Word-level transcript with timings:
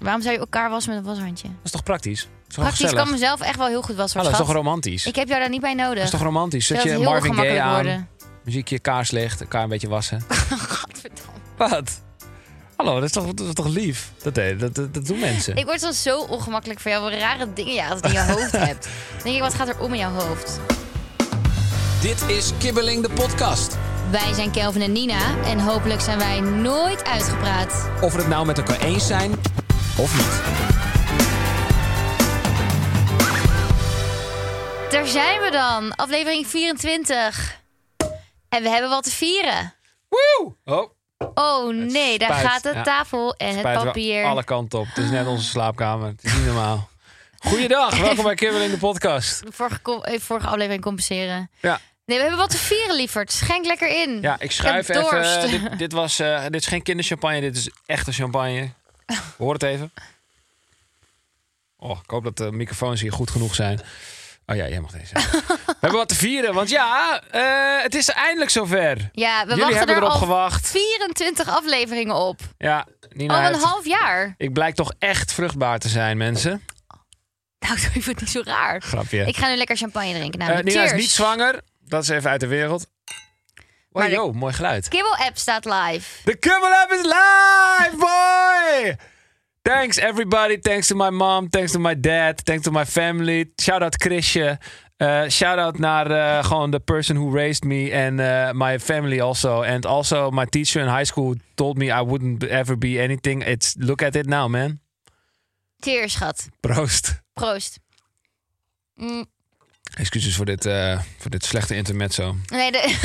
Waarom 0.00 0.22
zou 0.22 0.34
je 0.34 0.40
elkaar 0.40 0.70
wassen 0.70 0.94
met 0.94 1.04
een 1.04 1.08
washandje? 1.14 1.48
Dat 1.48 1.56
is 1.64 1.70
toch 1.70 1.82
praktisch? 1.82 2.20
Dat 2.20 2.28
is 2.48 2.54
toch 2.54 2.64
Praktisch 2.64 2.84
gezellig? 2.84 3.04
kan 3.04 3.12
mezelf 3.12 3.40
echt 3.40 3.56
wel 3.56 3.66
heel 3.66 3.82
goed 3.82 3.96
wassen. 3.96 4.18
Hallo, 4.20 4.32
dat 4.32 4.40
is 4.40 4.46
toch 4.46 4.56
romantisch? 4.56 5.06
Ik 5.06 5.16
heb 5.16 5.28
jou 5.28 5.40
daar 5.40 5.48
niet 5.48 5.60
bij 5.60 5.74
nodig. 5.74 5.94
Dat 5.94 6.04
is 6.04 6.10
toch 6.10 6.22
romantisch? 6.22 6.66
Zet 6.66 6.82
je 6.82 6.98
Marvin 6.98 7.34
Gaye 7.34 7.60
aan, 7.60 7.74
worden. 7.74 8.08
muziekje 8.44 8.78
kaarslicht, 8.78 9.40
elkaar 9.40 9.62
een 9.62 9.68
beetje 9.68 9.88
wassen. 9.88 10.20
Godverdomme. 10.68 11.32
Wat? 11.56 12.00
Hallo, 12.76 12.94
dat 12.94 13.02
is 13.04 13.12
toch, 13.12 13.34
dat 13.34 13.46
is 13.46 13.52
toch 13.54 13.66
lief? 13.68 14.10
Dat, 14.22 14.34
deed- 14.34 14.60
dat, 14.60 14.74
dat, 14.74 14.94
dat 14.94 15.06
doen 15.06 15.18
mensen. 15.18 15.56
Ik 15.56 15.64
word 15.64 15.80
soms 15.80 16.02
zo 16.02 16.20
ongemakkelijk 16.20 16.80
van 16.80 16.90
jou. 16.90 17.10
Wat 17.10 17.20
rare 17.20 17.52
dingen 17.52 17.74
je 17.74 17.84
altijd 17.88 18.04
in 18.04 18.12
je 18.12 18.32
hoofd 18.32 18.52
hebt. 18.68 18.82
Dan 19.14 19.22
denk 19.22 19.36
ik, 19.36 19.42
wat 19.42 19.54
gaat 19.54 19.68
er 19.68 19.78
om 19.80 19.92
in 19.92 19.98
jouw 19.98 20.12
hoofd? 20.12 20.60
Dit 22.00 22.24
is 22.28 22.52
Kibbeling 22.58 23.02
de 23.02 23.10
podcast. 23.10 23.76
Wij 24.10 24.32
zijn 24.34 24.50
Kelvin 24.50 24.82
en 24.82 24.92
Nina. 24.92 25.18
En 25.44 25.58
hopelijk 25.60 26.00
zijn 26.00 26.18
wij 26.18 26.40
nooit 26.40 27.04
uitgepraat. 27.04 27.88
Of 28.00 28.12
we 28.12 28.18
het 28.18 28.28
nou 28.28 28.46
met 28.46 28.58
elkaar 28.58 28.80
eens 28.80 29.06
zijn 29.06 29.32
of 29.98 30.14
niet. 30.16 30.56
Daar 34.90 35.06
zijn 35.06 35.40
we 35.40 35.50
dan. 35.50 35.94
Aflevering 35.96 36.46
24. 36.46 37.56
En 38.48 38.62
we 38.62 38.68
hebben 38.68 38.90
wat 38.90 39.04
te 39.04 39.10
vieren. 39.10 39.74
Woe! 40.08 40.54
Oh, 40.64 40.90
Oh 41.34 41.74
nee, 41.74 42.18
daar 42.18 42.32
gaat 42.34 42.62
de 42.62 42.72
Ja. 42.74 42.82
tafel 42.82 43.34
en 43.34 43.54
het 43.54 43.62
papier. 43.62 44.24
alle 44.24 44.44
kanten 44.44 44.78
op. 44.78 44.86
Het 44.86 45.04
is 45.04 45.10
net 45.10 45.26
onze 45.26 45.44
slaapkamer. 45.48 46.08
Het 46.08 46.24
is 46.24 46.34
niet 46.34 46.44
normaal. 46.44 46.88
Goeiedag, 47.38 47.98
welkom 48.00 48.24
bij 48.24 48.34
Kibbeling 48.34 48.70
de 48.72 48.78
podcast. 48.78 49.42
Vorige, 49.48 50.02
eh, 50.02 50.20
vorige 50.20 50.46
aflevering 50.46 50.82
compenseren. 50.82 51.50
Ja, 51.60 51.80
Nee, 52.04 52.16
we 52.16 52.22
hebben 52.22 52.40
wat 52.40 52.50
te 52.50 52.56
vieren, 52.56 52.96
lieverd. 52.96 53.32
Schenk 53.32 53.64
lekker 53.66 53.88
in. 54.02 54.18
ja 54.20 54.36
ik 54.38 54.52
schuif 54.52 54.88
even. 54.88 55.50
Dit, 55.50 55.78
dit, 55.78 55.92
was, 55.92 56.18
eh, 56.18 56.42
dit 56.42 56.54
is 56.60 56.66
geen 56.66 56.82
kinderchampagne, 56.82 57.40
dit 57.40 57.56
is 57.56 57.70
echte 57.86 58.12
champagne. 58.12 58.72
Hoor 59.38 59.52
het 59.52 59.62
even. 59.62 59.92
Oh, 61.76 61.98
ik 62.04 62.10
hoop 62.10 62.24
dat 62.24 62.36
de 62.36 62.52
microfoons 62.52 63.00
hier 63.00 63.12
goed 63.12 63.30
genoeg 63.30 63.54
zijn. 63.54 63.80
Oh 64.46 64.56
ja, 64.56 64.68
jij 64.68 64.80
mag 64.80 64.90
deze. 64.90 65.14
we 65.66 65.74
hebben 65.80 65.98
wat 65.98 66.08
te 66.08 66.14
vieren, 66.14 66.54
want 66.54 66.68
ja, 66.70 67.22
eh, 67.30 67.82
het 67.82 67.94
is 67.94 68.08
eindelijk 68.08 68.50
zover. 68.50 69.08
Ja, 69.12 69.46
we 69.46 69.54
Jullie 69.54 69.74
hebben 69.76 69.94
er 69.96 70.02
erop 70.02 70.12
al 70.12 70.18
gewacht. 70.18 70.66
24 70.70 71.48
afleveringen 71.48 72.14
op. 72.14 72.40
Ja, 72.58 72.86
Nina 73.10 73.34
Al 73.34 73.40
een 73.46 73.52
heeft- 73.52 73.64
half 73.64 73.84
jaar. 73.86 74.34
Ik 74.36 74.52
blijk 74.52 74.74
toch 74.74 74.92
echt 74.98 75.32
vruchtbaar 75.32 75.78
te 75.78 75.88
zijn, 75.88 76.16
mensen. 76.16 76.62
Nou, 77.58 77.74
ik 77.80 77.88
vind 77.90 78.04
het 78.06 78.20
niet 78.20 78.30
zo 78.30 78.40
raar. 78.44 78.80
Grapje. 78.82 79.24
Ik 79.26 79.36
ga 79.36 79.48
nu 79.48 79.56
lekker 79.56 79.76
champagne 79.76 80.12
drinken. 80.14 80.38
Nou, 80.38 80.52
Eh, 80.52 80.62
Nina 80.64 80.82
is 80.82 80.92
niet 80.92 81.10
zwanger. 81.10 81.60
Dat 81.80 82.02
is 82.02 82.08
even 82.08 82.30
uit 82.30 82.40
de 82.40 82.46
wereld. 82.46 82.86
De- 83.92 84.10
yo, 84.10 84.32
mooi 84.32 84.52
geluid. 84.52 84.88
Kibbel-app 84.88 85.38
staat 85.38 85.64
live. 85.64 86.20
The 86.24 86.36
Kibble 86.38 86.72
App 86.72 86.90
is 86.92 87.04
live, 87.04 87.96
boy! 87.98 88.96
Thanks 89.62 89.98
everybody. 89.98 90.58
Thanks 90.58 90.86
to 90.86 90.94
my 90.94 91.10
mom. 91.10 91.48
Thanks 91.48 91.72
to 91.72 91.78
my 91.78 92.00
dad. 92.00 92.40
Thanks 92.44 92.62
to 92.64 92.70
my 92.70 92.84
family. 92.84 93.52
Shout 93.56 93.82
out 93.82 93.96
Chrisje. 93.98 94.58
Uh, 94.96 95.28
shout 95.28 95.58
out 95.58 95.78
naar 95.78 96.10
eh, 96.10 96.44
gewoon 96.44 96.70
the 96.70 96.78
person 96.80 97.16
who 97.16 97.30
raised 97.30 97.64
me 97.64 97.92
and 98.06 98.20
uh, 98.20 98.52
my 98.52 98.78
family 98.78 99.20
also. 99.20 99.62
And 99.62 99.86
also 99.86 100.30
my 100.30 100.44
teacher 100.44 100.80
in 100.82 100.88
high 100.88 101.04
school 101.04 101.34
told 101.54 101.76
me 101.76 101.84
I 101.86 102.00
wouldn't 102.00 102.44
ever 102.44 102.78
be 102.78 102.98
anything. 103.02 103.42
It's 103.42 103.74
look 103.78 104.02
at 104.02 104.16
it 104.16 104.26
now, 104.26 104.48
man. 104.48 104.80
Cheers, 105.80 106.16
schat. 106.16 106.48
Proost. 106.62 107.20
Proost. 107.34 107.78
Mm, 109.00 109.26
Excuses 109.98 110.36
voor 110.36 110.44
dit, 110.44 110.66
eh, 110.66 111.00
voor 111.18 111.30
dit 111.30 111.44
slechte 111.44 111.76
intermezzo. 111.76 112.36
nee, 112.46 112.72
de, 112.72 112.96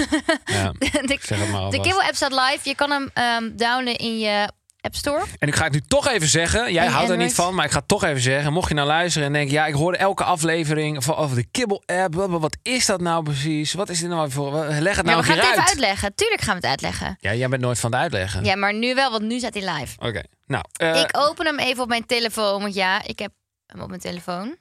Ja, 0.46 0.72
de, 0.80 1.18
zeg 1.22 1.40
het 1.40 1.50
maar 1.50 1.70
de. 1.70 1.81
Kibbel-app 1.81 2.16
staat 2.16 2.31
live. 2.31 2.59
Je 2.64 2.76
kan 2.76 2.92
hem 2.92 3.12
downloaden 3.56 3.96
in 3.96 4.20
je 4.20 4.50
App 4.81 4.96
Store. 4.96 5.24
En 5.40 5.48
ik 5.48 5.56
ga 5.56 5.64
het 5.64 5.74
nu 5.74 5.81
toch 5.88 6.08
even 6.08 6.28
zeggen. 6.28 6.74
Jij 6.74 6.88
houdt 6.88 7.09
er 7.09 7.18
niet 7.18 7.34
van, 7.34 7.56
maar 7.56 7.66
ik 7.66 7.72
ga 7.72 7.78
het 7.78 7.88
toch 7.88 8.04
even 8.04 8.22
zeggen. 8.22 8.54
Mocht 8.54 8.68
je 8.70 8.74
nou 8.74 8.88
luisteren 8.88 9.28
en 9.28 9.34
denken... 9.34 9.54
ja, 9.54 9.66
ik 9.66 9.74
hoorde 9.74 9.98
elke 9.98 10.24
aflevering 10.24 11.04
van 11.04 11.16
over 11.16 11.36
de 11.36 11.46
Kibbel-app. 11.52 12.16
Wat, 12.16 12.30
wat 12.30 12.58
is 12.62 12.86
dat 12.86 13.02
nou 13.02 13.24
precies? 13.24 13.74
Wat 13.74 13.90
is 13.90 14.00
dit 14.00 14.10
nou 14.10 14.31
voor... 14.31 14.54
Leg 14.54 14.96
het 14.96 15.06
Ja, 15.06 15.12
nou 15.12 15.18
we 15.18 15.24
gaan 15.24 15.38
het 15.38 15.46
even 15.52 15.68
uitleggen. 15.68 16.16
Tuurlijk 16.16 16.42
gaan 16.42 16.56
we 16.56 16.60
het 16.60 16.70
uitleggen. 16.70 17.18
Ja, 17.20 17.34
jij 17.34 17.50
bent 17.50 17.62
nooit 17.62 17.80
van 17.80 17.92
het 17.92 18.00
uitleggen. 18.02 18.44
Ja, 18.44 18.56
maar 18.56 18.74
nu 18.74 18.96
wel, 18.96 19.12
want 19.12 19.24
nu 19.24 19.40
staat 19.40 19.54
hij 19.54 19.74
live. 19.74 19.96
Oké, 20.00 20.22
nou. 20.46 20.64
eh, 20.74 21.02
ik 21.02 21.18
open 21.18 21.46
hem 21.46 21.60
even 21.60 21.84
op 21.84 21.90
mijn 21.90 22.06
telefoon. 22.06 22.62
Want 22.62 22.74
ja, 22.74 23.04
ik 23.04 23.20
heb 23.20 23.31
hem 23.66 23.81
op 23.81 23.90
mijn 23.90 24.02
telefoon. 24.02 24.56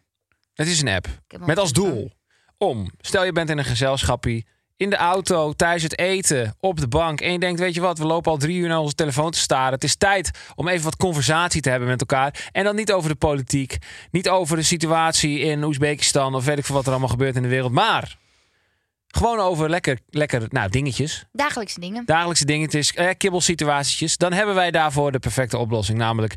Het 0.55 0.69
is 0.69 0.81
een 0.81 0.89
app. 0.89 1.07
Met 1.39 1.59
als 1.59 1.73
doel 1.73 2.11
om... 2.63 2.91
Stel 3.01 3.25
je 3.25 3.33
bent 3.33 3.51
in 3.51 3.59
een 3.59 3.65
gezelschappie... 3.65 4.47
In 4.77 4.91
de 4.91 4.97
auto, 4.97 5.53
tijdens 5.53 5.83
het 5.83 5.99
eten, 5.99 6.57
op 6.61 6.81
de 6.81 6.89
bank. 6.89 7.21
En 7.21 7.33
je 7.33 7.39
denkt, 7.39 7.61
weet 7.61 7.75
je 7.75 7.81
wat, 7.81 7.99
we 7.99 8.07
lopen 8.07 8.31
al 8.31 8.39
drie 8.39 8.57
uur 8.57 8.69
naar 8.69 8.79
onze 8.79 8.95
telefoon 8.95 9.31
te 9.31 9.39
staren. 9.39 9.73
Het 9.73 9.85
is 9.85 9.97
tijd 9.97 10.31
om 10.55 10.69
even 10.69 10.85
wat 10.85 10.97
conversatie 10.97 11.61
te 11.61 11.71
hebben 11.71 11.89
met 11.89 12.01
elkaar. 12.01 12.49
En 12.53 12.65
dan 12.65 12.77
niet 12.77 12.93
over 12.93 13.11
de 13.11 13.17
politiek. 13.17 13.79
Niet 14.11 14.29
over 14.29 14.57
de 14.57 14.63
situatie 14.63 15.39
in 15.39 15.65
Oezbekistan. 15.65 16.35
Of 16.35 16.45
weet 16.45 16.59
ik 16.59 16.65
veel 16.65 16.75
wat 16.75 16.85
er 16.85 16.91
allemaal 16.91 17.09
gebeurt 17.09 17.37
in 17.37 17.43
de 17.43 17.49
wereld. 17.49 17.73
Maar 17.73 18.17
gewoon 19.07 19.39
over 19.39 19.71
lekker, 19.71 19.99
lekker 20.11 20.43
nou, 20.49 20.69
dingetjes. 20.71 21.25
Dagelijkse 21.33 21.81
dingen. 21.81 22.05
Dagelijkse 22.07 22.45
dingetjes, 22.45 22.93
eh, 22.93 23.09
kibbelsituatietjes. 23.17 24.17
Dan 24.17 24.33
hebben 24.33 24.55
wij 24.55 24.71
daarvoor 24.71 25.13
de 25.13 25.19
perfecte 25.19 25.59
oplossing. 25.59 25.99
Namelijk 25.99 26.35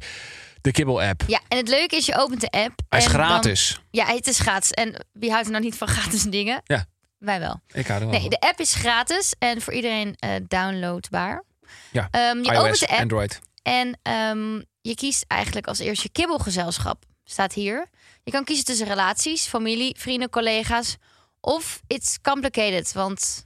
de 0.65 0.71
Kibbel-app. 0.71 1.23
Ja, 1.27 1.41
en 1.47 1.57
het 1.57 1.67
leuke 1.67 1.95
is, 1.95 2.05
je 2.05 2.15
opent 2.17 2.41
de 2.41 2.49
app. 2.49 2.79
Hij 2.89 2.99
is 2.99 3.05
en 3.05 3.11
dan- 3.11 3.21
gratis. 3.21 3.79
ja, 3.91 4.05
het 4.05 4.27
is 4.27 4.39
gratis. 4.39 4.71
En 4.71 5.05
wie 5.13 5.29
houdt 5.31 5.45
er 5.45 5.51
nou 5.51 5.63
niet 5.63 5.75
van 5.77 5.87
gratis 5.97 6.23
dingen? 6.23 6.61
Ja. 6.63 6.85
Wij 7.17 7.39
wel. 7.39 7.61
Ik 7.67 7.87
hou 7.87 7.99
er 8.01 8.05
wel 8.09 8.09
Nee, 8.19 8.19
van. 8.21 8.29
de 8.29 8.39
app 8.39 8.59
is 8.59 8.73
gratis 8.73 9.33
en 9.39 9.61
voor 9.61 9.73
iedereen 9.73 10.15
eh, 10.19 10.29
downloadbaar. 10.47 11.43
Ja, 11.91 12.07
Ehm, 12.11 12.37
je 12.37 12.51
iOS, 12.51 12.57
opent 12.59 12.79
de 12.79 12.87
app 12.87 12.99
Android. 12.99 13.39
en 13.63 13.99
ehm, 14.01 14.61
je 14.81 14.95
kiest 14.95 15.25
eigenlijk 15.27 15.67
als 15.67 15.79
eerste 15.79 16.03
je 16.03 16.11
kibbelgezelschap. 16.11 17.03
Staat 17.23 17.53
hier. 17.53 17.87
Je 18.23 18.31
kan 18.31 18.43
kiezen 18.43 18.65
tussen 18.65 18.87
relaties, 18.87 19.45
familie, 19.45 19.95
vrienden, 19.99 20.29
collega's. 20.29 20.95
Of 21.41 21.81
it's 21.87 22.21
complicated, 22.21 22.93
want 22.93 23.45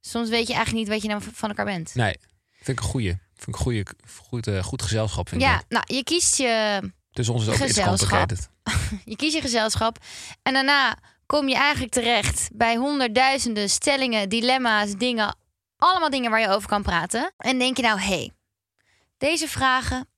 soms 0.00 0.28
weet 0.28 0.46
je 0.46 0.54
eigenlijk 0.54 0.84
niet 0.84 0.94
wat 0.94 1.02
je 1.02 1.08
nou 1.08 1.22
van 1.32 1.48
elkaar 1.48 1.64
bent. 1.64 1.94
Nee, 1.94 2.16
vind 2.60 2.78
ik 2.78 2.84
een 2.84 2.90
goeie. 2.90 3.16
Vind 3.36 3.48
ik 3.48 3.54
een 3.54 3.60
goeie, 3.60 3.82
goed, 4.28 4.46
eh, 4.46 4.62
goed 4.62 4.82
gezelschap. 4.82 5.28
Vind 5.28 5.40
Ja, 5.40 5.62
nou, 5.68 5.84
je 5.86 6.04
kiest 6.04 6.36
je, 6.36 6.80
Dus 7.10 7.28
ons 7.28 7.42
is 7.42 7.48
ook 7.48 7.54
iets 7.54 7.62
Gezelschap. 7.62 7.98
complicated. 7.98 8.50
je 9.04 9.16
kiest 9.16 9.34
je 9.34 9.40
gezelschap. 9.40 9.98
En 10.42 10.52
daarna 10.52 10.98
kom 11.26 11.48
je 11.48 11.54
eigenlijk 11.54 11.92
terecht 11.92 12.48
bij 12.52 12.76
honderdduizenden 12.76 13.70
stellingen, 13.70 14.28
dilemma's, 14.28 14.94
dingen. 14.96 15.36
Allemaal 15.76 16.10
dingen 16.10 16.30
waar 16.30 16.40
je 16.40 16.48
over 16.48 16.68
kan 16.68 16.82
praten. 16.82 17.32
En 17.36 17.58
denk 17.58 17.76
je 17.76 17.82
nou, 17.82 18.00
hey, 18.00 18.32
deze 19.18 19.48
vragen, 19.48 20.08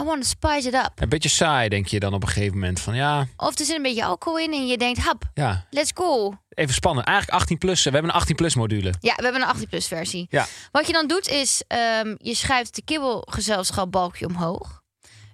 I 0.00 0.02
want 0.02 0.22
to 0.22 0.28
spice 0.28 0.68
it 0.68 0.74
up. 0.74 0.90
Een 0.94 1.08
beetje 1.08 1.28
saai, 1.28 1.68
denk 1.68 1.86
je 1.86 2.00
dan 2.00 2.14
op 2.14 2.22
een 2.22 2.28
gegeven 2.28 2.54
moment. 2.54 2.80
Van 2.80 2.94
ja, 2.94 3.26
Of 3.36 3.58
er 3.58 3.64
zit 3.64 3.76
een 3.76 3.82
beetje 3.82 4.04
alcohol 4.04 4.38
in 4.38 4.52
en 4.52 4.66
je 4.66 4.78
denkt, 4.78 4.98
hap, 4.98 5.22
ja, 5.34 5.66
let's 5.70 5.90
go. 5.94 6.34
even 6.48 6.74
spannend. 6.74 7.06
Eigenlijk 7.06 7.38
18 7.38 7.58
plus. 7.58 7.84
We 7.84 7.90
hebben 7.90 8.10
een 8.10 8.16
18 8.16 8.36
plus 8.36 8.54
module. 8.54 8.94
Ja, 9.00 9.14
we 9.14 9.22
hebben 9.22 9.42
een 9.42 9.48
18 9.48 9.68
plus 9.68 9.86
versie. 9.86 10.26
Ja. 10.30 10.46
Wat 10.72 10.86
je 10.86 10.92
dan 10.92 11.06
doet 11.06 11.28
is, 11.28 11.62
ehm, 11.66 12.14
je 12.18 12.34
schuift 12.34 12.74
de 12.74 12.82
kibbelgezelschap 12.84 13.90
balkje 13.92 14.26
omhoog. 14.26 14.82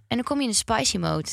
En 0.09 0.17
dan 0.17 0.23
kom 0.23 0.37
je 0.37 0.43
in 0.45 0.51
de 0.51 0.57
spicy 0.57 0.97
mode. 0.99 1.29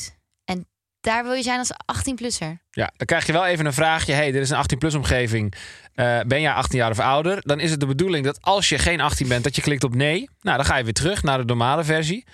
Daar 1.00 1.22
wil 1.22 1.32
je 1.32 1.42
zijn 1.42 1.58
als 1.58 1.72
18-plusser. 1.72 2.58
Ja, 2.70 2.90
dan 2.96 3.06
krijg 3.06 3.26
je 3.26 3.32
wel 3.32 3.46
even 3.46 3.66
een 3.66 3.72
vraagje. 3.72 4.12
hey, 4.12 4.30
dit 4.30 4.42
is 4.42 4.50
een 4.50 4.56
18 4.56 4.78
plus 4.78 4.94
omgeving. 4.94 5.54
Eh, 5.94 6.20
ben 6.26 6.40
jij 6.40 6.52
18 6.52 6.78
jaar 6.78 6.90
of 6.90 6.98
ouder? 6.98 7.38
Dan 7.42 7.60
is 7.60 7.70
het 7.70 7.80
de 7.80 7.86
bedoeling 7.86 8.24
dat 8.24 8.38
als 8.42 8.68
je 8.68 8.78
geen 8.78 9.00
18 9.00 9.28
bent, 9.28 9.44
dat 9.44 9.56
je 9.56 9.62
klikt 9.62 9.84
op 9.84 9.94
nee. 9.94 10.28
Nou, 10.40 10.56
dan 10.56 10.66
ga 10.66 10.76
je 10.76 10.84
weer 10.84 10.92
terug 10.92 11.22
naar 11.22 11.38
de 11.38 11.44
normale 11.44 11.84
versie. 11.84 12.24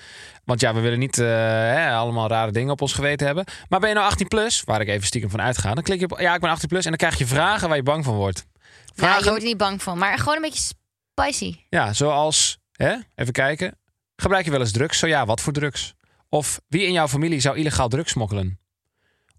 Want 0.44 0.60
ja, 0.60 0.74
we 0.74 0.80
willen 0.80 0.98
niet 0.98 1.18
eh, 1.18 1.26
hè, 1.26 1.90
allemaal 1.92 2.28
rare 2.28 2.52
dingen 2.52 2.72
op 2.72 2.80
ons 2.80 2.92
geweten 2.92 3.26
hebben. 3.26 3.44
Maar 3.68 3.80
ben 3.80 3.88
je 3.88 3.94
nou 3.94 4.06
18 4.06 4.28
plus, 4.28 4.62
waar 4.64 4.80
ik 4.80 4.88
even 4.88 5.06
stiekem 5.06 5.30
van 5.30 5.40
uitga, 5.40 5.74
dan 5.74 5.82
klik 5.82 6.00
je 6.00 6.08
op 6.08 6.20
ja, 6.20 6.34
ik 6.34 6.40
ben 6.40 6.50
18 6.50 6.68
plus 6.68 6.82
en 6.84 6.88
dan 6.88 6.98
krijg 6.98 7.18
je 7.18 7.26
vragen 7.26 7.68
waar 7.68 7.76
je 7.76 7.82
bang 7.82 8.04
van 8.04 8.14
wordt. 8.14 8.46
Ja, 8.56 8.62
Vragen, 8.94 9.18
je 9.18 9.28
wordt 9.28 9.42
er 9.42 9.48
niet 9.48 9.56
bang 9.56 9.82
van. 9.82 9.98
Maar 9.98 10.18
gewoon 10.18 10.36
een 10.36 10.42
beetje 10.42 10.72
spicy. 11.14 11.56
Ja, 11.68 11.92
zoals, 11.92 12.58
hè, 12.72 12.94
even 13.14 13.32
kijken. 13.32 13.78
Gebruik 14.16 14.44
je 14.44 14.50
wel 14.50 14.60
eens 14.60 14.72
drugs? 14.72 14.98
Zo 14.98 15.06
ja, 15.06 15.26
wat 15.26 15.40
voor 15.40 15.52
drugs? 15.52 15.94
Of 16.36 16.60
wie 16.68 16.86
in 16.86 16.92
jouw 16.92 17.08
familie 17.08 17.40
zou 17.40 17.56
illegaal 17.56 17.88
drugs 17.88 18.10
smokkelen? 18.10 18.58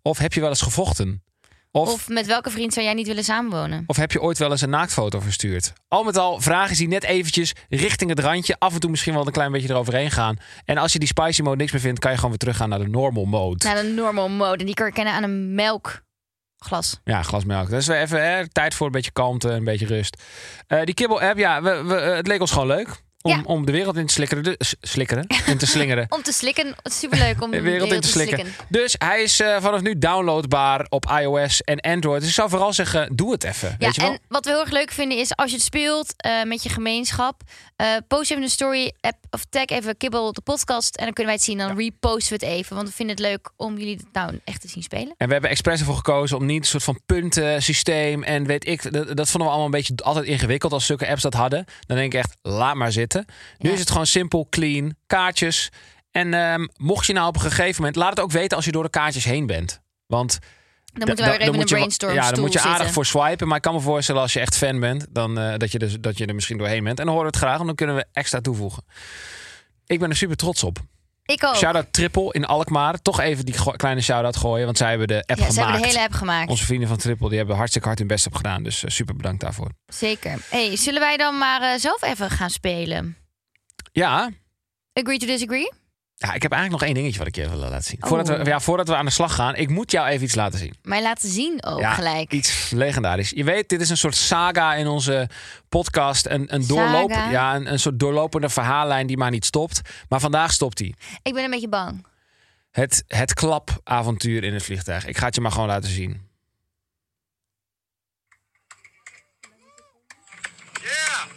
Of 0.01 0.17
heb 0.17 0.33
je 0.33 0.39
wel 0.39 0.49
eens 0.49 0.61
gevochten? 0.61 1.23
Of, 1.71 1.93
Of 1.93 2.07
met 2.07 2.25
welke 2.25 2.49
vriend 2.49 2.73
zou 2.73 2.85
jij 2.85 2.95
niet 2.95 3.07
willen 3.07 3.23
samenwonen? 3.23 3.83
of 3.87 3.95
heb 3.97 4.11
je 4.11 4.21
ooit 4.21 4.37
wel 4.37 4.51
eens 4.51 4.61
een 4.61 4.69
naaktfoto 4.69 5.19
verstuurd? 5.19 5.73
Al 5.87 6.03
met 6.03 6.17
al 6.17 6.41
vragen 6.41 6.75
die 6.75 6.87
net 6.87 7.03
eventjes 7.03 7.53
richting 7.69 8.09
het 8.09 8.19
randje, 8.19 8.55
af 8.59 8.73
en 8.73 8.79
toe 8.79 8.89
misschien 8.89 9.13
wel 9.13 9.25
een 9.25 9.31
klein 9.31 9.51
beetje 9.51 9.69
eroverheen 9.69 10.11
gaan. 10.11 10.37
En 10.65 10.77
als 10.77 10.93
je 10.93 10.99
die 10.99 11.07
spicy 11.07 11.41
mode 11.41 11.57
niks 11.57 11.71
meer 11.71 11.81
vindt, 11.81 11.99
kan 11.99 12.09
je 12.09 12.15
gewoon 12.15 12.31
weer 12.31 12.39
teruggaan 12.39 12.69
naar 12.69 12.79
de 12.79 12.87
normal 12.87 13.25
mode. 13.25 13.65
Naar 13.65 13.81
de 13.83 13.89
normal 13.89 14.29
mode. 14.29 14.63
Die 14.63 14.73
kan 14.73 14.85
je 14.85 14.91
kennen 14.93 15.13
aan 15.13 15.23
een 15.23 15.55
melkglas. 15.55 16.99
Ja, 17.03 17.23
glas 17.23 17.45
melk. 17.45 17.69
Dus 17.69 17.87
we 17.87 17.95
even 17.95 18.23
hè, 18.23 18.49
tijd 18.49 18.73
voor 18.73 18.85
een 18.85 18.91
beetje 18.91 19.11
kalmte, 19.11 19.49
een 19.49 19.63
beetje 19.63 19.85
rust. 19.85 20.23
Eh, 20.67 20.83
die 20.83 20.93
kibbel-app, 20.93 21.37
ja, 21.37 21.61
we, 21.61 21.83
we, 21.83 21.95
eh, 21.95 22.15
het 22.15 22.27
leek 22.27 22.41
ons 22.41 22.51
gewoon 22.51 22.67
leuk. 22.67 23.05
Om, 23.27 23.33
Ja. 23.37 23.41
om 23.45 23.65
de 23.65 23.71
wereld 23.71 23.97
in 23.97 24.05
te 24.05 24.13
slikkeren. 24.13 24.55
slikkeren? 24.81 25.27
In 25.45 25.57
te 25.57 25.65
slingeren. 25.75 26.05
Om 26.09 26.21
te 26.21 26.31
slikken. 26.31 26.75
Superleuk 26.83 27.41
om 27.41 27.51
de 27.51 27.61
wereld 27.61 27.91
in 27.91 28.01
te 28.01 28.07
slikken. 28.07 28.47
Dus 28.69 28.95
hij 28.97 29.21
is 29.23 29.39
eh, 29.39 29.61
vanaf 29.61 29.81
nu 29.81 29.97
downloadbaar 29.97 30.85
op 30.89 31.05
iOS 31.21 31.61
en 31.61 31.79
Android. 31.79 32.19
Dus 32.19 32.29
ik 32.29 32.35
zou 32.35 32.49
vooral 32.49 32.73
zeggen, 32.73 33.15
doe 33.15 33.31
het 33.31 33.43
even. 33.43 33.69
Ja, 33.69 33.85
weet 33.85 33.95
je 33.95 34.01
wel? 34.01 34.11
en 34.11 34.19
wat 34.27 34.45
we 34.45 34.51
heel 34.51 34.59
erg 34.59 34.71
leuk 34.71 34.91
vinden 34.91 35.17
is 35.17 35.35
als 35.35 35.49
je 35.49 35.55
het 35.55 35.65
speelt 35.65 36.13
eh, 36.17 36.43
met 36.43 36.63
je 36.63 36.69
gemeenschap. 36.69 37.41
Eh, 37.77 37.95
post 38.07 38.31
even 38.31 38.43
een 38.43 38.49
story 38.49 38.91
app 39.01 39.17
of 39.29 39.45
tag 39.49 39.65
even 39.65 39.97
Kibbel 39.97 40.33
de 40.33 40.41
podcast. 40.41 40.95
En 40.95 41.03
dan 41.03 41.13
kunnen 41.13 41.33
wij 41.33 41.33
het 41.33 41.43
zien. 41.43 41.57
Dan 41.57 41.77
reposten 41.77 42.39
we 42.39 42.45
het 42.45 42.55
even. 42.55 42.75
Want 42.75 42.87
we 42.87 42.93
vinden 42.93 43.15
het 43.15 43.25
leuk 43.25 43.51
om 43.55 43.77
jullie 43.77 43.95
het 43.95 44.05
nou 44.11 44.39
echt 44.43 44.61
te 44.61 44.67
zien 44.67 44.83
spelen. 44.83 45.13
En 45.17 45.27
we 45.27 45.31
hebben 45.33 45.49
expres 45.49 45.79
ervoor 45.79 45.95
gekozen 45.95 46.37
om 46.37 46.45
niet 46.45 46.59
een 46.59 46.65
soort 46.67 46.83
van 46.83 46.99
puntensysteem 47.05 48.23
en 48.23 48.45
weet 48.45 48.67
ik, 48.67 48.93
dat, 48.93 49.17
dat 49.17 49.29
vonden 49.29 49.39
we 49.41 49.47
allemaal 49.47 49.65
een 49.65 49.71
beetje 49.71 49.93
altijd 50.03 50.25
ingewikkeld 50.25 50.73
als 50.73 50.85
zulke 50.85 51.07
apps 51.07 51.21
dat 51.21 51.33
hadden. 51.33 51.65
Dan 51.85 51.97
denk 51.97 52.13
ik 52.13 52.19
echt, 52.19 52.37
laat 52.41 52.75
maar 52.75 52.91
zitten. 52.91 53.25
Nu 53.57 53.67
Ja. 53.69 53.73
is 53.75 53.79
het 53.79 53.89
gewoon 53.91 54.07
simpel, 54.07 54.47
clean, 54.49 54.95
kaartjes. 55.07 55.69
En 56.11 56.33
ehm, 56.33 56.67
mocht 56.77 57.05
je 57.05 57.13
nou 57.13 57.27
op 57.27 57.35
een 57.35 57.41
gegeven 57.41 57.75
moment, 57.75 57.95
laat 57.95 58.09
het 58.09 58.19
ook 58.19 58.31
weten 58.31 58.55
als 58.57 58.65
je 58.65 58.71
door 58.71 58.83
de 58.83 58.89
kaartjes 58.89 59.23
heen 59.23 59.45
bent. 59.45 59.81
Want 60.05 60.39
Dan 60.97 61.07
moeten 61.07 61.25
we 61.25 61.31
weer 61.31 61.39
even 61.41 61.53
een 61.53 61.59
moet 61.59 61.69
je 61.69 61.75
wa- 61.75 61.81
brainstorm 61.81 62.13
Ja, 62.13 62.31
dan 62.31 62.39
moet 62.39 62.53
je 62.53 62.59
aardig 62.59 62.75
zitten. 62.75 62.93
voor 62.93 63.05
swipen. 63.05 63.47
Maar 63.47 63.57
ik 63.57 63.61
kan 63.63 63.73
me 63.73 63.79
voorstellen 63.79 64.21
als 64.21 64.33
je 64.33 64.39
echt 64.39 64.57
fan 64.57 64.79
bent, 64.79 65.05
dan, 65.09 65.39
eh, 65.39 65.57
dat, 65.57 65.71
je 65.71 65.79
dus, 65.79 65.97
dat 65.99 66.17
je 66.17 66.25
er 66.25 66.35
misschien 66.35 66.57
doorheen 66.57 66.83
bent. 66.83 66.99
En 66.99 67.05
dan 67.05 67.13
horen 67.15 67.29
we 67.31 67.35
het 67.37 67.43
graag, 67.45 67.55
want 67.55 67.65
dan 67.67 67.75
kunnen 67.75 67.95
we 67.95 68.05
extra 68.13 68.41
toevoegen. 68.41 68.83
Ik 69.85 69.99
ben 69.99 70.09
er 70.09 70.15
super 70.15 70.35
trots 70.37 70.63
op. 70.63 70.79
Ik 71.25 71.43
ook. 71.43 71.55
Shout-out 71.55 71.93
Triple 71.93 72.33
in 72.33 72.45
Alkmaar. 72.45 73.01
Toch 73.01 73.19
even 73.19 73.45
die 73.45 73.55
kleine 73.75 74.01
shout-out 74.01 74.35
gooien, 74.37 74.65
want 74.65 74.77
zij 74.77 74.89
hebben 74.89 75.07
de 75.07 75.23
app 75.25 75.39
ja, 75.39 75.45
ze 75.45 75.51
gemaakt. 75.51 75.55
hebben 75.71 75.81
de 75.81 75.87
hele 75.87 76.01
app 76.07 76.13
gemaakt. 76.13 76.49
Onze 76.49 76.65
vrienden 76.65 76.87
van 76.87 76.97
Triple 76.97 77.29
die 77.29 77.37
hebben 77.37 77.55
hartstikke 77.55 77.87
hard 77.87 77.99
hun 77.99 78.07
best 78.07 78.25
op 78.25 78.35
gedaan. 78.35 78.63
Dus 78.63 78.83
eh, 78.83 78.89
super 78.89 79.15
bedankt 79.15 79.41
daarvoor. 79.41 79.71
Zeker. 79.87 80.37
Hey, 80.49 80.75
zullen 80.77 80.99
wij 81.01 81.17
dan 81.17 81.37
maar 81.37 81.61
eh, 81.61 81.79
zelf 81.79 82.01
even 82.03 82.29
gaan 82.29 82.49
spelen? 82.49 83.17
Ja, 83.91 84.29
Agree 84.93 85.17
to 85.17 85.25
disagree? 85.25 85.71
Ja, 86.19 86.33
ik 86.33 86.41
heb 86.41 86.51
eigenlijk 86.51 86.81
nog 86.81 86.83
één 86.89 86.93
dingetje 86.93 87.19
wat 87.19 87.27
ik 87.27 87.35
je 87.35 87.41
even 87.41 87.59
wil 87.59 87.69
laten 87.69 87.83
zien. 87.83 88.03
Oh. 88.03 88.07
Voordat, 88.07 88.27
we, 88.27 88.45
ja, 88.45 88.59
voordat 88.59 88.87
we 88.87 88.95
aan 88.95 89.05
de 89.05 89.11
slag 89.11 89.35
gaan, 89.35 89.55
ik 89.55 89.69
moet 89.69 89.91
jou 89.91 90.07
even 90.07 90.23
iets 90.23 90.35
laten 90.35 90.59
zien. 90.59 90.75
Mij 90.81 91.01
laten 91.01 91.29
zien 91.29 91.63
ook 91.63 91.79
ja, 91.79 91.93
gelijk. 91.93 92.31
Iets 92.31 92.69
legendarisch. 92.69 93.29
Je 93.29 93.43
weet, 93.43 93.69
dit 93.69 93.81
is 93.81 93.89
een 93.89 93.97
soort 93.97 94.15
saga 94.15 94.75
in 94.75 94.87
onze 94.87 95.29
podcast. 95.69 96.25
Een, 96.25 96.53
een, 96.53 96.67
doorloop, 96.67 97.11
Saga? 97.11 97.29
ja, 97.29 97.55
een, 97.55 97.71
een 97.71 97.79
soort 97.79 97.99
doorlopende 97.99 98.49
verhaallijn 98.49 99.07
die 99.07 99.17
maar 99.17 99.31
niet 99.31 99.45
stopt. 99.45 99.81
Maar 100.09 100.19
vandaag 100.19 100.51
stopt 100.51 100.77
die. 100.77 100.95
Ik 101.21 101.33
ben 101.33 101.43
een 101.43 101.49
beetje 101.49 101.69
bang. 101.69 102.05
Het, 102.71 103.03
het 103.07 103.33
klapavontuur 103.33 104.43
in 104.43 104.53
het 104.53 104.63
vliegtuig. 104.63 105.05
Ik 105.05 105.17
ga 105.17 105.25
het 105.25 105.35
je 105.35 105.41
maar 105.41 105.51
gewoon 105.51 105.67
laten 105.67 105.89
zien. 105.89 106.25
Ja! 110.83 111.27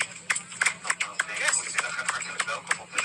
Goedemiddag 1.53 1.99
en 1.99 2.07
hartelijk 2.07 2.43
welkom 2.47 2.79
op 2.81 2.91
de 2.93 2.99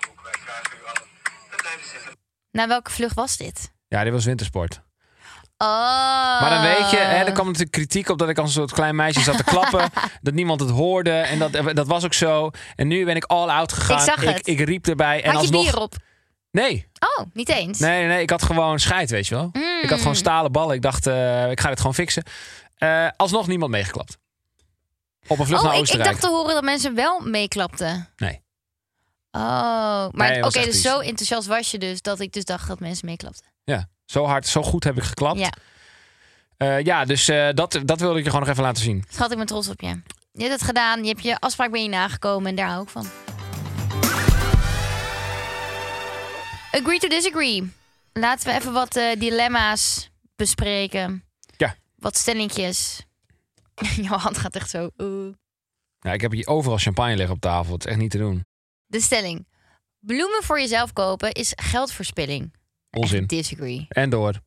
Broek. 0.00 0.22
Wij 0.22 0.32
vragen 0.44 0.76
u 0.78 0.84
allen 0.84 1.08
te 1.50 1.56
blijven 1.56 2.16
Naar 2.52 2.68
welke 2.68 2.90
vlucht 2.90 3.14
was 3.14 3.36
dit? 3.36 3.72
Ja, 3.88 4.04
dit 4.04 4.12
was 4.12 4.24
wintersport. 4.24 4.80
Oh. 5.58 5.68
Maar 6.40 6.50
dan 6.50 6.62
weet 6.62 6.90
je, 6.90 6.96
hè, 6.96 7.24
er 7.24 7.32
kwam 7.32 7.46
natuurlijk 7.46 7.70
kritiek 7.72 8.08
op 8.08 8.18
dat 8.18 8.28
ik 8.28 8.38
als 8.38 8.46
een 8.46 8.52
soort 8.54 8.72
klein 8.72 8.96
meisje 8.96 9.20
zat 9.20 9.36
te 9.36 9.44
klappen. 9.44 9.90
dat 10.22 10.34
niemand 10.34 10.60
het 10.60 10.70
hoorde. 10.70 11.10
En 11.10 11.38
dat, 11.38 11.52
dat 11.76 11.86
was 11.86 12.04
ook 12.04 12.14
zo. 12.14 12.50
En 12.76 12.88
nu 12.88 13.04
ben 13.04 13.16
ik 13.16 13.24
all 13.24 13.48
out 13.48 13.72
gegaan. 13.72 13.96
Ik 13.98 14.02
zag 14.04 14.22
Ik, 14.22 14.28
het. 14.36 14.46
ik 14.46 14.60
riep 14.60 14.86
erbij. 14.86 15.16
En 15.22 15.30
Had 15.32 15.32
je 15.32 15.38
alsnog. 15.38 15.64
bier 15.64 15.80
op? 15.80 15.94
Nee, 16.50 16.88
Oh, 16.98 17.26
niet 17.32 17.48
eens. 17.48 17.78
nee, 17.78 18.06
nee. 18.06 18.22
Ik 18.22 18.30
had 18.30 18.42
gewoon 18.42 18.78
scheid, 18.80 19.10
weet 19.10 19.26
je 19.26 19.34
wel. 19.34 19.50
Ik 19.82 19.90
had 19.90 19.98
gewoon 19.98 20.16
stalen 20.16 20.52
ballen. 20.52 20.74
Ik 20.74 20.82
dacht, 20.82 21.06
eh, 21.06 21.50
ik 21.50 21.60
ga 21.60 21.68
dit 21.68 21.78
gewoon 21.78 21.94
fixen. 21.94 22.22
Eh, 22.76 23.08
alsnog 23.16 23.46
niemand 23.46 23.70
meegeklapt. 23.70 24.18
Op 25.26 25.38
een 25.38 25.46
vlucht 25.46 25.62
Oh, 25.62 25.68
naar 25.68 25.76
ik, 25.78 25.82
ik 25.82 25.82
Oostenrijk. 25.82 26.10
dacht 26.10 26.20
te 26.20 26.28
horen 26.28 26.54
dat 26.54 26.62
mensen 26.64 26.94
wel 26.94 27.20
meeklapten. 27.20 28.08
Nee. 28.16 28.42
Oh, 29.34 29.40
maar 30.10 30.30
Nee, 30.30 30.44
oké, 30.44 30.64
dus 30.64 30.82
zo 30.82 30.98
enthousiast 31.00 31.46
was 31.46 31.70
je 31.70 31.78
dus 31.78 32.02
dat 32.02 32.20
ik 32.20 32.32
dus 32.32 32.44
dacht 32.44 32.68
dat 32.68 32.80
mensen 32.80 33.06
meeklapten. 33.06 33.46
Ja, 33.64 33.88
zo 34.04 34.24
hard, 34.24 34.46
zo 34.46 34.62
goed 34.62 34.84
heb 34.84 34.96
ik 34.96 35.02
geklapt. 35.02 35.38
Ja, 35.38 35.52
Eh, 36.56 36.80
ja 36.80 37.04
dus 37.04 37.28
eh, 37.28 37.48
dat, 37.54 37.80
dat 37.84 38.00
wilde 38.00 38.18
ik 38.18 38.24
je 38.24 38.30
gewoon 38.30 38.44
nog 38.46 38.54
even 38.54 38.64
laten 38.64 38.82
zien. 38.82 39.04
schat, 39.10 39.30
ik 39.30 39.36
ben 39.36 39.46
trots 39.46 39.68
op 39.68 39.80
je. 39.80 40.00
Je 40.32 40.40
hebt 40.40 40.52
het 40.52 40.62
gedaan, 40.62 41.02
je 41.02 41.08
hebt 41.08 41.22
je 41.22 41.38
afspraak 41.40 41.70
ben 41.70 41.82
je 41.82 41.88
nagekomen 41.88 42.48
en 42.48 42.54
daar 42.56 42.68
hou 42.68 42.82
ik 42.82 42.88
van. 42.88 43.06
Agree 46.70 46.98
to 46.98 47.08
disagree. 47.08 47.72
Laten 48.12 48.46
we 48.48 48.54
even 48.54 48.72
wat 48.72 48.96
eh, 48.96 49.18
dilemma's 49.18 50.10
bespreken. 50.36 51.24
Ja. 51.56 51.74
Wat 51.96 52.16
stellingjes. 52.16 53.02
Jouw 54.06 54.18
hand 54.18 54.38
gaat 54.38 54.54
echt 54.54 54.70
zo. 54.70 54.90
Ja, 56.00 56.12
ik 56.12 56.20
heb 56.20 56.32
hier 56.32 56.46
overal 56.46 56.78
champagne 56.78 57.16
liggen 57.16 57.34
op 57.34 57.40
tafel. 57.40 57.72
Het 57.72 57.84
is 57.84 57.90
echt 57.90 58.00
niet 58.00 58.10
te 58.10 58.18
doen. 58.18 58.44
De 58.92 59.00
stelling. 59.00 59.46
Bloemen 60.00 60.42
voor 60.42 60.60
jezelf 60.60 60.92
kopen 60.92 61.32
is 61.32 61.52
geldverspilling. 61.56 62.54
Onzin. 62.90 63.18
Echt 63.20 63.28
Disagree. 63.28 63.86
En 63.88 64.10
door. 64.10 64.40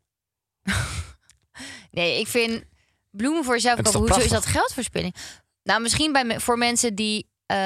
Nee, 1.91 2.19
ik 2.19 2.27
vind 2.27 2.63
bloemen 3.11 3.43
voor 3.43 3.53
jezelf 3.53 3.81
kopen, 3.81 3.99
hoezo 3.99 4.19
is 4.19 4.29
dat 4.29 4.45
geldverspilling? 4.45 5.15
Nou, 5.63 5.81
misschien 5.81 6.11
bij, 6.11 6.25
me- 6.25 6.39
voor 6.39 6.57
mensen 6.57 6.95
die 6.95 7.29
ehm, 7.45 7.57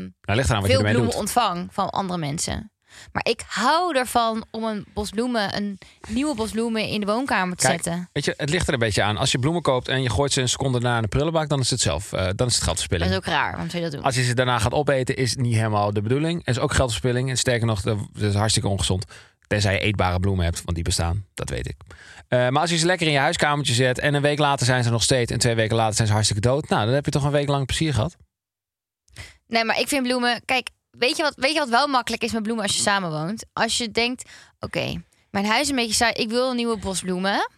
Nou, 0.00 0.10
ligt 0.38 0.48
eraan 0.48 0.60
wat 0.60 0.70
veel 0.70 0.80
bloemen 0.80 1.02
doet. 1.02 1.14
ontvang 1.14 1.74
van 1.74 1.90
andere 1.90 2.18
mensen. 2.18 2.72
Maar 3.12 3.26
ik 3.28 3.42
hou 3.46 3.96
ervan 3.98 4.44
om 4.50 4.64
een 4.64 4.86
bos 4.94 5.10
bloemen, 5.10 5.56
een 5.56 5.78
nieuwe 6.08 6.34
bos 6.34 6.50
bloemen 6.50 6.88
in 6.88 7.00
de 7.00 7.06
woonkamer 7.06 7.56
te 7.56 7.66
Kijk, 7.66 7.82
zetten. 7.82 8.08
Weet 8.12 8.24
je, 8.24 8.34
het 8.36 8.50
ligt 8.50 8.66
er 8.68 8.72
een 8.72 8.78
beetje 8.78 9.02
aan. 9.02 9.16
Als 9.16 9.32
je 9.32 9.38
bloemen 9.38 9.62
koopt 9.62 9.88
en 9.88 10.02
je 10.02 10.10
gooit 10.10 10.32
ze 10.32 10.40
een 10.40 10.48
seconde 10.48 10.80
daarna 10.80 10.96
in 10.96 11.02
de 11.02 11.08
prullenbak, 11.08 11.48
dan 11.48 11.60
is 11.60 11.70
het 11.70 11.80
zelf. 11.80 12.12
eh, 12.12 12.18
dan 12.20 12.26
is 12.28 12.34
het 12.36 12.38
Dat 12.54 12.62
geldverspilling. 12.62 13.10
is 13.10 13.16
ook 13.16 13.24
raar. 13.24 13.50
Waarom 13.50 13.70
zou 13.70 13.82
je 13.82 13.88
dat 13.88 13.92
doen? 13.98 14.06
Als 14.06 14.14
je 14.14 14.24
ze 14.24 14.34
daarna 14.34 14.58
gaat 14.58 14.72
opeten, 14.72 15.16
is 15.16 15.30
het 15.30 15.38
niet 15.40 15.54
helemaal 15.54 15.92
de 15.92 16.02
bedoeling. 16.02 16.38
Het 16.44 16.56
is 16.56 16.62
ook 16.62 16.72
geldverspilling. 16.74 17.30
En 17.30 17.36
sterker 17.36 17.66
nog, 17.66 17.80
dat 17.80 17.98
is 18.14 18.34
hartstikke 18.34 18.68
ongezond. 18.68 19.04
Tenzij 19.46 19.72
je 19.72 19.78
eetbare 19.80 20.20
bloemen 20.20 20.44
hebt, 20.44 20.62
want 20.64 20.74
die 20.74 20.84
bestaan. 20.84 21.26
Dat 21.34 21.50
weet 21.50 21.68
ik. 21.68 21.76
Eh, 22.28 22.48
maar 22.48 22.60
als 22.60 22.70
je 22.70 22.76
ze 22.76 22.86
lekker 22.86 23.06
in 23.06 23.12
je 23.12 23.18
huiskamertje 23.18 23.74
zet 23.74 23.98
en 23.98 24.14
een 24.14 24.22
week 24.22 24.38
later 24.38 24.66
zijn 24.66 24.84
ze 24.84 24.90
nog 24.90 25.02
steeds 25.02 25.32
en 25.32 25.38
twee 25.38 25.54
weken 25.54 25.76
later 25.76 25.94
zijn 25.94 26.06
ze 26.06 26.12
hartstikke 26.14 26.48
dood. 26.48 26.68
Nou, 26.68 26.84
dan 26.84 26.94
heb 26.94 27.04
je 27.04 27.10
toch 27.10 27.24
een 27.24 27.30
week 27.30 27.48
lang 27.48 27.66
plezier 27.66 27.94
gehad. 27.94 28.16
Nee, 29.46 29.64
maar 29.64 29.78
ik 29.80 29.88
vind 29.88 30.02
bloemen. 30.02 30.42
Kijk, 30.44 30.70
weet 30.98 31.16
je, 31.16 31.22
wat, 31.22 31.34
weet 31.36 31.52
je 31.52 31.58
wat 31.58 31.68
wel 31.68 31.86
makkelijk 31.86 32.22
is 32.22 32.32
met 32.32 32.42
bloemen 32.42 32.64
als 32.64 32.76
je 32.76 32.82
samenwoont? 32.82 33.44
Als 33.52 33.76
je 33.76 33.90
denkt: 33.90 34.30
oké, 34.60 35.02
mijn 35.30 35.46
huis 35.46 35.60
is 35.60 35.68
een 35.68 35.76
beetje 35.76 35.94
saai, 35.94 36.12
ik 36.12 36.28
wil 36.28 36.50
een 36.50 36.56
nieuwe 36.56 36.78
bos 36.78 37.00
bloemen. 37.00 37.50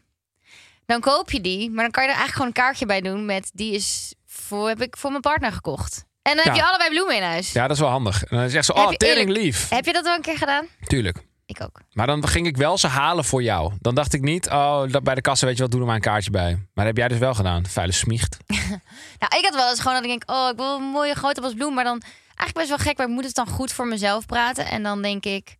Dan 0.87 1.01
koop 1.01 1.31
je 1.31 1.41
die, 1.41 1.71
maar 1.71 1.83
dan 1.83 1.93
kan 1.93 2.03
je 2.03 2.09
er 2.09 2.17
eigenlijk 2.17 2.33
gewoon 2.33 2.47
een 2.47 2.53
kaartje 2.53 2.87
bij 2.87 3.01
doen 3.01 3.25
met 3.25 3.51
die 3.55 3.73
is 3.73 4.15
voor, 4.27 4.69
heb 4.69 4.83
ik 4.83 4.97
voor 4.97 5.11
mijn 5.11 5.23
partner 5.23 5.53
gekocht. 5.53 6.05
En 6.23 6.37
dan 6.37 6.45
heb 6.45 6.55
je 6.55 6.65
allebei 6.65 6.91
bloemen 6.91 7.17
in 7.17 7.23
huis. 7.23 7.53
Ja, 7.53 7.63
dat 7.63 7.77
is 7.77 7.83
wel 7.83 7.91
handig. 7.91 8.25
En 8.25 8.37
dan 8.37 8.65
zo, 8.65 8.75
Heb 8.75 8.87
oh, 8.87 8.93
tering 8.93 9.31
lief. 9.31 9.69
Heb 9.69 9.85
je 9.85 9.93
dat 9.93 10.05
wel 10.05 10.15
een 10.15 10.23
keer 10.23 10.39
gedaan? 10.39 10.67
Tuurlijk. 10.87 11.25
Ik 11.47 11.61
ook. 11.63 11.81
Maar 11.93 12.07
dan 12.07 12.29
ging 12.29 12.47
ik 12.47 12.57
wel 12.57 12.79
ze 12.79 12.87
halen 12.87 13.25
voor 13.25 13.43
jou. 13.43 13.73
Dan 13.81 13.95
dacht 13.95 14.13
ik 14.13 14.21
niet, 14.21 14.49
oh, 14.49 14.83
dat 14.89 15.03
bij 15.03 15.15
de 15.15 15.21
kassa 15.21 15.47
weet 15.47 15.57
je 15.57 15.63
wat, 15.63 15.71
doe 15.71 15.81
er 15.81 15.87
maar 15.87 15.95
een 15.95 16.01
kaartje 16.01 16.31
bij. 16.31 16.53
Maar 16.53 16.85
dat 16.85 16.85
heb 16.85 16.97
jij 16.97 17.09
dus 17.09 17.19
wel 17.19 17.35
gedaan. 17.35 17.67
Vuile 17.67 17.93
smiecht. 17.93 18.37
Nou, 19.19 19.39
ik 19.39 19.45
had 19.45 19.55
wel 19.55 19.71
eens 19.71 19.81
gewoon 19.81 19.95
dat 19.95 20.03
ik 20.03 20.09
denk: 20.09 20.31
oh, 20.31 20.49
ik 20.51 20.57
wil 20.57 20.77
een 20.77 20.83
mooie 20.83 21.15
grote 21.15 21.41
bos 21.41 21.55
bloemen. 21.55 21.75
Maar 21.75 21.85
dan 21.85 22.03
eigenlijk 22.37 22.55
best 22.55 22.69
wel 22.69 22.79
gek, 22.79 22.97
maar 22.97 23.07
ik 23.07 23.13
moet 23.13 23.25
het 23.25 23.35
dan 23.35 23.47
goed 23.49 23.73
voor 23.73 23.87
mezelf 23.87 24.27
praten. 24.27 24.67
En 24.67 24.83
dan 24.83 25.03
denk 25.03 25.25
ik: 25.25 25.57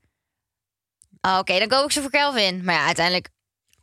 oh, 1.21 1.37
oké, 1.39 1.59
dan 1.59 1.69
koop 1.69 1.85
ik 1.85 1.93
ze 1.93 2.01
voor 2.01 2.11
Kelvin. 2.11 2.65
Maar 2.65 2.75
ja, 2.75 2.85
uiteindelijk 2.87 3.29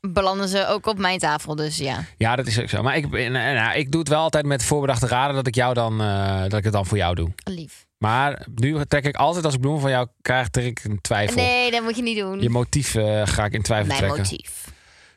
belanden 0.02 0.48
ze 0.48 0.68
ook 0.68 0.86
op 0.86 0.98
mijn 0.98 1.20
tafel. 1.20 1.56
Dus 1.56 1.78
ja. 1.78 2.06
Ja, 2.18 2.36
dat 2.36 2.48
is 2.48 2.60
ook 2.60 2.70
zo. 2.70 2.82
Maar 2.82 2.96
ik, 2.96 3.14
eh, 3.14 3.30
nou, 3.30 3.78
ik 3.78 3.92
doe 3.92 4.00
het 4.00 4.10
wel 4.10 4.22
altijd 4.22 4.46
met 4.46 4.64
voorbedachte 4.64 5.08
raden 5.08 5.36
dat 5.36 5.48
ik, 5.48 5.56
jou 5.56 5.74
dan, 5.74 6.02
eh, 6.02 6.42
dat 6.42 6.54
ik 6.54 6.64
het 6.64 6.74
dan 6.74 6.86
voor 6.86 6.98
jou 6.98 7.16
doe. 7.16 7.32
Lief. 7.44 7.86
Maar 7.98 8.46
nu 8.56 8.86
trek 8.86 9.06
ik 9.06 9.16
altijd 9.16 9.46
als 9.46 9.54
ik 9.54 9.60
bloemen 9.60 9.82
van 9.82 9.90
jou 9.92 10.08
krijg, 10.22 10.50
trek 10.50 10.66
ik 10.66 10.84
een 10.84 11.02
twijfel. 11.02 11.36
Nee, 11.36 11.72
dat 11.72 11.84
moet 11.84 11.96
je 11.96 12.02
niet 12.02 12.18
doen. 12.18 12.42
Je 12.42 12.50
motief 12.50 12.96
eh, 12.96 13.22
ga 13.26 13.46
ik 13.46 13.54
in 13.54 13.62
twijfel 13.62 13.88
Mijn 13.88 14.00
trekken. 14.00 14.22
motief. 14.22 14.72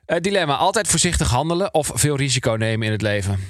Eh, 0.05 0.21
dilemma, 0.21 0.57
altijd 0.57 0.89
voorzichtig 0.89 1.31
handelen 1.31 1.75
of 1.75 1.91
veel 1.95 2.17
risico 2.17 2.53
nemen 2.53 2.87
in 2.87 2.93
het 2.93 3.03
leven? 3.03 3.41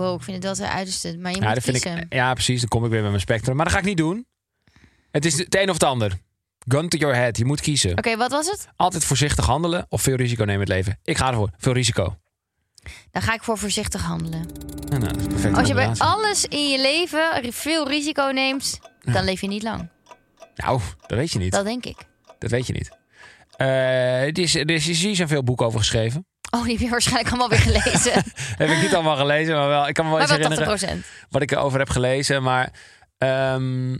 Wow, 0.00 0.14
ik 0.16 0.22
vind 0.22 0.36
het 0.36 0.44
wel 0.44 0.54
te 0.68 0.74
uiterste. 0.74 1.16
Maar 1.18 1.30
je 1.32 1.40
Ja, 1.40 1.44
moet 1.44 1.54
dat 1.54 1.64
vind 1.64 1.82
kiezen. 1.82 2.00
ik, 2.02 2.12
ja, 2.14 2.32
precies. 2.32 2.60
Dan 2.60 2.68
kom 2.68 2.84
ik 2.84 2.90
weer 2.90 3.00
met 3.00 3.08
mijn 3.08 3.20
spectrum. 3.22 3.56
Maar 3.56 3.64
dat 3.64 3.74
ga 3.74 3.80
ik 3.80 3.86
niet 3.86 3.96
doen. 3.96 4.26
Het 5.10 5.24
is 5.24 5.38
het 5.38 5.54
een 5.56 5.68
of 5.68 5.74
het 5.74 5.82
ander. 5.82 6.18
Gun 6.68 6.88
to 6.88 6.98
your 6.98 7.14
head. 7.16 7.36
Je 7.36 7.44
moet 7.44 7.60
kiezen. 7.60 7.98
Oké, 7.98 8.16
wat 8.16 8.30
was 8.30 8.46
het? 8.50 8.68
Altijd 8.76 9.04
voorzichtig 9.04 9.46
handelen 9.46 9.86
of 9.88 10.02
veel 10.02 10.14
risico 10.16 10.44
nemen 10.44 10.54
in 10.54 10.60
het 10.60 10.68
leven. 10.68 10.98
Ik 11.04 11.16
ga 11.16 11.28
ervoor. 11.28 11.50
Veel 11.56 11.72
risico. 11.72 12.16
Dan 13.10 13.22
ga 13.22 13.34
ik 13.34 13.42
voor 13.42 13.58
voorzichtig 13.58 14.02
handelen. 14.02 14.46
Ja, 14.88 14.98
nou, 14.98 15.12
dat 15.28 15.32
is. 15.32 15.44
Als 15.54 15.68
je 15.68 15.74
bij 15.74 15.90
alles 15.98 16.44
in 16.44 16.68
je 16.70 16.80
leven 16.80 17.52
veel 17.52 17.88
risico 17.88 18.30
neemt, 18.30 18.78
dan 19.02 19.24
leef 19.24 19.40
je 19.40 19.46
niet 19.48 19.62
lang. 19.62 19.88
Nou, 20.54 20.80
dat 21.06 21.18
weet 21.18 21.30
je 21.30 21.38
niet. 21.38 21.52
Dat 21.52 21.64
denk 21.64 21.84
ik. 21.86 21.96
Dat 22.38 22.50
weet 22.50 22.66
je 22.66 22.72
niet. 22.72 22.90
Eh, 23.56 24.22
er, 24.22 24.38
is, 24.38 24.54
er, 24.54 24.70
is, 24.70 25.04
er 25.04 25.14
zijn 25.16 25.28
veel 25.28 25.42
boeken 25.44 25.66
over 25.66 25.78
geschreven. 25.78 26.26
Oh, 26.50 26.62
die 26.62 26.72
heb 26.72 26.80
je 26.80 26.88
waarschijnlijk 26.88 27.28
allemaal 27.28 27.48
weer 27.48 27.58
gelezen. 27.58 28.12
Heb 28.62 28.68
ik 28.68 28.80
niet 28.82 28.94
allemaal 28.94 29.16
gelezen, 29.16 29.54
maar 29.54 29.68
wel. 29.68 29.88
Ik 29.88 29.94
kan 29.94 30.04
me 30.04 30.10
wel 30.10 30.20
maar 30.20 30.28
eens 30.38 30.38
wel 30.38 30.48
80 30.56 30.66
herinneren 30.80 31.04
wat 31.30 31.42
ik 31.42 31.50
erover 31.50 31.78
heb 31.78 31.88
gelezen. 31.90 32.42
Maar 32.42 32.70
ehm, 33.18 33.96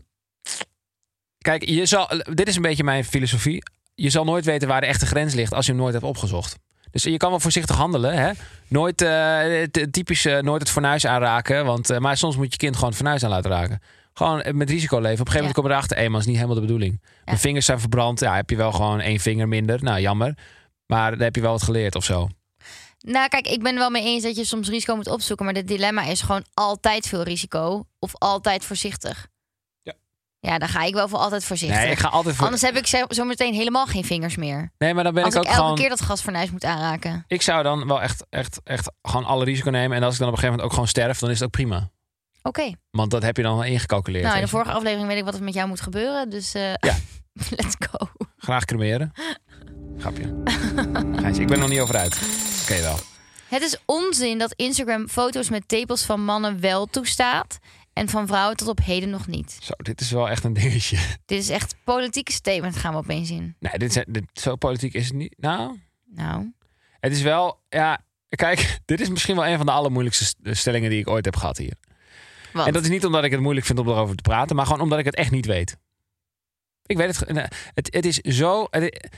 kijk, 1.38 1.64
je 1.68 1.86
zal, 1.86 2.08
dit 2.34 2.48
is 2.48 2.56
een 2.56 2.62
beetje 2.62 2.84
mijn 2.84 3.04
filosofie. 3.04 3.62
Je 3.94 4.10
zal 4.10 4.24
nooit 4.24 4.44
weten 4.44 4.68
waar 4.68 4.80
de 4.80 4.86
echte 4.86 5.06
grens 5.06 5.34
ligt 5.34 5.54
als 5.54 5.66
je 5.66 5.72
hem 5.72 5.80
nooit 5.80 5.92
hebt 5.94 6.04
opgezocht. 6.06 6.56
Dus 6.90 7.02
je 7.02 7.16
kan 7.16 7.30
wel 7.30 7.40
voorzichtig 7.40 7.76
handelen. 7.76 8.14
Hè? 8.14 8.30
Nooit, 8.68 9.00
het- 9.00 9.88
typisch 9.90 10.24
eh, 10.24 10.38
nooit 10.38 10.60
het 10.60 10.70
fornuis 10.70 11.06
aanraken. 11.06 11.64
Want, 11.64 11.90
eh, 11.90 11.98
maar 11.98 12.16
soms 12.16 12.36
moet 12.36 12.52
je 12.52 12.56
kind 12.58 12.74
gewoon 12.74 12.88
het 12.88 12.98
fornuis 12.98 13.24
aan 13.24 13.30
laten 13.30 13.50
raken. 13.50 13.80
Gewoon 14.12 14.42
met 14.56 14.70
risico 14.70 14.96
leven. 14.98 15.20
Op 15.20 15.26
een 15.26 15.32
gegeven 15.32 15.36
moment 15.38 15.54
kom 15.54 15.64
je 15.64 15.70
erachter, 15.70 15.96
hé, 15.96 16.08
dat 16.08 16.20
is 16.20 16.26
niet 16.26 16.34
helemaal 16.34 16.54
de 16.54 16.60
bedoeling. 16.60 17.02
Mijn 17.24 17.38
vingers 17.38 17.66
zijn 17.66 17.80
verbrand. 17.80 18.20
Ja, 18.20 18.34
heb 18.34 18.50
je 18.50 18.56
wel 18.56 18.72
gewoon 18.72 19.00
één 19.00 19.20
vinger 19.20 19.48
minder. 19.48 19.82
Nou, 19.82 20.00
jammer. 20.00 20.34
Maar 20.86 21.10
dan 21.10 21.20
heb 21.20 21.34
je 21.34 21.40
wel 21.40 21.50
wat 21.52 21.62
geleerd 21.62 21.94
of 21.94 22.04
zo. 22.04 22.28
Nou, 23.06 23.28
kijk, 23.28 23.46
ik 23.46 23.62
ben 23.62 23.74
wel 23.74 23.90
mee 23.90 24.04
eens 24.04 24.22
dat 24.22 24.36
je 24.36 24.44
soms 24.44 24.68
risico 24.68 24.96
moet 24.96 25.08
opzoeken. 25.08 25.44
Maar 25.44 25.54
het 25.54 25.68
dilemma 25.68 26.02
is 26.02 26.20
gewoon 26.20 26.44
altijd 26.54 27.06
veel 27.06 27.22
risico. 27.22 27.86
Of 27.98 28.12
altijd 28.18 28.64
voorzichtig. 28.64 29.26
Ja. 29.82 29.92
Ja, 30.40 30.58
dan 30.58 30.68
ga 30.68 30.82
ik 30.82 30.94
wel 30.94 31.08
voor 31.08 31.18
altijd 31.18 31.44
voorzichtig. 31.44 31.78
Nee, 31.80 31.90
ik 31.90 31.98
ga 31.98 32.08
altijd 32.08 32.34
voor. 32.34 32.44
Anders 32.44 32.62
heb 32.62 32.76
ik 32.76 32.86
zo- 32.86 33.04
zometeen 33.08 33.54
helemaal 33.54 33.86
geen 33.86 34.04
vingers 34.04 34.36
meer. 34.36 34.72
Nee, 34.78 34.94
maar 34.94 35.04
dan 35.04 35.14
ben 35.14 35.24
Als 35.24 35.34
ik 35.34 35.40
ik 35.40 35.46
ook 35.46 35.52
elke 35.52 35.62
gewoon. 35.64 35.78
keer 35.78 35.88
dat 35.88 36.00
gasfornuis 36.00 36.50
moet 36.50 36.64
aanraken. 36.64 37.24
Ik 37.26 37.42
zou 37.42 37.62
dan 37.62 37.86
wel 37.86 38.02
echt, 38.02 38.24
echt, 38.30 38.60
echt 38.64 38.90
gewoon 39.02 39.24
alle 39.24 39.44
risico 39.44 39.70
nemen. 39.70 39.96
En 39.96 40.02
als 40.02 40.12
ik 40.14 40.18
dan 40.20 40.28
op 40.28 40.34
een 40.34 40.40
gegeven 40.40 40.58
moment 40.60 40.64
ook 40.64 40.72
gewoon 40.72 40.88
sterf, 40.88 41.18
dan 41.18 41.30
is 41.30 41.34
het 41.34 41.44
ook 41.44 41.50
prima. 41.52 41.90
Oké. 42.42 42.72
Want 42.90 43.10
dat 43.10 43.22
heb 43.22 43.36
je 43.36 43.42
dan 43.42 43.54
wel 43.54 43.64
ingecalculeerd. 43.64 44.24
Nou, 44.24 44.36
in 44.36 44.42
de 44.42 44.48
vorige 44.48 44.72
aflevering 44.72 45.08
weet 45.08 45.18
ik 45.18 45.24
wat 45.24 45.34
er 45.34 45.42
met 45.42 45.54
jou 45.54 45.68
moet 45.68 45.80
gebeuren. 45.80 46.30
Dus 46.30 46.54
eh 46.54 46.72
Ja. 46.74 46.96
let's 47.56 47.76
go. 47.90 48.08
Graag 48.36 48.64
cremeren. 48.64 49.12
Grapje. 49.98 50.42
Geintje, 51.16 51.42
ik 51.42 51.46
ben 51.46 51.56
er 51.56 51.58
nog 51.58 51.68
niet 51.68 51.80
over 51.80 51.96
uit. 51.96 52.18
Wel. 52.78 52.98
Het 53.48 53.62
is 53.62 53.76
onzin 53.86 54.38
dat 54.38 54.52
Instagram 54.56 55.08
foto's 55.08 55.50
met 55.50 55.68
tepels 55.68 56.04
van 56.04 56.24
mannen 56.24 56.60
wel 56.60 56.86
toestaat. 56.86 57.58
En 57.92 58.08
van 58.08 58.26
vrouwen 58.26 58.56
tot 58.56 58.68
op 58.68 58.80
heden 58.84 59.10
nog 59.10 59.26
niet. 59.26 59.58
Zo, 59.62 59.72
dit 59.76 60.00
is 60.00 60.10
wel 60.10 60.28
echt 60.28 60.44
een 60.44 60.52
dingetje. 60.52 60.96
Dit 61.26 61.38
is 61.42 61.48
echt 61.48 61.74
politieke 61.84 62.32
statement 62.32 62.76
gaan 62.76 62.92
we 62.92 62.98
opeens 62.98 63.30
in. 63.30 63.56
Nee, 63.58 63.78
dit 63.78 64.04
dit, 64.08 64.24
zo 64.32 64.56
politiek 64.56 64.94
is 64.94 65.04
het 65.04 65.14
niet. 65.14 65.34
Nou, 65.38 65.78
Nou, 66.14 66.52
het 67.00 67.12
is 67.12 67.22
wel... 67.22 67.60
Ja, 67.68 67.98
kijk, 68.28 68.78
dit 68.84 69.00
is 69.00 69.08
misschien 69.08 69.36
wel 69.36 69.46
een 69.46 69.56
van 69.56 69.66
de 69.66 69.72
allermoeilijkste 69.72 70.24
st- 70.24 70.36
stellingen 70.42 70.90
die 70.90 70.98
ik 70.98 71.08
ooit 71.08 71.24
heb 71.24 71.36
gehad 71.36 71.58
hier. 71.58 71.74
wat? 72.52 72.66
En 72.66 72.72
dat 72.72 72.82
is 72.82 72.88
niet 72.88 73.04
omdat 73.04 73.24
ik 73.24 73.30
het 73.30 73.40
moeilijk 73.40 73.66
vind 73.66 73.78
om 73.78 73.88
erover 73.88 74.16
te 74.16 74.22
praten, 74.22 74.56
maar 74.56 74.66
gewoon 74.66 74.80
omdat 74.80 74.98
ik 74.98 75.04
het 75.04 75.14
echt 75.16 75.30
niet 75.30 75.46
weet. 75.46 75.76
Ik 76.86 76.96
weet 76.96 77.16
het. 77.18 77.28
Het, 77.74 77.94
het 77.94 78.04
is 78.06 78.16
zo. 78.16 78.66
het- 78.70 79.08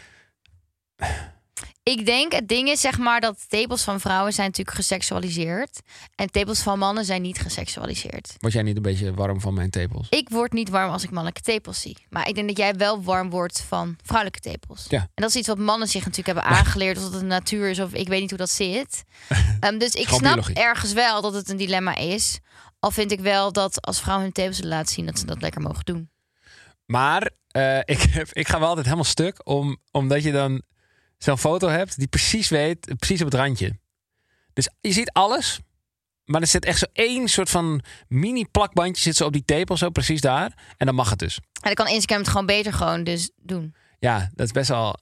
Ik 1.84 2.06
denk, 2.06 2.32
het 2.32 2.48
ding 2.48 2.68
is 2.68 2.80
zeg 2.80 2.98
maar 2.98 3.20
dat 3.20 3.48
tepels 3.48 3.82
van 3.82 4.00
vrouwen 4.00 4.32
zijn 4.32 4.46
natuurlijk 4.46 4.76
geseksualiseerd. 4.76 5.80
En 6.14 6.30
tepels 6.30 6.60
van 6.60 6.78
mannen 6.78 7.04
zijn 7.04 7.22
niet 7.22 7.40
geseksualiseerd. 7.40 8.36
word 8.38 8.52
jij 8.52 8.62
niet 8.62 8.76
een 8.76 8.82
beetje 8.82 9.14
warm 9.14 9.40
van 9.40 9.54
mijn 9.54 9.70
tepels? 9.70 10.06
Ik 10.08 10.28
word 10.28 10.52
niet 10.52 10.68
warm 10.68 10.90
als 10.90 11.02
ik 11.02 11.10
mannelijke 11.10 11.40
tepels 11.40 11.80
zie. 11.80 11.96
Maar 12.08 12.28
ik 12.28 12.34
denk 12.34 12.48
dat 12.48 12.56
jij 12.56 12.74
wel 12.74 13.02
warm 13.02 13.30
wordt 13.30 13.60
van 13.60 13.96
vrouwelijke 14.02 14.40
tepels. 14.40 14.86
Ja. 14.88 14.98
En 14.98 15.08
dat 15.14 15.28
is 15.28 15.36
iets 15.36 15.48
wat 15.48 15.58
mannen 15.58 15.88
zich 15.88 16.04
natuurlijk 16.04 16.38
hebben 16.38 16.56
aangeleerd. 16.56 16.96
Of 16.96 17.02
dat 17.02 17.12
het 17.12 17.20
de 17.20 17.26
natuur 17.26 17.70
is 17.70 17.80
of 17.80 17.92
ik 17.92 18.08
weet 18.08 18.20
niet 18.20 18.30
hoe 18.30 18.38
dat 18.38 18.50
zit. 18.50 19.02
Ehm, 19.60 19.78
dus 19.78 19.94
ik 19.94 20.08
snap 20.08 20.20
biologie. 20.20 20.54
ergens 20.54 20.92
wel 20.92 21.22
dat 21.22 21.34
het 21.34 21.48
een 21.48 21.56
dilemma 21.56 21.96
is. 21.96 22.38
Al 22.78 22.90
vind 22.90 23.12
ik 23.12 23.20
wel 23.20 23.52
dat 23.52 23.80
als 23.80 24.00
vrouwen 24.00 24.24
hun 24.24 24.34
tepels 24.34 24.62
laten 24.62 24.94
zien... 24.94 25.06
dat 25.06 25.18
ze 25.18 25.26
dat 25.26 25.40
lekker 25.40 25.60
mogen 25.60 25.84
doen. 25.84 26.10
Maar 26.86 27.30
eh, 27.48 27.78
ik, 27.94 28.28
ik 28.32 28.48
ga 28.48 28.58
wel 28.58 28.68
altijd 28.68 28.86
helemaal 28.86 29.06
stuk, 29.06 29.40
om, 29.48 29.78
omdat 29.90 30.22
je 30.22 30.32
dan 30.32 30.62
zo'n 31.22 31.38
foto 31.38 31.68
hebt 31.68 31.98
die 31.98 32.08
precies 32.08 32.48
weet, 32.48 32.98
precies 32.98 33.20
op 33.20 33.26
het 33.26 33.34
randje. 33.34 33.78
Dus 34.52 34.68
je 34.80 34.92
ziet 34.92 35.10
alles, 35.12 35.60
maar 36.24 36.40
er 36.40 36.46
zit 36.46 36.64
echt 36.64 36.78
zo 36.78 36.86
één 36.92 37.28
soort 37.28 37.50
van 37.50 37.82
mini 38.08 38.44
plakbandje 38.50 39.02
zit 39.02 39.16
zo 39.16 39.26
op 39.26 39.32
die 39.32 39.44
tepel, 39.44 39.76
zo 39.76 39.90
precies 39.90 40.20
daar. 40.20 40.52
En 40.76 40.86
dan 40.86 40.94
mag 40.94 41.10
het 41.10 41.18
dus. 41.18 41.36
En 41.36 41.42
dan 41.62 41.74
kan 41.74 41.86
Instagram 41.86 42.20
het 42.20 42.28
gewoon 42.28 42.46
beter 42.46 42.72
gewoon 42.72 43.04
dus 43.04 43.30
doen. 43.36 43.74
Ja, 43.98 44.30
dat 44.34 44.46
is 44.46 44.52
best 44.52 44.68
wel. 44.68 44.96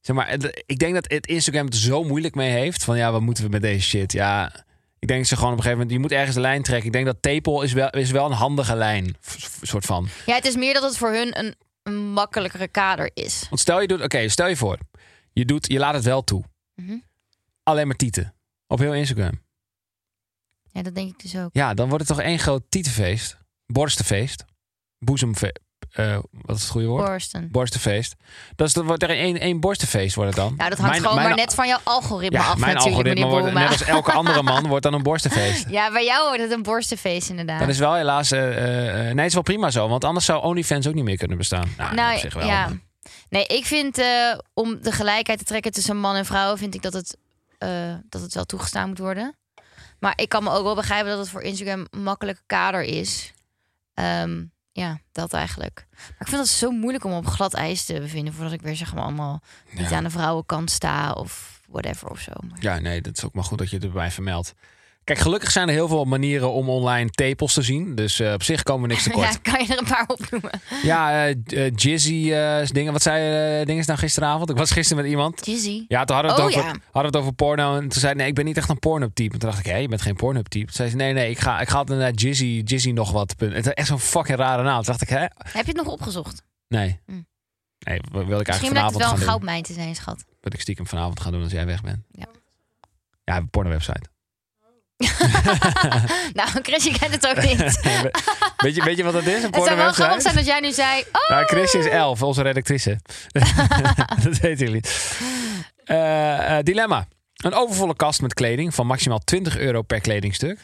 Zeg 0.00 0.16
maar, 0.16 0.36
ik 0.66 0.78
denk 0.78 0.94
dat 0.94 1.10
het 1.10 1.26
Instagram 1.26 1.64
het 1.64 1.76
zo 1.76 2.04
moeilijk 2.04 2.34
mee 2.34 2.50
heeft. 2.50 2.84
Van 2.84 2.96
ja, 2.96 3.12
wat 3.12 3.20
moeten 3.20 3.44
we 3.44 3.50
met 3.50 3.62
deze 3.62 3.82
shit? 3.88 4.12
Ja, 4.12 4.64
ik 4.98 5.08
denk 5.08 5.24
ze 5.24 5.36
gewoon 5.36 5.52
op 5.52 5.56
een 5.56 5.62
gegeven 5.62 5.82
moment. 5.82 5.96
Je 5.96 6.08
moet 6.08 6.18
ergens 6.18 6.34
de 6.34 6.40
lijn 6.40 6.62
trekken. 6.62 6.86
Ik 6.86 6.92
denk 6.92 7.06
dat 7.06 7.16
tepel 7.20 7.62
is 7.62 7.72
wel, 7.72 7.90
is 7.90 8.10
wel 8.10 8.26
een 8.26 8.32
handige 8.32 8.76
lijn. 8.76 9.16
soort 9.62 9.84
van. 9.84 10.08
Ja, 10.26 10.34
het 10.34 10.46
is 10.46 10.56
meer 10.56 10.74
dat 10.74 10.82
het 10.82 10.96
voor 10.96 11.12
hun 11.12 11.38
een, 11.38 11.54
een 11.82 12.06
makkelijkere 12.12 12.68
kader 12.68 13.10
is. 13.14 13.46
Want 13.48 13.60
stel 13.60 13.80
je 13.80 13.86
doet. 13.86 14.02
Oké, 14.02 14.28
stel 14.28 14.48
je 14.48 14.56
voor. 14.56 14.78
Je, 15.38 15.44
doet, 15.44 15.66
je 15.72 15.78
laat 15.78 15.94
het 15.94 16.04
wel 16.04 16.24
toe. 16.24 16.44
Mhm. 16.74 16.96
Alleen 17.62 17.86
maar 17.86 17.96
tieten. 17.96 18.34
Op 18.66 18.78
heel 18.78 18.94
Instagram. 18.94 19.42
Ja, 20.72 20.82
dat 20.82 20.94
denk 20.94 21.08
ik 21.10 21.22
dus 21.22 21.36
ook. 21.36 21.48
Ja, 21.52 21.74
dan 21.74 21.88
wordt 21.88 22.08
het 22.08 22.16
toch 22.16 22.26
één 22.26 22.38
groot 22.38 22.62
tietenfeest. 22.68 23.36
Borstenfeest. 23.66 24.44
Boezemfeest. 24.98 25.58
wat 26.30 26.56
is 26.56 26.62
het 26.62 26.70
goede 26.70 26.86
woord? 26.86 27.06
Borsten. 27.06 27.48
Borstenfeest. 27.50 28.14
Dat 28.54 28.66
is, 28.66 28.72
dat 28.72 28.84
wordt 28.84 29.02
er 29.02 29.10
één, 29.10 29.40
één 29.40 29.60
borstenfeest 29.60 30.14
wordt 30.14 30.30
het 30.30 30.40
dan. 30.44 30.56
Nou, 30.56 30.70
dat 30.70 30.78
hangt 30.78 30.90
Mijn- 30.92 31.02
gewoon 31.02 31.16
mijn- 31.16 31.28
maar 31.28 31.36
net 31.38 31.54
van 31.54 31.66
jouw 31.68 31.78
algoritme 31.82 32.38
Ja, 32.38 32.44
af 32.46 32.56
mijn 32.58 32.74
natuurlijk, 32.74 32.96
algoritme 33.06 33.26
wordt 33.40 33.52
net 33.54 33.68
als 33.68 33.82
elke 33.82 34.12
andere 34.12 34.42
man 34.42 34.66
wordt 34.66 34.82
dan 34.82 34.94
een 34.94 35.02
borstenfeest. 35.02 35.68
Ja, 35.78 35.92
bij 35.92 36.04
jou 36.04 36.26
wordt 36.26 36.42
het 36.42 36.50
een 36.52 36.62
borstenfeest 36.62 37.28
inderdaad. 37.30 37.60
Dat 37.60 37.68
is 37.68 37.78
wel 37.78 37.94
helaas. 37.94 38.30
eh, 38.30 38.48
eh, 38.48 38.88
eh, 38.88 38.94
nee, 39.04 39.16
het 39.16 39.26
is 39.26 39.34
wel 39.34 39.42
prima 39.42 39.70
zo. 39.70 39.88
Want 39.88 40.04
anders 40.04 40.24
zou 40.24 40.42
OnlyFans 40.42 40.86
ook 40.88 40.94
niet 40.94 41.04
meer 41.04 41.16
kunnen 41.16 41.36
bestaan. 41.36 41.68
Nou, 41.76 41.94
nou, 41.94 42.14
op 42.14 42.20
zich 42.20 42.34
wel. 42.34 42.46
ja. 42.46 42.70
Nee, 43.28 43.46
ik 43.46 43.64
vind 43.66 43.98
eh, 43.98 44.38
om 44.54 44.82
de 44.82 44.92
gelijkheid 44.92 45.38
te 45.38 45.44
trekken 45.44 45.72
tussen 45.72 45.96
man 45.96 46.14
en 46.16 46.24
vrouw, 46.24 46.56
vind 46.56 46.74
ik 46.74 46.82
dat 46.82 46.92
het, 46.92 47.16
eh, 47.58 47.94
dat 48.08 48.20
het 48.20 48.34
wel 48.34 48.44
toegestaan 48.44 48.88
moet 48.88 48.98
worden. 48.98 49.36
Maar 49.98 50.12
ik 50.16 50.28
kan 50.28 50.42
me 50.44 50.50
ook 50.50 50.62
wel 50.64 50.74
begrijpen 50.74 51.10
dat 51.10 51.18
het 51.18 51.28
voor 51.28 51.42
Instagram 51.42 51.86
een 51.90 52.02
makkelijke 52.02 52.42
kader 52.46 52.82
is. 52.82 53.32
Ehm, 53.94 54.44
ja, 54.72 54.98
dat 55.12 55.32
eigenlijk. 55.32 55.86
Maar 55.90 56.16
ik 56.20 56.26
vind 56.28 56.40
het 56.40 56.48
zo 56.50 56.70
moeilijk 56.70 57.04
om 57.04 57.12
op 57.12 57.26
glad 57.26 57.54
ijs 57.54 57.84
te 57.84 58.00
bevinden 58.00 58.34
voordat 58.34 58.52
ik 58.52 58.62
weer 58.62 58.76
zeg 58.76 58.94
maar 58.94 59.02
allemaal 59.02 59.42
niet 59.70 59.88
Ja. 59.88 59.96
aan 59.96 60.04
de 60.04 60.10
vrouwenkant 60.10 60.70
sta 60.70 61.12
of 61.12 61.60
whatever 61.68 62.08
of 62.08 62.20
zo. 62.20 62.32
Maar- 62.48 62.58
Ja, 62.62 62.78
nee, 62.78 63.00
dat 63.00 63.16
is 63.16 63.24
ook 63.24 63.34
maar 63.34 63.44
goed 63.44 63.58
dat 63.58 63.70
je 63.70 63.76
het 63.76 63.84
erbij 63.84 64.10
vermeldt. 64.10 64.54
Kijk, 65.06 65.18
gelukkig 65.18 65.50
zijn 65.50 65.68
er 65.68 65.74
heel 65.74 65.88
veel 65.88 66.04
manieren 66.04 66.52
om 66.52 66.68
online 66.68 67.10
tepels 67.10 67.54
te 67.54 67.62
zien. 67.62 67.94
Dus 67.94 68.20
eh, 68.20 68.32
op 68.32 68.42
zich 68.42 68.62
komen 68.62 68.82
we 68.88 68.94
niks 68.94 69.02
tekort. 69.08 69.32
Ja, 69.32 69.52
kan 69.52 69.64
je 69.64 69.72
er 69.72 69.78
een 69.78 69.88
paar 69.88 70.04
opnoemen? 70.06 70.60
Ja, 70.82 71.26
eh, 71.28 71.70
Jizzy 71.74 72.32
eh, 72.32 72.66
dingen. 72.66 72.92
Wat 72.92 73.02
zei 73.02 73.60
uh, 73.60 73.66
dingen 73.66 73.84
nou 73.86 73.98
gisteravond? 73.98 74.50
Ik 74.50 74.56
was 74.56 74.70
gisteren 74.70 75.02
met 75.02 75.12
iemand. 75.12 75.46
Jizzy. 75.46 75.84
Ja, 75.88 76.04
toen 76.04 76.16
hadden 76.16 76.34
we, 76.34 76.42
het 76.42 76.50
Oh, 76.50 76.58
over, 76.58 76.72
ja. 76.72 76.80
hadden 76.92 76.92
we 76.92 77.06
het 77.06 77.16
over 77.16 77.32
porno. 77.32 77.74
En 77.76 77.88
toen 77.88 78.00
zei 78.00 78.14
nee, 78.14 78.26
ik 78.26 78.34
ben 78.34 78.44
niet 78.44 78.56
echt 78.56 78.68
een 78.68 78.78
porno-type. 78.78 79.32
En 79.32 79.38
toen 79.38 79.48
dacht 79.48 79.66
ik, 79.66 79.72
hé, 79.72 79.76
je 79.76 79.88
bent 79.88 80.02
geen 80.02 80.16
porno-type. 80.16 80.64
Toen 80.64 80.74
zei 80.74 80.88
ze, 80.88 80.96
nee, 80.96 81.12
nee, 81.12 81.30
ik 81.30 81.38
ga, 81.38 81.60
ik 81.60 81.68
ga 81.68 81.76
altijd 81.76 81.98
naar 81.98 82.12
Jizzy, 82.12 82.62
Jizzy 82.64 82.90
nog 82.90 83.10
wat. 83.10 83.34
Het 83.38 83.66
is 83.66 83.72
echt 83.72 83.88
zo'n 83.88 84.00
fucking 84.00 84.38
rare 84.38 84.62
naam. 84.62 84.76
Toen 84.76 84.84
dacht 84.86 85.02
ik, 85.02 85.08
hè? 85.08 85.20
Heb 85.36 85.66
je 85.66 85.72
het 85.72 85.76
nog 85.76 85.86
opgezocht? 85.86 86.42
Nee. 86.68 87.00
Hm. 87.06 87.12
Nee, 87.12 88.00
wil 88.10 88.20
ik 88.20 88.26
eigenlijk 88.26 88.48
Misschien 88.48 88.70
blijkt 88.70 88.92
het 88.92 89.02
wel 89.02 89.12
een 89.12 89.18
goudmijn 89.18 89.62
te 89.62 89.72
zijn, 89.72 89.94
schat. 89.94 90.24
Dat 90.40 90.52
ik 90.54 90.60
stiekem 90.60 90.86
vanavond 90.86 91.20
gaan 91.20 91.32
doen 91.32 91.42
als 91.42 91.52
jij 91.52 91.66
weg 91.66 91.82
bent. 91.82 91.98
Ja. 92.10 92.26
Ja, 93.24 93.36
een 93.36 93.50
porno-website. 93.50 94.14
nou, 96.38 96.48
Chris, 96.62 96.84
je 96.84 96.96
kent 96.98 97.14
het 97.14 97.26
ook 97.26 97.42
niet. 97.42 97.58
weet, 98.64 98.74
je, 98.74 98.82
weet 98.84 98.96
je 98.96 99.02
wat 99.04 99.12
dat 99.12 99.26
is, 99.26 99.42
een 99.42 99.52
Het 99.54 99.64
zou 99.64 99.76
wel 99.76 99.92
grappig 99.92 100.22
zijn 100.22 100.36
als 100.36 100.46
jij 100.46 100.60
nu 100.60 100.72
zei... 100.72 101.00
Oh, 101.12 101.20
Ja, 101.28 101.44
Chrisje 101.44 101.78
is 101.78 101.86
11, 101.86 102.22
onze 102.22 102.42
redactrice. 102.42 103.00
dat 104.22 104.38
weten 104.38 104.66
jullie. 104.66 104.82
Eh, 105.84 106.58
dilemma. 106.62 107.06
Een 107.36 107.54
overvolle 107.54 107.96
kast 107.96 108.20
met 108.22 108.34
kleding 108.34 108.74
van 108.74 108.86
maximaal 108.86 109.18
20 109.18 109.56
euro 109.56 109.82
per 109.82 110.00
kledingstuk. 110.00 110.58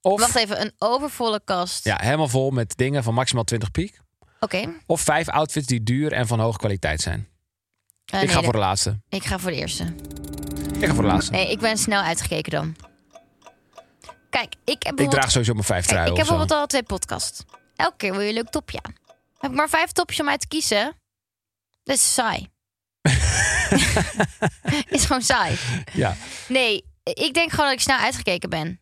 Of 0.00 0.20
Wacht 0.20 0.34
even, 0.36 0.60
een 0.60 0.72
overvolle 0.78 1.40
kast. 1.44 1.84
ja, 1.84 1.98
helemaal 2.00 2.28
vol 2.28 2.50
met 2.50 2.76
dingen 2.76 3.02
van 3.02 3.14
maximaal 3.14 3.44
20 3.44 3.70
piek. 3.70 4.00
Oké. 4.40 4.72
Of 4.86 5.00
vijf 5.00 5.28
outfits 5.28 5.66
die 5.66 5.82
duur 5.82 6.12
en 6.12 6.26
van 6.26 6.40
hoge 6.40 6.58
kwaliteit 6.58 7.00
zijn. 7.00 7.28
Eh, 8.04 8.20
ik 8.20 8.26
nee, 8.26 8.34
ga 8.36 8.42
voor 8.42 8.52
de- 8.52 8.58
de 8.58 8.64
laatste. 8.64 9.00
ik 9.08 9.24
ga 9.24 9.38
voor 9.38 9.50
de 9.50 9.56
eerste. 9.56 9.84
Ik 10.78 10.86
ga 10.88 10.94
voor 10.94 11.02
de 11.02 11.08
laatste. 11.08 11.32
Nee, 11.32 11.50
ik 11.50 11.58
ben 11.58 11.76
snel 11.78 12.02
uitgekeken 12.02 12.50
dan. 12.52 12.76
Kijk, 14.32 14.54
ik 14.64 14.82
heb 14.82 15.00
ik 15.00 15.10
draag 15.10 15.30
sowieso 15.30 15.52
mijn 15.52 15.64
vijf 15.64 15.86
truien 15.86 16.10
ik 16.10 16.16
heb 16.16 16.26
bijvoorbeeld 16.26 16.60
al 16.60 16.66
twee 16.66 16.82
podcasts. 16.82 17.42
Elke 17.76 17.96
keer 17.96 18.12
wil 18.12 18.20
je 18.20 18.28
een 18.28 18.34
leuk 18.34 18.50
topje 18.50 18.78
aan. 18.82 18.94
Heb 19.38 19.50
ik 19.50 19.56
maar 19.56 19.68
vijf 19.68 19.92
topjes 19.92 20.20
om 20.20 20.28
uit 20.28 20.40
te 20.40 20.46
kiezen? 20.46 20.96
Dat 21.82 21.96
is 21.96 22.14
saai. 22.14 22.48
is 24.96 25.04
gewoon 25.04 25.22
saai. 25.22 25.56
Ja. 25.92 26.16
Nee, 26.48 26.84
ik 27.02 27.34
denk 27.34 27.50
gewoon 27.50 27.64
dat 27.66 27.74
ik 27.74 27.80
snel 27.80 27.96
uitgekeken 27.96 28.50
ben. 28.50 28.80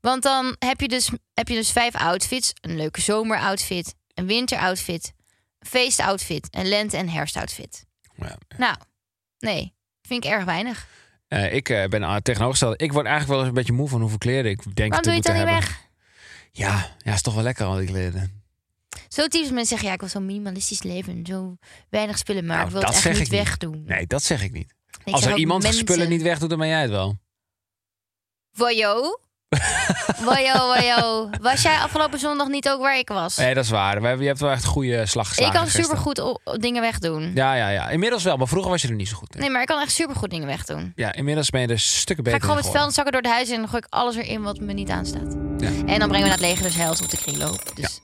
Want 0.00 0.22
dan 0.22 0.56
heb 0.58 0.80
je 0.80 0.88
dus, 0.88 1.10
heb 1.34 1.48
je 1.48 1.54
dus 1.54 1.70
vijf 1.72 1.94
outfits. 1.94 2.52
Een 2.60 2.76
leuke 2.76 3.00
zomeroutfit, 3.00 3.94
een 4.14 4.26
winteroutfit, 4.26 5.12
een 5.58 5.68
feestoutfit, 5.68 6.48
een 6.50 6.68
lente- 6.68 6.96
en 6.96 7.08
herfstoutfit. 7.08 7.84
Ja. 8.16 8.36
Nou, 8.56 8.76
nee, 9.38 9.74
vind 10.02 10.24
ik 10.24 10.30
erg 10.30 10.44
weinig. 10.44 10.86
Eh, 11.34 11.54
ik 11.54 11.68
eh, 11.68 11.88
ben 11.88 12.02
uh, 12.02 12.16
tegenovergesteld. 12.16 12.82
Ik 12.82 12.92
word 12.92 13.06
eigenlijk 13.06 13.28
wel 13.34 13.38
eens 13.38 13.48
een 13.48 13.54
beetje 13.54 13.72
moe 13.72 13.88
van 13.88 14.00
hoeveel 14.00 14.18
kleren 14.18 14.50
ik 14.50 14.62
denk 14.76 14.76
Waarom 14.76 14.96
te 14.96 15.02
doe 15.02 15.10
je 15.10 15.16
het 15.16 15.26
dan 15.26 15.34
niet 15.34 15.44
hebben. 15.44 15.60
weg? 15.68 15.82
Ja, 16.52 16.96
ja, 16.98 17.12
is 17.12 17.22
toch 17.22 17.34
wel 17.34 17.42
lekker 17.42 17.66
al 17.66 17.76
die 17.76 17.86
kleren. 17.86 18.42
Zo 19.08 19.26
typisch 19.26 19.48
mensen 19.50 19.66
zeggen, 19.66 19.86
ja, 19.88 19.94
ik 19.94 20.00
wil 20.00 20.08
zo'n 20.08 20.26
minimalistisch 20.26 20.82
leven. 20.82 21.26
Zo 21.26 21.56
weinig 21.90 22.18
spullen, 22.18 22.46
maar 22.46 22.56
Nou, 22.56 22.66
ik 22.66 22.72
wil 22.72 22.82
dat 22.82 22.90
het 22.94 23.02
zeg 23.02 23.12
echt 23.12 23.20
ik 23.20 23.30
niet 23.30 23.38
niet. 23.38 23.48
wegdoen. 23.48 23.84
Nee, 23.86 24.06
dat 24.06 24.22
zeg 24.22 24.42
ik 24.42 24.52
niet. 24.52 24.74
Ik 25.04 25.12
Als 25.12 25.16
zeg 25.20 25.24
er 25.28 25.32
ook 25.32 25.38
iemand 25.40 25.62
mensen. 25.62 25.80
spullen 25.80 26.08
niet 26.08 26.22
wegdoet, 26.22 26.48
dan 26.50 26.58
ben 26.58 26.68
jij 26.68 26.80
het 26.82 26.90
wel. 26.90 27.18
Wojo. 28.52 29.18
Wojo, 30.24 30.66
wojo. 30.66 31.30
Was 31.40 31.62
jij 31.62 31.76
afgelopen 31.78 32.18
zondag 32.18 32.48
niet 32.48 32.68
ook 32.68 32.80
waar 32.80 32.98
ik 32.98 33.08
was? 33.08 33.36
Nee, 33.36 33.54
dat 33.54 33.64
is 33.64 33.70
waar. 33.70 34.00
We 34.00 34.06
hebben- 34.06 34.22
Je 34.22 34.28
hebt 34.28 34.40
wel 34.40 34.50
echt 34.50 34.62
een 34.62 34.68
goede 34.68 35.06
slag 35.06 35.38
ik 35.38 35.52
kan 35.52 35.66
supergoed 35.66 36.38
dingen 36.60 36.80
wegdoen. 36.82 37.30
Ja, 37.34 37.54
ja, 37.54 37.68
ja. 37.68 37.88
Inmiddels 37.88 38.22
wel, 38.22 38.36
maar 38.36 38.48
vroeger 38.48 38.70
was 38.70 38.82
je 38.82 38.88
er 38.88 38.94
niet 38.94 39.08
zo 39.08 39.16
goed 39.16 39.34
in. 39.34 39.40
Nee, 39.40 39.50
maar 39.50 39.60
ik 39.60 39.66
kan 39.66 39.80
echt 39.80 39.92
supergoed 39.92 40.30
dingen 40.30 40.46
wegdoen. 40.46 40.92
Ja, 40.96 41.12
inmiddels 41.12 41.50
ben 41.50 41.60
je 41.60 41.66
er 41.66 41.78
stukken 41.78 42.16
Ga 42.16 42.22
beter 42.22 42.36
ik 42.36 42.42
gewoon 42.42 42.56
met 42.56 42.66
vuilniszakken 42.72 43.12
door 43.12 43.22
het 43.22 43.30
huis 43.32 43.48
en 43.50 43.56
dan 43.56 43.68
gooi 43.68 43.82
ik 43.86 43.92
alles 43.92 44.16
erin 44.16 44.42
wat 44.42 44.58
me 44.60 44.72
niet 44.72 44.90
aanstaat. 44.90 45.36
Ja. 45.58 45.68
En 45.86 45.98
dan 45.98 46.08
brengen 46.08 46.12
we 46.12 46.18
naar 46.20 46.30
het 46.30 46.40
leger 46.40 46.62
dus 46.62 46.74
hels 46.76 47.00
op 47.02 47.10
de 47.10 47.16
kringloop. 47.16 47.70
Dus 47.74 48.00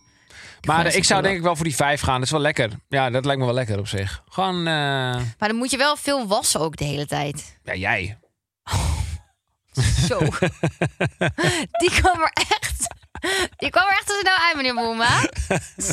Maar 0.66 0.85
dat 0.85 0.95
ik 0.95 1.04
zou 1.04 1.23
denk 1.23 1.37
ik 1.37 1.42
wel 1.42 1.57
voor 1.57 1.64
die 1.64 1.75
vijf 1.75 2.00
gaan. 2.00 2.14
Dat 2.14 2.25
is 2.25 2.30
wel 2.30 2.40
lekker. 2.40 2.71
Ja, 2.88 3.11
dat 3.11 3.25
lijkt 3.25 3.40
me 3.40 3.47
wel 3.47 3.54
lekker 3.54 3.78
op 3.78 3.88
zich. 3.88 4.23
Gewoon, 4.28 4.59
eh, 4.59 4.64
Maar 4.64 5.49
dan 5.49 5.57
moet 5.57 5.71
je 5.71 5.76
wel 5.76 5.97
veel 5.97 6.26
wassen 6.26 6.61
ook 6.61 6.76
de 6.76 6.85
hele 6.85 7.07
tijd. 7.07 7.59
ja, 7.64 7.75
jij. 7.75 8.19
Zo. 9.81 10.19
Die 11.81 11.91
kwam 11.91 12.21
er 12.21 12.33
echt... 12.35 12.89
Die 13.57 13.71
kwam 13.71 13.85
er 13.87 13.93
echt 13.93 14.07
tussen 14.07 14.25
nou 14.25 14.39
uit, 14.47 14.57
meneer 14.57 14.75
Boema. 14.75 15.21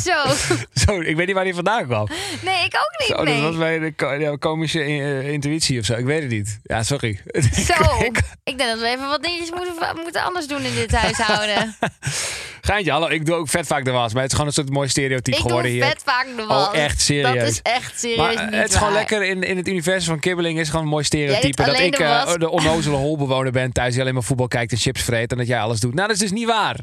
Zo. 0.02 0.34
Zo, 0.86 1.02
ik 1.02 1.16
weet 1.16 1.26
niet 1.26 1.36
waar 1.36 1.44
die 1.44 1.54
vandaan 1.54 1.86
kwam. 1.86 2.08
Nee, 2.42 2.64
ik 2.66 2.76
ook 2.76 3.00
niet, 3.00 3.08
Zo, 3.18 3.26
dat 3.26 3.42
was 3.42 3.58
bij 3.58 4.20
ja, 4.20 4.36
komische 4.38 4.82
eh, 4.82 5.32
intuïtie 5.32 5.80
of 5.80 5.86
zo. 5.86 5.94
Ik 5.94 6.06
weet 6.06 6.22
het 6.22 6.32
niet. 6.32 6.60
Ja, 6.64 6.84
sorry. 6.84 7.20
Zo. 7.68 8.04
Ik- 8.04 8.22
Ik 8.44 8.58
denk 8.58 8.70
dat 8.70 8.80
we 8.80 8.88
even 8.88 9.08
wat 9.08 9.24
dingetjes 9.24 9.52
moeten, 9.52 9.74
moeten 10.04 10.24
anders 10.24 10.48
doen 10.48 10.62
in 10.62 10.76
dit 10.76 10.92
huishouden. 10.96 11.76
Geintje, 12.62 12.92
hallo. 12.92 13.08
Ik 13.08 13.26
doe 13.26 13.36
ook 13.36 13.50
vet 13.50 13.68
vaak 13.68 13.86
de 13.86 13.92
was. 13.92 14.14
Maar 14.14 14.22
het 14.22 14.32
is 14.32 14.38
gewoon 14.38 14.48
een 14.48 14.56
soort 14.62 14.70
mooi 14.70 14.88
stereotype 14.90 15.30
Ik 15.30 15.38
doe 15.38 15.48
geworden 15.48 15.72
hier. 15.72 15.86
vet 15.86 16.02
vaak 16.06 16.26
de 16.38 16.46
was. 16.46 16.68
Oh, 16.68 16.76
echt 16.76 17.02
serieus? 17.02 17.40
Dat 17.40 17.48
is 17.50 17.60
echt 17.62 18.00
serieus 18.00 18.18
Maar 18.18 18.46
niet 18.46 18.56
het 18.56 18.70
is 18.70 18.76
gewoon 18.76 18.94
lekker 18.94 19.24
in, 19.24 19.44
in 19.44 19.58
het 19.58 19.68
universum 19.68 20.06
van 20.10 20.20
Kibbeling 20.20 20.60
is 20.60 20.70
gewoon 20.70 20.82
een 20.84 20.90
mooi 20.92 21.04
stereotype. 21.04 21.64
Dat 21.66 21.80
ik 21.80 21.98
de 21.98 22.04
eh, 22.04 22.34
de 22.34 22.50
onnozele 22.50 22.96
holbewoner 22.96 23.52
ben 23.52 23.72
thuis 23.72 23.92
die 23.92 24.02
alleen 24.02 24.14
maar 24.14 24.24
voetbal 24.24 24.48
kijkt 24.48 24.72
en 24.72 24.78
chips 24.78 25.02
vreet. 25.02 25.32
En 25.32 25.38
dat 25.38 25.48
jij 25.48 25.60
alles 25.60 25.80
doet. 25.80 25.94
Nou, 25.94 26.08
dat 26.08 26.16
is 26.16 26.22
dus 26.22 26.32
niet 26.32 26.48
waar. 26.48 26.80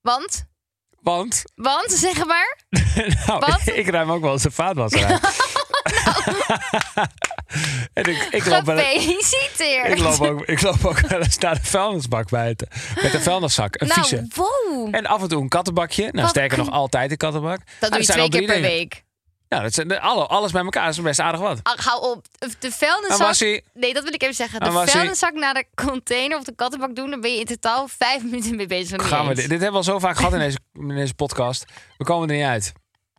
Want? 0.00 0.44
Want, 1.00 1.42
Want, 1.54 1.90
zeg 1.90 2.26
maar. 2.26 2.58
nou, 3.26 3.60
ik 3.80 3.88
ruim 3.88 4.10
ook 4.10 4.20
wel 4.20 4.32
eens 4.32 4.44
een 4.44 4.52
vaatwasser 4.52 5.04
uit. 5.04 5.20
en 7.92 8.04
ik, 8.04 8.28
ik 8.30 8.46
loop 8.46 8.64
wel 8.64 8.78
ik 8.78 9.98
loop 9.98 10.20
ook, 10.20 10.44
ik 10.44 10.62
loop 10.62 10.84
ook 10.84 11.00
wel 11.00 11.20
eens 11.20 11.38
naar 11.38 11.54
de 11.54 11.64
vuilnisbak 11.64 12.30
buiten. 12.30 12.68
Met 13.02 13.14
een 13.14 13.20
vuilniszak, 13.20 13.80
een 13.80 13.86
nou, 13.88 14.00
vieze. 14.00 14.26
wow. 14.34 14.94
En 14.94 15.06
af 15.06 15.22
en 15.22 15.28
toe 15.28 15.40
een 15.42 15.48
kattenbakje. 15.48 16.02
Nou, 16.02 16.20
Wat 16.20 16.28
sterker 16.28 16.58
nog 16.58 16.70
altijd 16.70 17.10
een 17.10 17.16
kattenbak. 17.16 17.60
Dat 17.78 17.90
Nou, 17.90 17.92
doe 17.92 18.00
je 18.00 18.28
twee 18.28 18.28
keer 18.28 18.52
per 18.52 18.60
week. 18.60 19.06
Ja, 19.48 19.60
dat 19.60 19.74
zijn, 19.74 20.00
alle, 20.00 20.26
alles 20.26 20.52
bij 20.52 20.62
elkaar 20.62 20.88
is 20.88 21.00
best 21.00 21.20
aardig 21.20 21.40
wat. 21.40 21.60
Ach, 21.62 21.84
hou 21.84 22.02
op. 22.02 22.24
De 22.58 22.70
vuilniszak... 22.72 23.62
Nee, 23.74 23.94
dat 23.94 24.02
wil 24.02 24.12
ik 24.12 24.22
even 24.22 24.34
zeggen. 24.34 24.60
De 24.60 24.70
vuilniszak 24.86 25.32
naar 25.32 25.54
de 25.54 25.64
container 25.74 26.38
of 26.38 26.44
de 26.44 26.54
kattenbak 26.54 26.96
doen... 26.96 27.10
dan 27.10 27.20
ben 27.20 27.32
je 27.32 27.38
in 27.38 27.46
totaal 27.46 27.88
vijf 27.88 28.22
minuten 28.22 28.56
mee 28.56 28.66
bezig. 28.66 29.08
Gaan 29.08 29.28
we, 29.28 29.34
dit, 29.34 29.48
dit 29.48 29.60
hebben 29.60 29.70
we 29.70 29.76
al 29.76 29.82
zo 29.82 29.98
vaak 29.98 30.16
gehad 30.16 30.32
in 30.32 30.38
deze, 30.38 30.58
in 30.72 30.88
deze 30.88 31.14
podcast. 31.14 31.64
We 31.96 32.04
komen 32.04 32.28
er 32.28 32.36
niet 32.36 32.44
uit. 32.44 32.72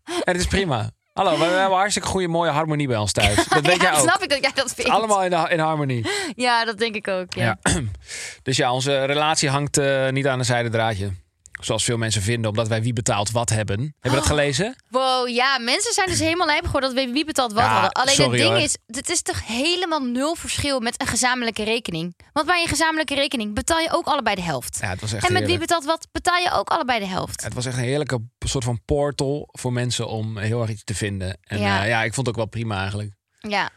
En 0.04 0.34
het 0.34 0.42
is 0.42 0.48
prima. 0.48 0.90
Hallo, 1.14 1.38
we, 1.38 1.44
hebben 1.44 1.78
hartstikke 1.78 2.08
goede, 2.08 2.28
mooie 2.28 2.52
harmonie 2.52 2.88
bij 2.88 2.98
ons 2.98 3.12
thuis. 3.12 3.36
Dat 3.48 3.66
weet 3.66 3.76
ja, 3.82 3.82
jij 3.82 3.92
ook. 3.92 4.00
snap 4.00 4.24
ik 4.24 4.30
dat 4.30 4.42
jij 4.42 4.52
dat 4.54 4.74
vindt. 4.74 4.92
Allemaal 4.92 5.24
in, 5.24 5.30
de, 5.30 5.46
in 5.50 5.60
harmonie. 5.60 6.06
Ja, 6.36 6.66
dat 6.66 6.78
denk 6.78 6.96
ik 6.96 7.08
ook. 7.08 7.34
Ja. 7.34 7.58
Ja. 7.64 7.82
Dus 8.44 8.58
ja, 8.58 8.74
onze 8.74 9.06
relatie 9.06 9.50
hangt 9.50 9.78
eh, 9.78 10.10
niet 10.10 10.28
aan 10.28 10.40
een 10.40 10.46
zijde 10.46 10.70
draadje. 10.70 11.12
Zoals 11.60 11.84
veel 11.84 11.98
mensen 11.98 12.22
vinden, 12.22 12.50
omdat 12.50 12.68
wij 12.68 12.82
wie 12.82 12.94
betaalt 12.94 13.32
wat 13.32 13.50
hebben. 13.50 13.96
Heb 14.00 14.12
je 14.12 14.18
dat 14.18 14.26
gelezen? 14.28 14.76
Wow, 14.90 15.28
ja, 15.28 15.58
mensen 15.58 15.94
zijn 15.94 16.08
dus 16.08 16.20
helemaal 16.20 16.48
lijp 16.48 16.66
geworden 16.66 16.96
dat 16.96 17.06
we 17.06 17.12
wie 17.12 17.26
betaalt 17.26 17.54
wat 17.54 17.64
Ja, 17.64 17.72
hadden. 17.72 17.92
Alleen 17.92 18.16
sorry, 18.16 18.32
het 18.32 18.40
ding 18.40 18.50
hoor. 18.54 18.64
is, 18.64 18.78
het 18.88 19.10
is 19.10 19.22
toch 19.22 19.46
helemaal 19.48 20.00
nul 20.02 20.36
verschil 20.36 20.80
met 20.80 21.02
een 21.02 21.08
gezamenlijke 21.08 21.64
rekening. 21.64 22.16
Want 22.34 22.48
bij 22.48 22.62
een 22.62 22.68
gezamenlijke 22.68 23.16
rekening 23.16 23.54
betaal 23.56 23.80
je 23.80 23.92
ook 23.92 24.06
allebei 24.06 24.36
de 24.36 24.42
helft. 24.42 24.78
Ja, 24.82 24.90
het 24.90 25.02
was 25.02 25.14
echt 25.14 25.28
en 25.28 25.34
met 25.34 25.46
wie 25.46 25.58
betaalt 25.58 25.86
wat 25.86 26.08
betaal 26.12 26.38
je 26.38 26.52
ook 26.52 26.70
allebei 26.70 27.00
de 27.00 27.08
helft. 27.08 27.44
Het 27.44 27.54
was 27.54 27.66
echt 27.66 27.78
een 27.78 27.84
heerlijke 27.84 28.20
soort 28.40 28.64
van 28.64 28.82
portal 28.86 29.48
voor 29.52 29.74
mensen 29.74 30.08
om 30.08 30.38
heel 30.38 30.62
erg 30.62 30.70
iets 30.70 30.84
te 30.84 30.96
vinden. 30.96 31.38
En 31.42 31.60
Ja. 31.60 31.66
ja, 31.78 31.84
ja 31.84 32.04
ik 32.04 32.14
vond 32.14 32.28
het 32.28 32.36
ook 32.36 32.42
wel 32.42 32.52
prima 32.52 32.80
eigenlijk. 32.80 33.12
Ja. 33.40 33.70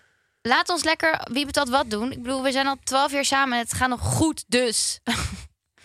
Laat 0.43 0.69
ons 0.69 0.85
lekker 0.85 1.21
wie 1.33 1.47
betaalt 1.47 1.69
wat 1.69 1.91
doen. 1.91 2.13
Ik 2.13 2.23
bedoel, 2.23 2.43
we 2.43 2.53
zijn 2.53 2.67
al 2.67 2.77
twaalf 2.85 3.13
jaar 3.13 3.25
samen 3.25 3.59
en 3.59 3.63
het 3.65 3.75
gaat 3.75 3.89
nog 3.89 4.01
goed, 4.01 4.45
dus. 4.49 5.01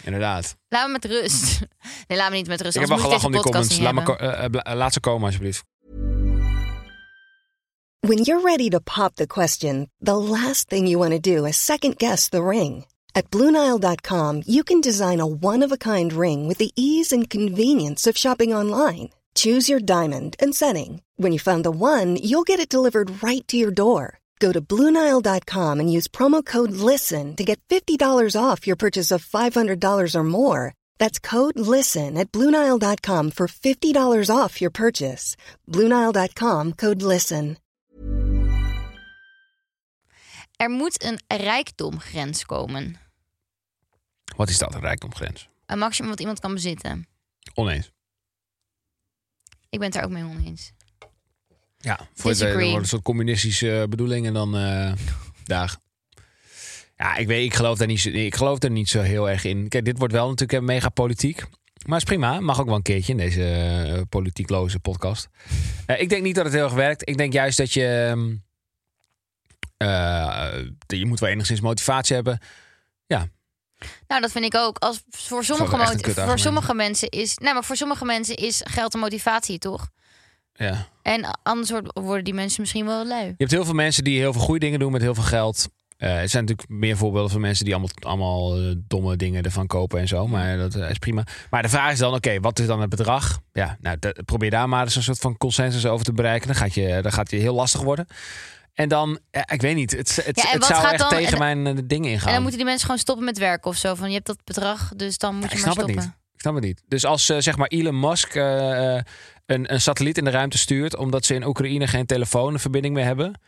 Inderdaad. 0.07 0.55
Laat 0.69 0.85
me 0.85 0.91
met 0.91 1.05
rust. 1.05 1.59
Nee, 2.07 2.17
laat 2.17 2.29
me 2.29 2.35
niet 2.35 2.47
met 2.47 2.61
rust. 2.61 2.75
ik 2.75 2.81
heb 2.81 2.89
wel 2.89 2.99
gelachen 2.99 3.25
om 3.25 3.31
moet 3.31 3.43
die 3.43 3.51
comments. 3.51 3.79
Laat, 3.79 3.93
me 3.93 4.49
bla- 4.49 4.75
laat 4.75 4.93
ze 4.93 4.99
komen 4.99 5.25
alsjeblieft. 5.25 5.63
When 7.99 8.21
you're 8.23 8.41
ready 8.49 8.69
to 8.69 8.79
pop 8.79 9.15
the 9.15 9.27
question, 9.27 9.89
the 9.99 10.15
last 10.15 10.67
thing 10.69 10.87
you 10.87 10.97
want 10.97 11.11
to 11.11 11.19
do 11.35 11.45
is 11.45 11.65
second 11.65 11.93
guess 11.97 12.29
the 12.29 12.41
ring. 12.43 12.85
At 13.11 13.29
Bluenile.com, 13.29 14.41
you 14.45 14.63
can 14.63 14.81
design 14.81 15.19
a 15.19 15.25
one 15.25 15.63
of 15.65 15.71
a 15.71 15.77
kind 15.77 16.13
ring 16.13 16.47
with 16.47 16.57
the 16.57 16.71
ease 16.75 17.15
and 17.15 17.29
convenience 17.29 18.09
of 18.09 18.15
shopping 18.17 18.53
online. 18.53 19.09
Choose 19.33 19.67
your 19.71 19.81
diamond 19.83 20.35
and 20.39 20.53
setting. 20.55 21.01
When 21.15 21.31
you 21.31 21.39
find 21.39 21.63
the 21.63 21.71
one, 21.71 22.15
you'll 22.21 22.45
get 22.45 22.59
it 22.59 22.69
delivered 22.69 23.23
right 23.23 23.45
to 23.47 23.57
your 23.57 23.71
door. 23.73 24.19
Go 24.39 24.51
to 24.51 24.61
Bluenile.com 24.61 25.79
and 25.79 25.91
use 25.91 26.07
promo 26.07 26.45
code 26.45 26.71
LISTEN 26.71 27.35
to 27.35 27.43
get 27.43 27.59
$50 27.69 28.35
off 28.39 28.67
your 28.67 28.75
purchase 28.75 29.11
of 29.11 29.25
$500 29.25 30.15
or 30.15 30.23
more. 30.23 30.73
That's 30.99 31.19
code 31.19 31.57
LISTEN 31.57 32.17
at 32.17 32.31
Bluenile.com 32.31 33.31
for 33.31 33.47
$50 33.47 34.29
off 34.29 34.61
your 34.61 34.71
purchase. 34.71 35.35
Bluenile.com 35.67 36.73
code 36.73 37.01
LISTEN. 37.01 37.57
Er 40.57 40.69
moet 40.69 41.03
een 41.03 41.19
rijkdomgrens 41.27 42.45
komen. 42.45 42.95
Wat 44.35 44.49
is 44.49 44.57
dat, 44.57 44.73
een 44.73 44.81
rijkdomgrens? 44.81 45.49
Een 45.65 45.77
maximum 45.77 46.09
wat 46.09 46.19
iemand 46.19 46.39
kan 46.39 46.53
bezitten. 46.53 47.07
Oneens. 47.53 47.91
Ik 49.69 49.79
ben 49.79 49.83
het 49.83 49.93
daar 49.93 50.03
ook 50.03 50.11
mee 50.11 50.23
oneens. 50.23 50.71
Ja, 51.77 51.99
voor 52.13 52.31
het, 52.31 52.41
eh, 52.41 52.53
wordt 52.53 52.75
een 52.75 52.85
soort 52.85 53.01
communistische 53.03 53.81
eh, 53.81 53.87
bedoeling 53.87 54.25
en 54.25 54.33
dan 54.33 54.57
eh 54.57 54.91
dag. 55.43 55.79
Ja, 56.97 57.15
ik 57.15 57.27
weet, 57.27 57.45
ik 57.45 57.53
geloof 57.53 57.77
daar 57.77 57.87
niet, 57.87 57.99
zo, 57.99 58.09
ik 58.09 58.35
geloof 58.35 58.63
er 58.63 58.71
niet 58.71 58.89
zo 58.89 59.01
heel 59.01 59.29
erg 59.29 59.43
in. 59.43 59.67
Kijk, 59.67 59.85
dit 59.85 59.97
wordt 59.97 60.13
wel 60.13 60.29
natuurlijk 60.29 60.61
mega 60.61 60.89
politiek. 60.89 61.43
Maar 61.85 61.97
is 61.97 62.03
prima. 62.03 62.39
Mag 62.39 62.59
ook 62.59 62.65
wel 62.65 62.75
een 62.75 62.81
keertje 62.81 63.11
in 63.11 63.17
deze 63.17 64.05
politiekloze 64.09 64.79
podcast. 64.79 65.27
Ik 65.97 66.09
denk 66.09 66.23
niet 66.23 66.35
dat 66.35 66.45
het 66.45 66.53
heel 66.53 66.63
erg 66.63 66.73
werkt. 66.73 67.09
Ik 67.09 67.17
denk 67.17 67.33
juist 67.33 67.57
dat 67.57 67.73
je. 67.73 67.85
ehm, 68.15 68.35
eh, 69.77 70.65
je 70.87 71.05
moet 71.05 71.19
wel 71.19 71.29
enigszins 71.29 71.61
motivatie 71.61 72.15
hebben. 72.15 72.39
Nou, 74.07 74.21
dat 74.21 74.31
vind 74.31 74.45
ik 74.45 74.55
ook. 74.55 74.77
Als 74.77 75.03
voor 75.09 75.43
sommige, 75.43 76.13
voor 76.13 76.39
sommige 76.39 76.73
mensen 76.73 77.09
is. 77.09 77.37
Nee, 77.37 77.53
maar 77.53 77.63
voor 77.63 77.75
sommige 77.75 78.05
mensen 78.05 78.35
is 78.35 78.61
geld 78.65 78.93
een 78.93 78.99
motivatie, 78.99 79.57
toch? 79.57 79.89
Ja. 80.57 80.87
En 81.01 81.39
anders 81.43 81.71
worden 81.93 82.23
die 82.23 82.33
mensen 82.33 82.61
misschien 82.61 82.85
wel 82.85 83.05
lui. 83.07 83.25
Je 83.25 83.33
hebt 83.37 83.51
heel 83.51 83.65
veel 83.65 83.73
mensen 83.73 84.03
die 84.03 84.19
heel 84.19 84.33
veel 84.33 84.41
goede 84.41 84.59
dingen 84.59 84.79
doen 84.79 84.91
met 84.91 85.01
heel 85.01 85.13
veel 85.15 85.23
geld. 85.23 85.67
Eh, 85.97 86.21
er 86.21 86.29
zijn 86.29 86.45
natuurlijk 86.45 86.69
meer 86.79 86.97
voorbeelden 86.97 87.31
van 87.31 87.41
mensen 87.41 87.65
die 87.65 87.73
allemaal, 87.73 87.91
allemaal 87.99 88.57
eh, 88.57 88.75
domme 88.87 89.15
dingen 89.15 89.43
ervan 89.43 89.67
kopen 89.67 89.99
en 89.99 90.07
zo. 90.07 90.27
Maar 90.27 90.57
dat 90.57 90.75
is 90.75 90.97
prima. 90.97 91.23
Maar 91.49 91.61
de 91.61 91.69
vraag 91.69 91.91
is 91.91 91.99
dan, 91.99 92.13
oké, 92.13 92.39
wat 92.39 92.59
is 92.59 92.67
dan 92.67 92.81
het 92.81 92.89
bedrag? 92.89 93.39
Ja, 93.53 93.77
nou, 93.81 93.97
probeer 94.25 94.49
daar 94.49 94.69
maar 94.69 94.83
eens 94.83 94.95
een 94.95 95.03
soort 95.03 95.19
van 95.19 95.37
consensus 95.37 95.85
over 95.85 96.05
te 96.05 96.13
bereiken. 96.13 96.47
Dan 96.47 96.55
gaat 96.55 96.73
je, 96.73 96.99
dan 97.01 97.11
gaat 97.11 97.31
je 97.31 97.37
heel 97.37 97.53
lastig 97.55 97.81
worden. 97.81 98.07
En 98.73 98.89
dan, 98.89 99.19
eh, 99.31 99.41
ik 99.45 99.61
weet 99.61 99.75
niet, 99.75 99.91
het, 99.91 100.15
het, 100.25 100.35
Ja, 100.35 100.61
zou 100.65 100.87
echt 100.87 100.97
dan- 100.99 101.09
tegen 101.09 101.41
en- 101.41 101.61
mijn 101.61 101.87
dingen 101.87 102.11
ingaan. 102.11 102.27
En 102.27 102.31
dan 102.33 102.41
moeten 102.41 102.57
die 102.59 102.67
mensen 102.67 102.85
gewoon 102.85 103.01
stoppen 103.01 103.25
met 103.25 103.37
werken 103.37 103.69
of 103.71 103.77
zo. 103.77 103.95
Van 103.95 104.07
je 104.07 104.13
hebt 104.13 104.27
dat 104.27 104.37
bedrag, 104.43 104.91
dus 104.95 105.17
dan 105.17 105.35
moet 105.35 105.43
Ja, 105.43 105.57
je 105.57 105.65
maar 105.65 105.65
het 105.65 105.73
stoppen. 105.83 105.95
niet. 106.03 106.11
Ik 106.37 106.43
snap 106.43 106.55
het 106.55 106.63
niet. 106.63 106.83
Dus 106.87 107.05
als 107.05 107.29
eh, 107.29 107.37
zeg 107.39 107.57
maar 107.57 107.67
Elon 107.67 107.99
Musk 107.99 108.35
eh, 108.35 108.95
eh, 108.95 109.03
een, 109.45 109.73
een 109.73 109.81
satelliet 109.81 110.17
in 110.17 110.23
de 110.23 110.29
ruimte 110.29 110.57
stuurt... 110.57 110.95
omdat 110.95 111.25
ze 111.25 111.33
in 111.33 111.45
Oekraïne 111.45 111.87
geen 111.87 112.05
telefoonverbinding 112.05 112.93
meer 112.93 113.03
hebben... 113.03 113.39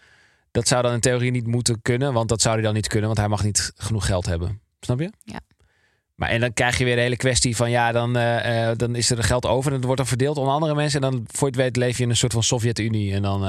dat 0.51 0.67
zou 0.67 0.81
dan 0.81 0.93
in 0.93 0.99
theorie 0.99 1.31
niet 1.31 1.47
moeten 1.47 1.81
kunnen. 1.81 2.13
Want 2.13 2.29
dat 2.29 2.41
zou 2.41 2.55
hij 2.55 2.63
dan 2.63 2.73
niet 2.73 2.87
kunnen, 2.87 3.05
want 3.05 3.19
hij 3.19 3.27
mag 3.27 3.43
niet 3.43 3.71
genoeg 3.75 4.05
geld 4.05 4.25
hebben. 4.25 4.61
Snap 4.79 4.99
je? 4.99 5.11
Ja. 5.23 5.39
Maar 6.15 6.29
en 6.29 6.39
dan 6.39 6.53
krijg 6.53 6.77
je 6.77 6.85
weer 6.85 6.95
de 6.95 7.01
hele 7.01 7.17
kwestie 7.17 7.55
van... 7.55 7.69
ja, 7.69 7.91
dan, 7.91 8.13
dan 8.77 8.95
is 8.95 9.09
er 9.09 9.23
geld 9.23 9.45
over 9.45 9.67
en 9.67 9.75
dat 9.75 9.85
wordt 9.85 9.99
dan 9.99 10.09
verdeeld 10.09 10.37
onder 10.37 10.53
andere 10.53 10.75
mensen... 10.75 11.01
en 11.01 11.11
dan 11.11 11.25
voor 11.27 11.47
je 11.47 11.53
het 11.53 11.63
weet 11.63 11.75
leef 11.75 11.97
je 11.97 12.03
in 12.03 12.09
een 12.09 12.17
soort 12.17 12.33
van 12.33 12.43
Sovjet-Unie. 12.43 13.13
En 13.13 13.21
dan, 13.21 13.41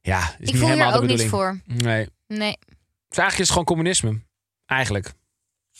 ja, 0.00 0.20
is 0.20 0.26
Ik 0.28 0.38
niet 0.38 0.50
voel 0.50 0.58
hier 0.58 0.68
helemaal 0.68 0.94
ook 0.94 1.00
de 1.00 1.06
niets 1.06 1.22
bedoeling. 1.22 1.62
voor. 1.66 1.76
Nee. 1.76 2.08
Nee. 2.26 2.56
Dus 3.08 3.18
eigenlijk 3.18 3.32
is 3.32 3.38
het 3.38 3.48
gewoon 3.48 3.64
communisme. 3.64 4.20
Eigenlijk. 4.66 5.12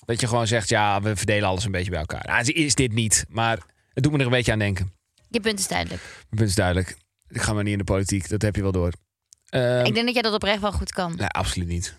Dat 0.05 0.21
je 0.21 0.27
gewoon 0.27 0.47
zegt, 0.47 0.69
ja, 0.69 1.01
we 1.03 1.17
verdelen 1.17 1.49
alles 1.49 1.65
een 1.65 1.71
beetje 1.71 1.91
bij 1.91 2.01
elkaar. 2.01 2.25
Nou, 2.27 2.53
is 2.53 2.75
dit 2.75 2.93
niet, 2.93 3.25
maar 3.29 3.59
het 3.93 4.03
doet 4.03 4.13
me 4.13 4.19
er 4.19 4.25
een 4.25 4.31
beetje 4.31 4.53
aan 4.53 4.59
denken. 4.59 4.93
Je 5.29 5.41
punt 5.41 5.59
is 5.59 5.69
duidelijk. 5.69 6.03
Mijn 6.03 6.37
punt 6.37 6.49
is 6.49 6.55
duidelijk. 6.55 6.97
Ik 7.29 7.41
ga 7.41 7.53
maar 7.53 7.63
niet 7.63 7.73
in 7.73 7.79
de 7.79 7.85
politiek, 7.85 8.29
dat 8.29 8.43
heb 8.43 8.57
je 8.57 8.63
wel 8.63 8.73
door. 8.73 8.93
Ehm, 9.49 9.85
ik 9.85 9.95
denk 9.95 10.05
dat 10.07 10.15
jij 10.15 10.23
dat 10.23 10.35
oprecht 10.35 10.61
wel 10.61 10.73
goed 10.73 10.93
kan. 10.93 11.17
Nee, 11.17 11.27
absoluut 11.27 11.69
niet. 11.69 11.97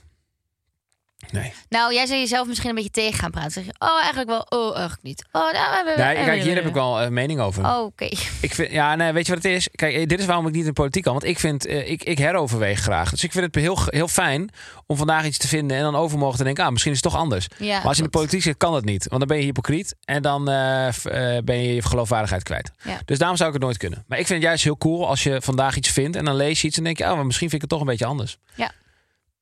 Nee. 1.32 1.54
Nou, 1.70 1.94
jij 1.94 2.06
zou 2.06 2.20
jezelf 2.20 2.48
misschien 2.48 2.70
een 2.70 2.76
beetje 2.76 2.90
tegen 2.90 3.20
gaan 3.20 3.32
praten. 3.32 3.52
Zeg 3.52 3.66
je, 3.66 3.74
oh, 3.80 4.00
eigenlijk 4.00 4.30
wel. 4.30 4.46
Oh, 4.50 4.72
eigenlijk 4.72 5.04
niet. 5.04 5.26
Oh, 5.32 5.52
nou, 5.52 5.86
Nee, 5.86 5.96
kijk, 5.96 6.44
hier 6.44 6.56
heb 6.56 6.66
ik 6.66 6.74
wel 6.74 7.02
een 7.02 7.14
mening 7.14 7.40
over. 7.40 7.66
Oh, 7.66 7.84
Oké. 7.84 8.10
Ik 8.42 8.54
vind, 8.54 8.72
ja, 8.72 8.96
nee, 8.96 9.12
weet 9.12 9.26
je 9.26 9.34
wat 9.34 9.44
het 9.44 9.52
is? 9.52 9.70
Kijk, 9.72 9.96
eh, 9.96 10.08
dit 10.08 10.20
is 10.20 10.26
waarom 10.26 10.48
ik 10.48 10.54
niet 10.54 10.66
in 10.66 10.74
politiek 10.74 11.04
kan. 11.04 11.14
Want 11.14 11.26
ik 11.26 11.40
vind, 11.40 11.66
eh, 11.66 11.90
ik, 11.90 12.04
ik 12.04 12.18
heroverweeg 12.18 12.80
graag. 12.80 13.10
Dus 13.10 13.24
ik 13.24 13.32
vind 13.32 13.46
het 13.46 13.56
heel, 13.56 13.78
heel 13.86 14.08
fijn 14.08 14.50
om 14.86 14.98
vandaag 14.98 15.26
iets 15.26 15.38
te 15.38 15.48
vinden 15.48 15.78
en 15.78 15.84
dan 15.84 15.96
overmorgen 15.96 16.38
te 16.38 16.44
denken, 16.44 16.66
ah, 16.66 16.72
misschien 16.72 16.92
is 16.92 17.02
het 17.04 17.12
toch 17.12 17.22
anders. 17.22 17.48
Ja, 17.58 17.78
maar 17.78 17.88
als 17.88 17.98
je 17.98 18.04
in 18.04 18.10
de 18.12 18.18
politiek 18.18 18.42
zit, 18.42 18.58
kan 18.58 18.72
dat 18.74 18.86
niet. 18.86 19.08
Want 19.08 19.20
dan 19.20 19.28
ben 19.28 19.38
je 19.38 19.44
hypocriet 19.44 19.96
en 20.06 20.22
dan 20.22 20.50
eh, 20.50 20.88
eh, 20.88 21.44
ben 21.44 21.64
je 21.64 21.76
je 21.76 21.82
geloofwaardigheid 21.82 22.44
kwijt. 22.44 22.72
Ja. 22.84 23.00
Dus 23.06 23.18
daarom 23.18 23.38
zou 23.38 23.50
ik 23.50 23.56
het 23.56 23.64
nooit 23.64 23.78
kunnen. 23.78 24.04
Maar 24.08 24.20
ik 24.20 24.28
vind 24.28 24.40
het 24.40 24.48
juist 24.48 24.64
heel 24.64 24.78
cool 24.78 25.08
als 25.08 25.24
je 25.24 25.42
vandaag 25.42 25.76
iets 25.76 25.90
vindt 25.90 26.16
en 26.16 26.26
dan 26.26 26.36
lees 26.36 26.62
je 26.62 26.68
iets 26.68 26.78
en 26.78 26.84
denk 26.84 26.98
je, 26.98 27.04
oh, 27.04 27.16
maar 27.16 27.26
misschien 27.26 27.50
vind 27.50 27.64
ik 27.64 27.70
het 27.70 27.80
toch 27.80 27.80
een 27.80 27.92
beetje 27.92 28.06
anders. 28.06 28.38
Ja. 28.56 28.72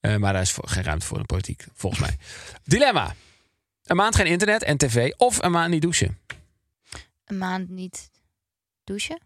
Eh, 0.01 0.15
maar 0.15 0.33
daar 0.33 0.41
is 0.41 0.57
geen 0.61 0.83
ruimte 0.83 1.05
voor 1.05 1.15
in 1.17 1.21
de 1.21 1.33
politiek, 1.33 1.65
volgens 1.73 2.01
mij. 2.01 2.17
Dilemma. 2.63 3.15
Een 3.83 3.95
maand 3.95 4.15
geen 4.15 4.25
internet 4.25 4.63
en 4.63 4.77
tv 4.77 5.11
of 5.17 5.43
een 5.43 5.51
maand 5.51 5.69
niet 5.71 5.81
douchen. 5.81 6.19
Een 7.25 7.37
maand 7.37 7.69
niet 7.69 8.09
douchen. 8.83 9.19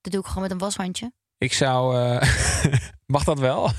Dat 0.00 0.12
doe 0.12 0.20
ik 0.20 0.26
gewoon 0.26 0.42
met 0.42 0.50
een 0.50 0.58
washandje. 0.58 1.12
Ik 1.38 1.52
zou... 1.52 1.96
eh, 2.20 2.74
mag 3.06 3.24
dat 3.24 3.38
wel? 3.38 3.70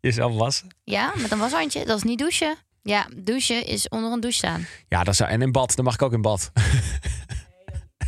Jezelf 0.00 0.34
wassen? 0.36 0.68
Ja, 0.84 1.12
met 1.16 1.30
een 1.30 1.38
washandje. 1.38 1.84
Dat 1.84 1.96
is 1.96 2.02
niet 2.02 2.18
douchen. 2.18 2.56
Ja, 2.82 3.06
douchen 3.16 3.66
is 3.66 3.88
onder 3.88 4.12
een 4.12 4.20
douche 4.20 4.38
staan. 4.38 4.66
Ja, 4.88 5.04
dat 5.04 5.16
zou... 5.16 5.30
En 5.30 5.42
in 5.42 5.52
bad, 5.52 5.74
dan 5.76 5.84
mag 5.84 5.94
ik 5.94 6.02
ook 6.02 6.12
in 6.12 6.22
bad. 6.22 6.50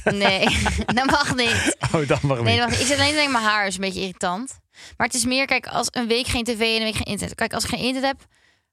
Nee, 0.04 0.44
dat 0.94 1.06
mag 1.06 1.34
niet. 1.36 1.76
Oh, 1.94 2.08
dat 2.08 2.22
mag 2.22 2.40
Nee, 2.40 2.52
niet. 2.52 2.60
dat 2.60 2.68
mag. 2.70 2.80
Ik 2.80 2.86
zit 2.86 2.96
alleen 2.98 3.08
te 3.08 3.14
denken, 3.14 3.32
mijn 3.32 3.44
haar 3.44 3.66
is 3.66 3.74
een 3.74 3.80
beetje 3.80 4.00
irritant. 4.00 4.58
Maar 4.96 5.06
het 5.06 5.16
is 5.16 5.24
meer, 5.24 5.46
kijk, 5.46 5.66
als 5.66 5.86
een 5.90 6.06
week 6.06 6.26
geen 6.26 6.44
tv 6.44 6.60
en 6.60 6.76
een 6.76 6.82
week 6.82 6.94
geen 6.94 7.04
internet. 7.04 7.34
Kijk, 7.36 7.52
als 7.52 7.64
ik 7.64 7.70
geen 7.70 7.78
internet 7.84 8.10
heb, 8.10 8.26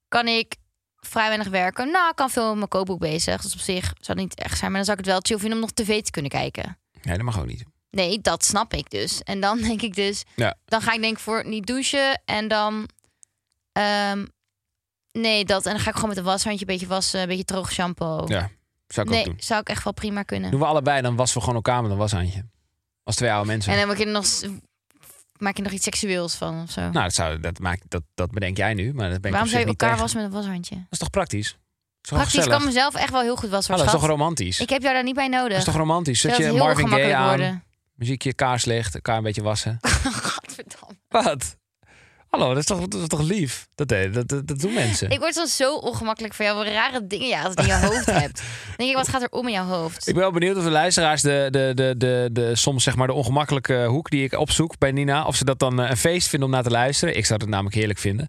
kan 0.08 0.28
ik 0.28 0.56
vrij 0.96 1.28
weinig 1.28 1.48
werken. 1.48 1.92
Nou, 1.92 2.10
ik 2.10 2.16
kan 2.16 2.30
veel 2.30 2.48
met 2.48 2.56
mijn 2.56 2.68
kookboek 2.68 3.00
bezig. 3.00 3.42
Dus 3.42 3.54
op 3.54 3.60
zich 3.60 3.84
zou 3.84 3.96
het 4.00 4.18
niet 4.18 4.36
echt 4.36 4.58
zijn. 4.58 4.72
Maar 4.72 4.86
dan 4.86 4.86
zou 4.86 4.98
ik 5.00 5.06
het 5.06 5.14
wel 5.14 5.22
chill 5.24 5.38
vinden 5.38 5.58
om 5.58 5.64
nog 5.64 5.72
tv 5.72 6.02
te 6.02 6.12
kunnen 6.12 6.32
kijken. 6.32 6.78
Nee, 7.02 7.16
dat 7.16 7.26
mag 7.26 7.40
ook 7.40 7.46
niet. 7.46 7.64
Nee, 7.92 8.20
dat 8.22 8.46
snap 8.46 8.74
ik 8.74 8.90
dus. 8.90 9.24
En 9.24 9.40
dan 9.40 9.60
denk 9.62 9.82
ik 9.82 9.96
dus, 9.96 10.24
Ja. 10.36 10.56
dan 10.66 10.82
ga 10.82 10.94
ik 10.94 11.02
denk 11.02 11.14
ik 11.14 11.20
voor 11.24 11.48
niet 11.48 11.66
douchen 11.66 12.22
en 12.26 12.48
dan, 12.48 12.90
ehm, 13.72 14.26
nee, 15.12 15.46
dat 15.46 15.66
en 15.66 15.72
dan 15.72 15.80
ga 15.82 15.90
ik 15.90 15.96
gewoon 15.96 16.10
met 16.10 16.18
een 16.18 16.24
washandje 16.24 16.62
een 16.62 16.72
beetje 16.72 16.88
wassen, 16.88 17.22
een 17.22 17.28
beetje 17.28 17.46
droog 17.46 17.72
shampoo. 17.72 18.24
Ja, 18.28 18.50
zou 18.88 19.08
ik 19.08 19.14
ook 19.14 19.20
nee, 19.20 19.24
doen. 19.24 19.36
zou 19.40 19.60
ik 19.60 19.70
echt 19.70 19.84
wel 19.84 19.94
prima 19.94 20.24
kunnen. 20.24 20.52
Doen 20.52 20.60
we 20.60 20.66
allebei, 20.66 21.02
dan 21.02 21.16
wassen 21.16 21.38
we 21.38 21.44
gewoon 21.44 21.64
elkaar 21.64 21.82
met 21.82 21.92
een 21.92 21.98
washandje. 21.98 22.46
Als 23.04 23.16
twee 23.16 23.32
oude 23.32 23.48
mensen. 23.48 23.74
En 23.74 23.88
dan 23.88 23.98
je 23.98 24.06
er 24.06 24.12
nog, 24.12 24.26
maak 25.40 25.58
je 25.58 25.64
nog 25.64 25.72
iets 25.72 25.84
seksueels 25.84 26.36
van 26.36 26.62
of 26.62 26.72
zo. 26.72 26.82
Nou, 26.82 26.94
dat, 26.94 27.14
zou, 27.14 27.40
dat, 27.40 27.60
maakt, 27.60 27.84
dat, 27.88 28.04
dat 28.14 28.32
bedenk 28.32 28.58
jij 28.58 28.74
nu, 28.74 28.94
maar 28.94 29.10
dat 29.10 29.22
ben 29.22 29.32
ik 29.32 29.38
Waarom 29.38 29.42
op 29.42 29.48
zou 29.48 29.62
je 29.62 29.68
elkaar 29.68 29.98
wassen 29.98 30.22
met 30.22 30.32
een 30.32 30.38
washandje? 30.38 30.76
Dat 30.76 30.86
is 30.90 30.98
toch 30.98 31.10
praktisch? 31.10 31.58
Praktisch, 32.02 32.34
ik 32.34 32.40
gezellig? 32.40 32.58
kan 32.58 32.68
mezelf 32.68 32.96
echt 32.96 33.12
wel 33.12 33.22
heel 33.22 33.36
goed 33.36 33.50
wassen. 33.50 33.74
Hallo, 33.74 33.86
dat 33.86 33.96
is 33.96 34.02
toch 34.02 34.10
romantisch? 34.10 34.60
Ik 34.60 34.70
heb 34.70 34.82
jou 34.82 34.94
daar 34.94 35.04
niet 35.04 35.16
bij 35.16 35.28
nodig. 35.28 35.50
Dat 35.50 35.58
is 35.58 35.64
toch 35.64 35.76
romantisch? 35.76 36.20
Zet 36.20 36.38
je 36.38 36.52
Marvin 36.52 36.88
Gaye 36.88 37.16
aan, 37.16 37.28
worden. 37.28 37.64
muziekje, 37.94 38.34
kaarslicht, 38.34 38.96
elkaar 38.96 39.18
een 39.18 39.24
beetje 39.24 39.44
wassen. 39.44 39.78
Godverdamme. 40.32 40.96
Wat? 41.08 41.58
Hallo, 42.30 42.48
dat 42.48 42.58
is 42.58 42.66
toch, 42.66 42.88
dat 42.88 43.02
is 43.02 43.08
toch 43.08 43.22
lief? 43.22 43.68
Dat, 43.76 43.88
dat, 43.88 44.14
dat, 44.14 44.48
dat 44.48 44.60
doen 44.60 44.74
mensen. 44.74 45.10
Ik 45.10 45.20
word 45.20 45.34
soms 45.34 45.56
zo 45.56 45.76
ongemakkelijk 45.76 46.34
van 46.34 46.46
jou. 46.46 46.58
Wat 46.58 46.68
rare 46.68 47.08
dingen 47.08 47.28
je 47.28 47.42
altijd 47.42 47.68
in 47.68 47.74
je 47.74 47.86
hoofd 47.86 48.06
hebt. 48.06 48.38
Dan 48.68 48.76
denk 48.78 48.90
ik, 48.90 48.96
wat 48.96 49.08
gaat 49.08 49.22
er 49.22 49.30
om 49.30 49.48
in 49.48 49.54
jouw 49.54 49.66
hoofd? 49.66 50.08
Ik 50.08 50.14
ben 50.14 50.24
wel 50.24 50.32
benieuwd 50.32 50.58
of 50.58 50.64
de 50.64 50.70
luisteraars 50.70 51.22
de, 51.22 51.48
de, 51.52 51.72
de, 51.76 51.94
de, 51.98 52.30
de, 52.32 52.56
soms 52.56 52.84
zeg 52.84 52.96
maar 52.96 53.08
de 53.08 53.14
ongemakkelijke 53.14 53.86
hoek 53.86 54.10
die 54.10 54.24
ik 54.24 54.34
opzoek 54.34 54.78
bij 54.78 54.92
Nina, 54.92 55.26
of 55.26 55.36
ze 55.36 55.46
dat 55.46 55.60
dan 55.60 55.82
eh, 55.82 55.90
een 55.90 55.98
feest 55.98 56.28
vinden 56.28 56.48
om 56.48 56.54
naar 56.54 56.64
te 56.64 56.70
luisteren. 56.70 57.18
Ik 57.18 57.26
zou 57.26 57.40
het 57.40 57.50
namelijk 57.50 57.76
heerlijk 57.76 58.00
vinden. 58.00 58.28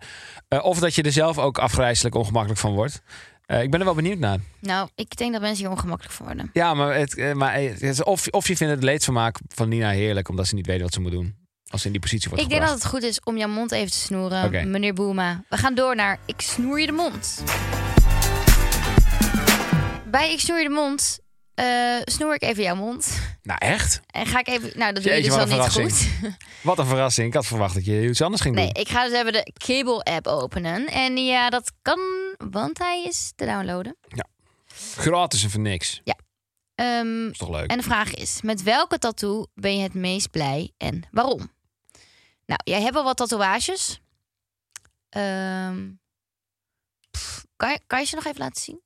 Eh, 0.48 0.64
of 0.64 0.78
dat 0.78 0.94
je 0.94 1.02
er 1.02 1.12
zelf 1.12 1.38
ook 1.38 1.58
afgrijzelijk 1.58 2.14
ongemakkelijk 2.14 2.60
van 2.60 2.72
wordt. 2.72 3.02
Eh, 3.46 3.62
ik 3.62 3.70
ben 3.70 3.80
er 3.80 3.86
wel 3.86 3.94
benieuwd 3.94 4.18
naar. 4.18 4.38
Nou, 4.60 4.88
ik 4.94 5.16
denk 5.16 5.32
dat 5.32 5.40
mensen 5.40 5.64
hier 5.64 5.74
ongemakkelijk 5.74 6.14
van 6.14 6.26
worden. 6.26 6.50
Ja, 6.52 6.74
maar, 6.74 6.96
het, 6.96 7.34
maar 7.34 7.54
het 7.54 8.04
of, 8.04 8.26
of 8.26 8.48
je 8.48 8.56
vindt 8.56 8.74
het 8.74 8.82
leedvermaak 8.82 9.38
van 9.48 9.68
Nina 9.68 9.90
heerlijk, 9.90 10.28
omdat 10.28 10.46
ze 10.46 10.54
niet 10.54 10.66
weet 10.66 10.80
wat 10.80 10.92
ze 10.92 11.00
moet 11.00 11.12
doen. 11.12 11.47
Als 11.70 11.80
ze 11.80 11.86
in 11.86 11.92
die 11.92 12.00
positie 12.02 12.28
wordt 12.28 12.44
Ik 12.44 12.50
denk 12.50 12.62
dat 12.62 12.70
het 12.74 12.86
goed 12.86 13.02
is 13.02 13.20
om 13.24 13.36
jouw 13.36 13.48
mond 13.48 13.72
even 13.72 13.90
te 13.90 13.98
snoeren, 13.98 14.70
meneer 14.70 14.94
Boema. 14.94 15.44
We 15.48 15.56
gaan 15.56 15.74
door 15.74 15.94
naar 15.96 16.18
Ik 16.26 16.40
snoer 16.40 16.80
je 16.80 16.86
de 16.86 16.92
mond. 16.92 17.42
Bij 20.10 20.32
Ik 20.32 20.40
snoer 20.40 20.58
je 20.58 20.68
de 20.68 20.74
mond 20.74 21.18
eh, 21.58 21.96
snoer 22.04 22.34
ik 22.34 22.42
even 22.42 22.62
jouw 22.62 22.74
mond. 22.74 23.20
Nou, 23.42 23.58
echt? 23.58 24.00
En 24.06 24.26
ga 24.26 24.38
ik 24.38 24.48
even... 24.48 24.70
Nou, 24.78 24.92
dat 24.92 25.02
doe 25.02 25.12
je 25.12 25.22
dus 25.22 25.28
wel 25.34 25.46
wat 25.46 25.76
niet 25.76 25.90
goed. 25.90 26.08
Wat 26.62 26.78
een 26.78 26.86
verrassing. 26.86 27.28
Ik 27.28 27.34
had 27.34 27.46
verwacht 27.46 27.74
dat 27.74 27.84
je 27.84 28.08
iets 28.08 28.22
anders 28.22 28.42
ging 28.42 28.54
Nee, 28.54 28.72
doen. 28.72 28.82
ik 28.82 28.88
ga 28.88 29.08
dus 29.08 29.12
even 29.18 29.32
de 29.32 29.52
Cable-app 29.64 30.26
openen. 30.26 30.86
En 30.86 31.16
ja, 31.16 31.50
dat 31.50 31.72
kan, 31.82 31.98
want 32.50 32.78
hij 32.78 33.04
is 33.04 33.32
te 33.36 33.44
downloaden. 33.44 33.96
Gratis 34.96 35.42
en 35.42 35.50
voor 35.50 35.60
niks. 35.60 36.00
Ehm, 36.74 37.28
is 37.28 37.38
toch 37.38 37.50
leuk? 37.50 37.70
En 37.70 37.76
de 37.76 37.82
vraag 37.82 38.14
is: 38.14 38.42
met 38.42 38.62
welke 38.62 38.98
tattoo 38.98 39.46
ben 39.54 39.76
je 39.76 39.82
het 39.82 39.94
meest 39.94 40.30
blij 40.30 40.72
en 40.76 41.02
waarom? 41.10 41.50
Nou, 42.48 42.60
jij 42.64 42.80
hebt 42.82 42.96
al 42.96 43.04
wat 43.04 43.16
tatoeages. 43.16 44.00
Ehm, 45.08 45.90
pff, 47.10 47.44
kan, 47.56 47.70
je, 47.70 47.80
kan 47.86 48.00
je 48.00 48.06
ze 48.06 48.14
nog 48.14 48.24
even 48.24 48.38
laten 48.38 48.62
zien? 48.62 48.80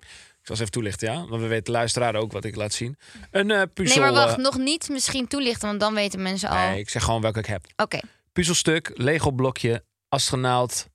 Ik 0.00 0.52
zal 0.52 0.54
eens 0.54 0.60
even 0.60 0.70
toelichten, 0.70 1.12
ja? 1.12 1.26
Want 1.26 1.42
we 1.42 1.48
weten 1.48 1.72
luisteraar 1.72 2.14
ook 2.14 2.32
wat 2.32 2.44
ik 2.44 2.56
laat 2.56 2.72
zien. 2.72 2.98
Een 3.30 3.50
eh 3.50 3.62
puzzel... 3.74 4.02
nee, 4.02 4.12
maar 4.12 4.24
wacht, 4.24 4.36
eh, 4.36 4.44
nog 4.44 4.58
niet 4.58 4.88
misschien 4.88 5.26
toelichten, 5.28 5.68
want 5.68 5.80
dan 5.80 5.94
weten 5.94 6.22
mensen 6.22 6.48
al. 6.48 6.56
nee, 6.56 6.78
ik 6.78 6.88
zeg 6.88 7.04
gewoon 7.04 7.20
welke 7.20 7.38
ik 7.38 7.46
heb. 7.46 7.66
Oké, 7.76 8.00
Puzzelstuk, 8.32 8.90
Lego 8.94 9.30
blokje, 9.30 9.84
astronaut, 10.08 10.88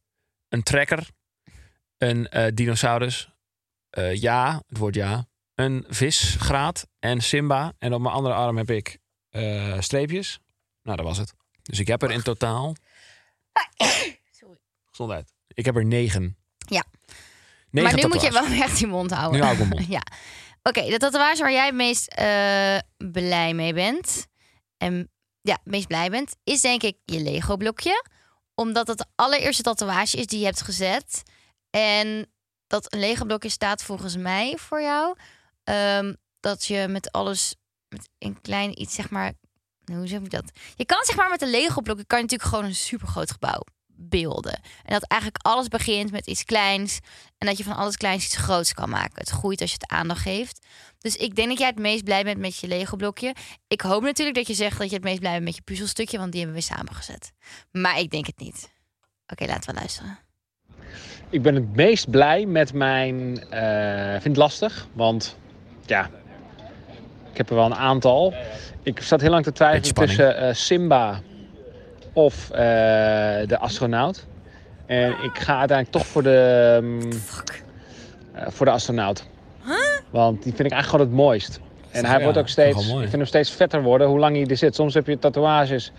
een 0.49 0.63
trekker, 0.63 1.09
een 1.97 2.27
eh, 2.27 2.51
dinosaurus, 2.53 3.29
ja, 4.13 4.63
het 4.67 4.77
woord 4.77 4.95
ja, 4.95 5.27
een 5.55 5.85
visgraat 5.87 6.87
en 6.99 7.21
Simba. 7.21 7.73
En 7.77 7.93
op 7.93 8.01
mijn 8.01 8.13
andere 8.13 8.35
arm 8.35 8.57
heb 8.57 8.69
ik 8.69 8.97
streepjes. 9.79 10.39
Nou, 10.83 10.97
dat 10.97 11.05
was 11.05 11.17
het. 11.17 11.33
Dus 11.71 11.79
ik 11.79 11.87
heb 11.87 12.01
er 12.03 12.11
in 12.11 12.21
totaal... 12.21 12.75
Sorry. 14.31 14.57
Gezondheid. 14.85 15.33
Ik 15.47 15.65
heb 15.65 15.75
er 15.75 15.85
negen. 15.85 16.37
Ja. 16.57 16.83
Negen 17.69 17.91
maar 17.91 18.01
nu 18.01 18.07
moet 18.07 18.21
je 18.21 18.31
wel 18.31 18.45
echt 18.45 18.77
die 18.77 18.87
mond 18.87 19.11
houden. 19.11 19.39
Nu 19.39 19.45
hou 19.45 19.57
ik 19.57 19.67
mijn 19.67 19.69
mond. 19.69 19.91
ja. 19.97 20.01
Oké, 20.63 20.89
de 20.89 20.97
tatoeage 20.97 21.41
waar 21.41 21.51
jij 21.51 21.65
het 21.65 21.75
meest 21.75 22.07
eh, 22.07 22.77
blij 23.11 23.53
mee 23.53 23.73
bent. 23.73 24.27
En 24.77 25.11
ja, 25.41 25.53
het 25.53 25.65
meest 25.65 25.87
blij 25.87 26.09
bent, 26.09 26.35
is 26.43 26.61
denk 26.61 26.83
ik 26.83 26.97
je 27.05 27.19
Lego 27.19 27.57
blokje. 27.57 28.05
Omdat 28.55 28.87
het 28.87 28.97
de 28.97 29.05
allereerste 29.15 29.63
tatoeage 29.63 30.17
is 30.17 30.25
die 30.25 30.39
je 30.39 30.45
hebt 30.45 30.61
gezet. 30.61 31.23
En 31.69 32.31
dat 32.67 32.93
een 32.93 32.99
Lego 32.99 33.25
blokje 33.25 33.49
staat 33.49 33.83
volgens 33.83 34.17
mij 34.17 34.57
voor 34.57 34.81
jou. 34.81 35.15
ehm, 35.63 36.13
dat 36.39 36.65
je 36.65 36.87
met 36.87 37.11
alles, 37.11 37.55
met 37.87 38.09
een 38.17 38.41
klein 38.41 38.81
iets 38.81 38.95
zeg 38.95 39.09
maar. 39.09 39.33
Hoe 39.85 40.07
zeg 40.07 40.19
ik 40.19 40.29
dat? 40.29 40.51
Je 40.75 40.85
kan 40.85 41.03
zeg 41.03 41.15
maar 41.15 41.29
met 41.29 41.41
een 41.41 41.49
Lego 41.49 41.81
blokje 41.81 42.05
kan 42.05 42.17
je 42.17 42.23
natuurlijk 42.23 42.49
gewoon 42.49 42.65
een 42.65 42.75
supergroot 42.75 43.31
gebouw 43.31 43.63
beelden. 43.87 44.53
En 44.83 44.93
dat 44.93 45.03
eigenlijk 45.03 45.45
alles 45.45 45.67
begint 45.67 46.11
met 46.11 46.27
iets 46.27 46.43
kleins. 46.43 46.99
En 47.37 47.47
dat 47.47 47.57
je 47.57 47.63
van 47.63 47.75
alles 47.75 47.97
kleins 47.97 48.25
iets 48.25 48.35
groots 48.35 48.73
kan 48.73 48.89
maken. 48.89 49.19
Het 49.19 49.29
groeit 49.29 49.61
als 49.61 49.69
je 49.69 49.77
het 49.79 49.91
aandacht 49.91 50.21
geeft. 50.21 50.65
Dus 50.99 51.15
ik 51.15 51.35
denk 51.35 51.47
dat 51.49 51.57
jij 51.57 51.67
het 51.67 51.79
meest 51.79 52.03
blij 52.03 52.23
bent 52.23 52.39
met 52.39 52.57
je 52.57 52.67
Lego 52.67 52.95
blokje. 52.95 53.35
Ik 53.67 53.81
hoop 53.81 54.01
natuurlijk 54.01 54.37
dat 54.37 54.47
je 54.47 54.53
zegt 54.53 54.77
dat 54.77 54.89
je 54.89 54.95
het 54.95 55.03
meest 55.03 55.19
blij 55.19 55.31
bent 55.31 55.43
met 55.43 55.55
je 55.55 55.61
puzzelstukje. 55.61 56.17
Want 56.17 56.31
die 56.31 56.41
hebben 56.41 56.59
we 56.59 56.65
samengezet. 56.65 57.31
Maar 57.71 57.99
ik 57.99 58.09
denk 58.09 58.25
het 58.25 58.39
niet. 58.39 58.69
Oké, 59.27 59.45
laten 59.45 59.73
we 59.73 59.79
luisteren. 59.79 60.19
Ik 61.29 61.41
ben 61.41 61.55
het 61.55 61.75
meest 61.75 62.09
blij 62.09 62.45
met 62.45 62.73
mijn. 62.73 63.35
Ik 64.15 64.21
vind 64.21 64.23
het 64.23 64.37
lastig, 64.37 64.87
want 64.93 65.37
ja, 65.85 66.09
ik 67.31 67.37
heb 67.37 67.49
er 67.49 67.55
wel 67.55 67.65
een 67.65 67.75
aantal. 67.75 68.33
Ik 68.83 69.01
zat 69.01 69.21
heel 69.21 69.29
lang 69.29 69.43
te 69.43 69.51
twijfelen 69.51 69.93
tussen 69.93 70.37
eh, 70.37 70.53
Simba 70.53 71.19
of 72.13 72.49
eh, 72.49 72.57
de 73.47 73.57
astronaut. 73.59 74.25
En 74.85 75.09
ik 75.09 75.39
ga 75.39 75.57
uiteindelijk 75.57 75.91
toch 75.97 76.05
voor 76.05 76.23
de, 76.23 76.79
mm, 76.81 77.01
eh, 78.33 78.43
voor 78.47 78.65
de 78.65 78.71
astronaut. 78.71 79.25
Want 80.09 80.43
die 80.43 80.53
vind 80.53 80.67
ik 80.67 80.73
eigenlijk 80.73 80.89
gewoon 80.89 81.05
het 81.05 81.15
mooist. 81.15 81.59
En 81.91 82.05
hij 82.05 82.17
Ja, 82.17 82.23
wordt 82.23 82.37
ook 82.37 82.47
steeds, 82.47 82.87
wel 82.87 82.95
ik 82.95 83.01
vind 83.01 83.11
hem 83.11 83.25
steeds 83.25 83.51
vetter 83.51 83.81
worden 83.81 84.07
hoe 84.07 84.19
lang 84.19 84.35
hij 84.35 84.45
er 84.45 84.57
zit. 84.57 84.75
Soms 84.75 84.93
heb 84.93 85.07
je 85.07 85.19
tatoeages 85.19 85.91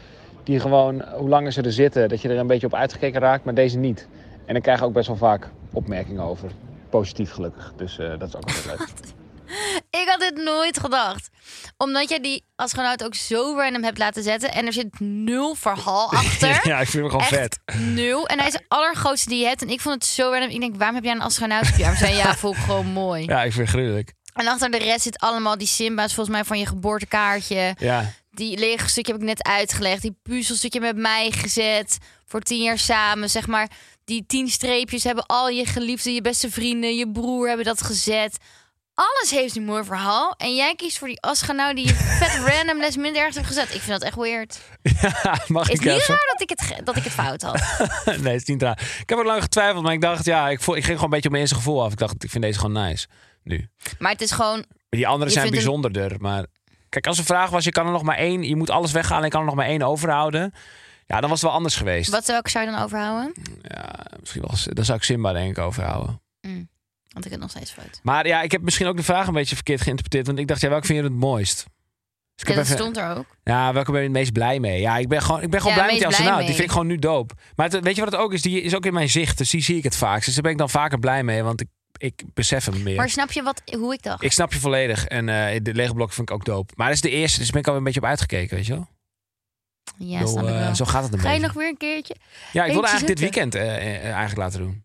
die 0.45 0.61
gewoon, 0.61 1.03
hoe 1.15 1.29
langer 1.29 1.53
ze 1.53 1.63
er 1.63 1.73
zitten, 1.73 2.09
dat 2.09 2.21
je 2.21 2.29
er 2.29 2.39
een 2.39 2.47
beetje 2.47 2.67
op 2.67 2.75
uitgekeken 2.75 3.21
raakt, 3.21 3.45
maar 3.45 3.55
deze 3.55 3.79
niet. 3.79 4.09
En 4.45 4.57
ik 4.57 4.63
krijg 4.63 4.83
ook 4.83 4.93
best 4.93 5.07
wel 5.07 5.17
vaak 5.17 5.49
opmerkingen 5.73 6.23
over. 6.23 6.51
Positief 6.91 7.33
gelukkig. 7.33 7.73
Dus 7.77 7.99
eh, 7.99 8.09
dat 8.19 8.29
is 8.29 8.37
ook 8.37 8.45
altijd 8.45 8.67
leuk. 8.67 8.89
Ik 10.03 10.05
had 10.09 10.21
dit 10.21 10.37
nooit 10.37 10.79
gedacht. 10.81 11.29
Omdat 11.77 12.09
jij 12.09 12.21
die 12.21 12.45
astronaut 12.57 13.05
ook 13.05 13.15
zo 13.15 13.55
random 13.57 13.83
hebt 13.85 13.99
laten 13.99 14.23
zetten. 14.23 14.53
En 14.53 14.67
er 14.67 14.73
zit 14.73 15.01
nul 15.01 15.55
verhaal 15.55 16.13
achter. 16.23 16.61
ja, 16.69 16.81
ik 16.81 16.89
vind 16.89 17.03
hem 17.03 17.11
gewoon 17.11 17.21
Echt 17.21 17.59
vet. 17.65 17.79
nul. 17.95 18.27
En 18.27 18.39
hij 18.39 18.47
is 18.47 18.53
de 18.53 18.65
allergrootste 18.69 19.29
die 19.29 19.39
je 19.39 19.47
hebt. 19.47 19.63
En 19.63 19.69
ik 19.69 19.81
vond 19.81 19.95
het 19.95 20.05
zo 20.05 20.31
random. 20.31 20.51
Ik 20.51 20.61
denk, 20.61 20.77
waarom 20.77 20.95
heb 20.95 21.05
jij 21.05 21.15
een 21.15 21.21
astronaut 21.21 21.77
je 21.77 21.85
arm? 21.87 21.97
Zei 21.97 22.15
ja, 22.15 22.35
vond 22.37 22.57
ik 22.57 22.63
gewoon 22.63 22.87
mooi. 22.87 23.25
Ja, 23.25 23.43
ik 23.43 23.53
vind 23.53 23.67
het 23.67 23.77
gruwelijk. 23.77 24.13
En 24.33 24.47
achter 24.47 24.71
de 24.71 24.79
rest 24.79 25.03
zit 25.03 25.19
allemaal 25.19 25.59
die 25.59 25.67
Simba's 25.67 26.15
volgens 26.15 26.37
mij 26.37 26.45
van 26.45 26.59
je 26.59 26.67
geboortekaartje. 26.67 27.75
Ja, 27.79 28.13
Die 28.31 28.59
lege 28.59 28.89
stukje 28.89 29.13
heb 29.13 29.21
ik 29.21 29.27
net 29.27 29.43
uitgelegd. 29.43 30.03
Die 30.03 30.19
puzzelstukje 30.23 30.81
met 30.81 30.97
mij 30.97 31.31
gezet. 31.31 31.99
Voor 32.27 32.41
tien 32.41 32.63
jaar 32.63 32.79
samen, 32.79 33.31
zeg 33.31 33.47
maar. 33.47 33.69
Die 34.05 34.25
tien 34.27 34.49
streepjes 34.49 35.05
hebben 35.05 35.27
al 35.27 35.49
je 35.49 35.67
geliefden, 35.67 36.15
je 36.15 36.21
beste 36.21 36.51
vrienden, 36.51 36.97
je 36.97 37.11
broer 37.11 37.49
hebben 37.49 37.65
dat 37.67 37.83
gezet. 37.83 38.37
Alles 38.95 39.31
heeft 39.31 39.57
een 39.57 39.65
mooi 39.65 39.85
verhaal. 39.85 40.35
En 40.37 40.55
jij 40.55 40.75
kiest 40.75 40.99
voor 40.99 41.09
die 41.09 41.21
Asganau 41.21 41.75
die 41.75 41.87
je 41.87 41.95
vet 42.21 42.55
random 42.55 42.79
les 42.79 42.97
minder 42.97 43.17
ergens 43.17 43.37
hebt 43.37 43.49
gezet. 43.49 43.75
Ik 43.75 43.81
vind 43.81 44.01
dat 44.01 44.03
echt 44.03 44.17
weird. 44.17 44.61
Ja, 44.83 45.39
mag 45.47 45.69
Is 45.69 45.75
ik 45.79 45.85
niet 45.85 45.95
even? 45.95 46.09
raar 46.09 46.35
dat 46.37 46.41
ik 46.41 46.49
het, 46.49 46.87
dat 46.87 46.97
ik 46.97 47.05
het 47.05 47.13
fout 47.13 47.43
had. 47.43 47.55
nee, 48.23 48.33
het 48.33 48.43
is 48.43 48.45
niet 48.45 48.63
raar. 48.63 48.81
Ik 49.01 49.09
heb 49.09 49.19
ook 49.19 49.25
lang 49.25 49.43
getwijfeld, 49.43 49.83
maar 49.83 49.93
ik 49.93 50.01
dacht, 50.01 50.25
ja, 50.25 50.49
ik, 50.49 50.61
voel, 50.61 50.77
ik 50.77 50.85
ging 50.85 50.99
gewoon 50.99 51.05
een 51.05 51.21
beetje 51.21 51.29
op 51.29 51.35
mijn 51.35 51.43
eerste 51.43 51.59
gevoel 51.59 51.83
af. 51.83 51.93
Ik 51.93 51.99
dacht, 51.99 52.25
ik 52.25 52.31
vind 52.31 52.45
deze 52.45 52.59
gewoon 52.59 52.85
nice. 52.85 53.07
Nu. 53.43 53.69
Maar 53.99 54.13
het 54.13 54.21
is 54.21 54.31
gewoon... 54.31 54.65
Die 54.89 55.07
andere 55.07 55.31
Je 55.31 55.37
zijn 55.37 55.51
bijzonderder. 55.51 56.17
Maar 56.21 56.47
kijk, 56.89 57.07
als 57.07 57.17
de 57.17 57.25
vraag 57.25 57.51
was, 57.51 57.65
je 57.65 57.71
kan 57.71 57.87
er 57.87 57.93
nog 57.93 58.03
maar 58.03 58.17
één, 58.17 58.43
je 58.43 58.57
moet 58.57 58.71
alles 58.71 58.93
weghalen 58.93 59.19
en 59.19 59.25
je 59.25 59.31
kan 59.31 59.41
er 59.41 59.47
nog 59.47 59.55
maar 59.55 59.67
één 59.67 59.83
overhouden. 59.83 60.55
Ja, 61.07 61.21
dan 61.21 61.31
was 61.31 61.41
het 61.41 61.49
wel 61.49 61.59
anders 61.59 61.77
geweest. 61.77 62.11
Wat 62.11 62.27
welke 62.27 62.51
zou 62.51 62.65
je 62.67 62.71
dan 62.71 62.83
overhouden? 62.83 63.33
Ja, 63.63 63.95
misschien 64.21 64.43
wel. 64.43 64.75
Dan 64.75 64.85
zou 64.85 64.99
ik 64.99 65.05
Simba 65.05 65.33
denk 65.33 65.57
ik 65.57 65.65
overhouden. 65.65 66.23
Mm, 66.41 66.69
want 67.13 67.25
ik 67.25 67.31
heb 67.31 67.41
nog 67.41 67.51
steeds 67.51 67.71
fout. 67.71 68.01
Maar 68.03 68.27
ja, 68.27 68.43
ik 68.43 68.53
heb 68.53 68.63
misschien 68.63 68.87
ook 68.87 68.97
de 68.97 69.03
vraag 69.03 69.27
een 69.27 69.33
beetje 69.35 69.55
verkeerd 69.55 69.81
geïnterpreteerd. 69.81 70.27
Want 70.27 70.39
ik 70.39 70.47
dacht, 70.49 70.61
ja, 70.61 70.69
welke 70.69 70.87
vind 70.87 70.99
je 70.99 71.05
het 71.05 71.13
mooist? 71.15 71.57
Dus 71.57 71.65
ik 72.35 72.49
Ja, 72.49 72.55
heb 72.55 72.57
dat 72.57 72.65
even- 72.65 72.79
stond 72.93 72.97
er 72.97 73.17
ook. 73.17 73.37
Ja, 73.45 73.73
welke 73.73 73.91
ben 73.91 74.01
je 74.01 74.07
het 74.07 74.17
meest 74.17 74.33
blij 74.33 74.61
mee? 74.61 74.81
Ja, 74.81 74.97
ik 74.97 75.09
ben 75.09 75.23
gewoon, 75.23 75.43
ik 75.43 75.51
ben 75.51 75.61
gewoon 75.61 75.77
Ja, 75.77 75.83
blij 75.83 75.93
met 75.93 76.03
die 76.03 76.11
astronaut. 76.13 76.39
Die 76.47 76.55
vind 76.55 76.65
ik 76.65 76.71
gewoon 76.71 76.87
nu 76.87 76.97
doop. 76.99 77.33
Maar 77.57 77.71
het- 77.71 77.85
weet 77.85 77.95
je 77.97 78.03
wat 78.03 78.13
het 78.13 78.21
ook 78.21 78.33
is? 78.33 78.43
Die 78.43 78.61
is 78.63 78.75
ook 78.75 78.87
in 78.87 78.93
mijn 78.93 79.11
zicht. 79.11 79.39
Dus 79.39 79.51
die 79.51 79.63
zie 79.63 79.77
ik 79.77 79.83
het 79.83 79.97
vaak. 79.97 80.25
Dus 80.25 80.35
daar 80.35 80.43
ben 80.43 80.53
ik 80.53 80.59
dan 80.59 80.71
vaker 80.71 80.99
blij 80.99 81.23
mee. 81.25 81.43
Want 81.43 81.61
ik, 81.61 81.69
ik 81.97 82.23
besef 82.35 82.65
hem 82.65 82.83
meer. 82.83 82.97
Maar 82.97 83.09
snap 83.11 83.33
je 83.33 83.43
wat, 83.43 83.63
hoe 83.79 83.93
ik 83.93 84.03
dacht? 84.03 84.23
Ik 84.23 84.33
snap 84.33 84.53
je 84.53 84.59
volledig. 84.59 85.07
En 85.07 85.29
eh, 85.29 85.61
de 85.63 85.75
lege 85.75 85.95
blok 85.95 86.13
vind 86.13 86.29
ik 86.31 86.35
ook 86.35 86.45
doop. 86.45 86.71
Maar 86.77 86.87
dat 86.87 86.95
is 86.97 87.03
de 87.03 87.11
eerste. 87.11 87.39
Dus 87.39 87.45
daar 87.51 87.53
ben 87.53 87.61
ik 87.61 87.67
alweer 87.67 87.81
een 87.81 87.87
beetje 87.93 88.01
op 88.01 88.07
uitgekeken, 88.07 88.57
weet 88.57 88.67
je 88.67 88.73
wel? 88.73 88.89
ja, 89.99 90.21
Zo, 90.21 90.27
snap 90.27 90.43
ik 90.45 90.49
eh, 90.51 90.59
wel. 90.59 90.75
zo 90.75 90.85
gaat 90.85 91.03
het 91.05 91.13
een 91.13 91.19
Ga 91.19 91.25
je 91.27 91.31
beetje. 91.33 91.47
nog 91.47 91.57
weer 91.57 91.69
een 91.69 91.77
keertje? 91.77 92.17
Ja, 92.53 92.65
ik 92.65 92.73
wilde 92.73 92.87
eigenlijk 92.89 93.19
dit 93.19 93.31
weekend 93.33 93.55
eh, 93.55 94.03
eigenlijk 94.05 94.37
laten 94.37 94.59
doen. 94.61 94.85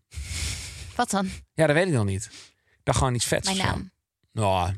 Wat 0.98 1.10
dan? 1.10 1.28
Ja, 1.54 1.66
dat 1.66 1.76
weet 1.76 1.86
ik 1.86 1.92
nog 1.92 2.04
niet. 2.04 2.24
Ik 2.70 2.80
dacht 2.82 2.98
gewoon 2.98 3.14
iets 3.14 3.24
vets. 3.26 3.46
Mijn 3.54 3.66
naam. 3.66 3.90
Nou, 4.32 4.72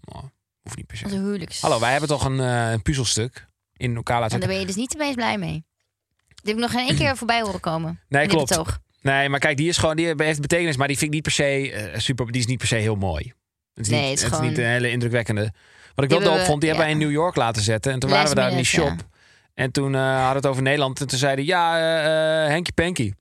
nou, 0.00 0.24
hoeft 0.62 0.76
niet 0.76 0.86
per 0.86 0.96
se. 0.96 1.04
Onze 1.04 1.16
huwelijks. 1.16 1.60
Hallo, 1.60 1.80
wij 1.80 1.90
hebben 1.90 2.08
toch 2.08 2.24
een, 2.24 2.40
eh, 2.40 2.70
een 2.70 2.82
puzzelstuk 2.82 3.46
in 3.76 3.96
elkaar 3.96 4.20
laten 4.20 4.34
En 4.34 4.40
daar 4.40 4.48
ben 4.48 4.58
je 4.58 4.66
dus 4.66 4.74
niet 4.74 4.96
meest 4.98 5.14
blij 5.14 5.38
mee. 5.38 5.64
Die 6.26 6.54
heb 6.54 6.54
ik 6.54 6.60
nog 6.60 6.70
geen 6.70 6.88
één 6.88 6.96
keer 6.96 7.16
voorbij 7.22 7.40
horen 7.42 7.60
komen. 7.60 8.00
Nee, 8.08 8.22
in 8.22 8.28
dit 8.28 8.36
klopt. 8.36 8.48
betoog. 8.50 8.78
Nee, 9.00 9.28
maar 9.28 9.38
kijk, 9.40 9.56
die 9.56 9.68
is 9.68 9.76
gewoon, 9.76 9.96
die 9.96 10.14
heeft 10.16 10.40
betekenis, 10.40 10.76
maar 10.76 10.88
die 10.88 10.96
vind 10.98 11.08
ik 11.08 11.14
niet 11.14 11.22
per 11.22 11.32
se 11.32 11.72
eh, 11.72 11.98
super. 11.98 12.32
Die 12.32 12.40
is 12.40 12.46
niet 12.46 12.58
per 12.58 12.66
se 12.66 12.76
heel 12.76 12.96
mooi. 12.96 13.32
Het 13.74 13.84
is 13.86 13.88
Nee, 13.92 14.00
niet, 14.00 14.08
het 14.08 14.18
is 14.18 14.22
het 14.22 14.30
is 14.32 14.36
gewoon- 14.38 14.50
niet 14.52 14.58
een 14.64 14.70
hele 14.70 14.90
indrukwekkende. 14.90 15.40
Wat 15.94 16.04
ik 16.04 16.10
Die 16.10 16.18
wel 16.18 16.18
hebben 16.20 16.38
we- 16.40 16.44
vond, 16.46 16.60
die 16.60 16.70
hebben 16.70 16.88
ja. 16.88 16.92
wij 16.94 17.02
in 17.02 17.06
New 17.10 17.16
York 17.22 17.36
laten 17.36 17.62
zetten. 17.62 17.92
En 17.92 17.98
toen 17.98 18.10
waren 18.10 18.28
we 18.28 18.34
daar 18.34 18.50
in 18.50 18.56
die 18.56 18.64
shop. 18.64 18.84
minute, 18.84 19.04
En 19.54 19.70
toen 19.72 19.94
eh, 19.94 20.00
hadden 20.00 20.28
we 20.30 20.36
het 20.36 20.46
over 20.46 20.62
Nederland. 20.62 21.00
En 21.00 21.06
toen 21.06 21.18
zeiden 21.18 21.44
ja, 21.44 21.78
eh 21.78 22.44
eh, 22.44 22.50
Henkie 22.50 22.72
Panky. 22.72 23.12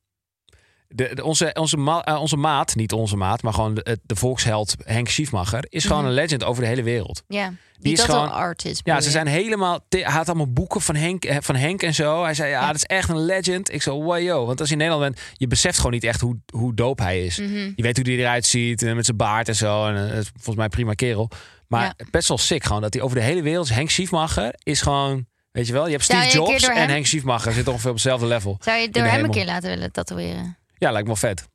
De, 0.87 1.11
de- 1.15 1.23
onze, 1.23 1.53
onze, 1.59 1.77
ma- 1.77 2.03
eh, 2.03 2.21
onze 2.21 2.37
maat, 2.37 2.75
niet 2.75 2.91
onze 2.93 3.15
maat, 3.15 3.41
maar 3.41 3.53
gewoon 3.53 3.73
de, 3.73 3.99
de 4.03 4.15
volksheld 4.15 4.75
Henk 4.83 5.07
Schiefmacher, 5.09 5.65
is 5.69 5.83
gewoon 5.85 5.97
Mhm. 6.01 6.07
een 6.07 6.13
legend 6.15 6.43
over 6.43 6.61
de 6.63 6.67
hele 6.69 6.83
wereld. 6.83 7.23
Ja, 7.27 7.47
die, 7.49 7.57
Die 7.79 7.93
is 7.93 8.01
gewoon- 8.03 8.31
artist. 8.31 8.81
Ja, 8.83 9.01
ze 9.01 9.09
zijn 9.09 9.27
helemaal. 9.27 9.79
Hij 9.89 10.01
had 10.01 10.27
allemaal 10.27 10.51
boeken 10.53 10.81
van 10.81 10.95
Henk, 10.95 11.25
eh, 11.25 11.37
van 11.39 11.55
Henk 11.55 11.81
en 11.83 11.93
zo. 11.93 12.23
Hij 12.23 12.33
zei: 12.33 12.49
Ja, 12.49 12.59
Ja. 12.61 12.67
dat 12.67 12.75
is 12.75 12.83
echt 12.83 13.09
een 13.09 13.25
legend. 13.25 13.73
Ik 13.73 13.81
zo, 13.81 14.01
wow, 14.03 14.19
yo. 14.21 14.45
Want 14.45 14.59
als 14.59 14.69
je 14.69 14.75
in 14.75 14.81
Nederland 14.81 15.13
bent, 15.13 15.25
je 15.33 15.47
beseft 15.47 15.77
gewoon 15.77 15.91
niet 15.91 16.03
echt 16.03 16.21
hoe, 16.21 16.37
hoe 16.53 16.73
dope 16.73 17.03
hij 17.03 17.25
is. 17.25 17.39
Mhm. 17.39 17.71
Je 17.75 17.83
weet 17.83 17.97
hoe 17.97 18.05
hij 18.05 18.15
eruit 18.17 18.45
ziet 18.45 18.81
eh, 18.83 18.93
met 18.93 19.05
zijn 19.05 19.17
baard 19.17 19.47
en 19.47 19.55
zo. 19.55 19.85
En 19.87 20.23
volgens 20.33 20.55
mij 20.55 20.69
prima 20.69 20.93
kerel. 20.93 21.29
Maar 21.67 21.93
best 22.11 22.27
wel 22.27 22.37
sick 22.37 22.63
gewoon 22.63 22.81
dat 22.81 22.93
hij 22.93 23.03
over 23.03 23.17
de 23.17 23.23
hele 23.23 23.41
wereld. 23.41 23.69
Henk 23.69 23.89
Schiefmacher 23.89 24.53
is 24.63 24.81
gewoon. 24.81 25.25
Weet 25.51 25.67
je 25.67 25.73
wel, 25.73 25.85
je 25.85 25.91
hebt 25.91 26.03
Steve 26.03 26.25
je 26.25 26.31
Jobs 26.31 26.63
en 26.67 26.75
hem- 26.77 26.89
Henk 26.89 27.05
Schiefmacher 27.05 27.51
zitten 27.53 27.71
ongeveer 27.71 27.89
op 27.91 27.95
hetzelfde 27.95 28.25
level. 28.25 28.57
Zou 28.59 28.77
je 28.79 28.89
door 28.89 29.03
hem 29.03 29.23
een 29.23 29.31
keer 29.31 29.45
laten 29.45 29.69
willen 29.69 29.91
tatoeëren? 29.91 30.57
Ja, 30.77 30.91
lijkt 30.91 31.07
me 31.07 31.13
wel 31.19 31.29
vet. 31.29 31.47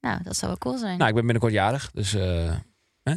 Nou, 0.00 0.22
dat 0.22 0.36
zou 0.36 0.46
wel 0.50 0.58
cool 0.58 0.78
zijn. 0.78 0.96
Nou, 0.98 1.08
ik 1.08 1.14
ben 1.14 1.22
binnenkort 1.24 1.52
jarig, 1.52 1.90
dus 1.90 2.14
eh, 2.14 2.56
hè? 3.02 3.14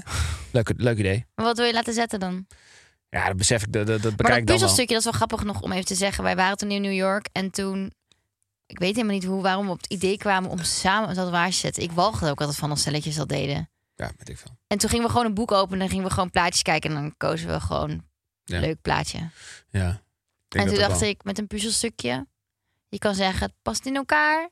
leuk, 0.52 0.74
leuk 0.78 0.98
idee. 0.98 1.26
Maar 1.36 1.46
wat 1.46 1.58
wil 1.58 1.66
je 1.66 1.74
laten 1.74 1.94
zetten 1.94 2.20
dan? 2.20 2.48
Ja, 3.10 3.28
dat 3.28 3.38
besef 3.38 3.62
ik, 3.64 3.74
dat, 3.74 3.88
dat, 3.88 4.02
dat 4.02 4.04
Maar 4.04 4.16
bekijk 4.16 4.18
dat 4.18 4.38
ik 4.38 4.46
dan 4.46 4.46
wel. 4.46 4.56
puzzelstukje, 4.56 4.94
dat 4.94 4.98
is 5.06 5.10
wel 5.12 5.20
grappig 5.28 5.44
nog 5.44 5.62
om 5.62 5.72
even 5.72 5.86
te 5.86 5.96
zeggen. 5.96 6.24
Wij 6.24 6.36
waren 6.36 6.58
toen 6.58 6.72
in 6.72 6.82
New 6.82 6.94
York 6.94 7.28
en 7.32 7.52
toen... 7.52 7.94
Ik 8.66 8.80
weet 8.80 8.96
helemaal 8.96 9.16
niet 9.16 9.26
hoe, 9.26 9.42
waarom 9.42 9.66
we 9.66 9.72
op 9.72 9.82
het 9.82 9.92
idee 9.92 10.18
kwamen 10.18 10.50
om 10.50 10.64
samen 10.64 11.10
een 11.10 11.16
tatoeage 11.16 11.52
te 11.52 11.58
zetten. 11.58 11.84
Ik 11.84 11.92
walgde 11.92 12.30
ook 12.30 12.40
altijd 12.40 12.58
van 12.58 12.70
als 12.70 12.80
stelletjes 12.80 13.16
dat 13.16 13.30
deden. 13.30 13.70
Ja, 13.96 14.12
weet 14.18 14.30
ik 14.30 14.38
veel. 14.38 14.58
En 14.68 14.78
toen 14.78 14.90
gingen 14.90 15.06
we 15.06 15.12
gewoon 15.12 15.26
een 15.26 15.34
boek 15.34 15.52
openen 15.52 15.82
en 15.82 15.90
gingen 15.90 16.06
we 16.06 16.12
gewoon 16.12 16.30
plaatjes 16.30 16.62
kijken. 16.62 16.90
En 16.90 16.96
dan 17.02 17.14
kozen 17.18 17.48
we 17.50 17.60
gewoon 17.60 17.90
een 17.90 18.04
Ja. 18.44 18.60
leuk 18.60 18.82
plaatje. 18.82 19.18
Ja. 19.70 19.90
Ik 19.90 20.00
denk 20.48 20.64
en 20.64 20.66
toen 20.66 20.66
dat 20.66 20.74
ook 20.74 20.80
dacht 20.90 21.00
wel. 21.00 21.10
ik, 21.10 21.24
met 21.24 21.38
een 21.40 21.48
puzzelstukje... 21.48 22.28
Je 22.90 22.98
kan 23.00 23.16
zeggen, 23.16 23.46
het 23.46 23.54
past 23.62 23.86
in 23.86 23.96
elkaar. 23.96 24.50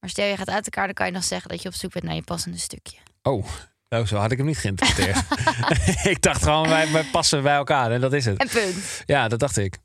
Maar 0.00 0.10
stel 0.10 0.26
je 0.26 0.36
gaat 0.36 0.48
uit 0.50 0.64
elkaar, 0.64 0.84
dan 0.84 0.94
kan 0.94 1.06
je 1.06 1.12
nog 1.12 1.24
zeggen 1.24 1.48
dat 1.50 1.62
je 1.62 1.68
op 1.68 1.74
zoek 1.74 1.92
bent 1.92 2.04
naar 2.04 2.14
je 2.14 2.22
passende 2.22 2.58
stukje. 2.58 2.96
Oh, 3.22 3.46
nou, 3.88 4.06
zo 4.06 4.16
had 4.16 4.30
ik 4.30 4.38
hem 4.38 4.46
niet 4.46 4.58
geïnterpreteerd. 4.58 5.18
ik 6.16 6.22
dacht 6.22 6.42
gewoon, 6.42 6.68
wij, 6.68 6.92
wij 6.92 7.04
passen 7.04 7.42
bij 7.42 7.54
elkaar 7.54 7.92
en 7.92 8.00
dat 8.00 8.12
is 8.12 8.24
het. 8.24 8.38
En 8.38 8.48
punt. 8.48 9.02
Ja, 9.06 9.28
dat 9.28 9.38
dacht 9.38 9.56
ik. 9.56 9.76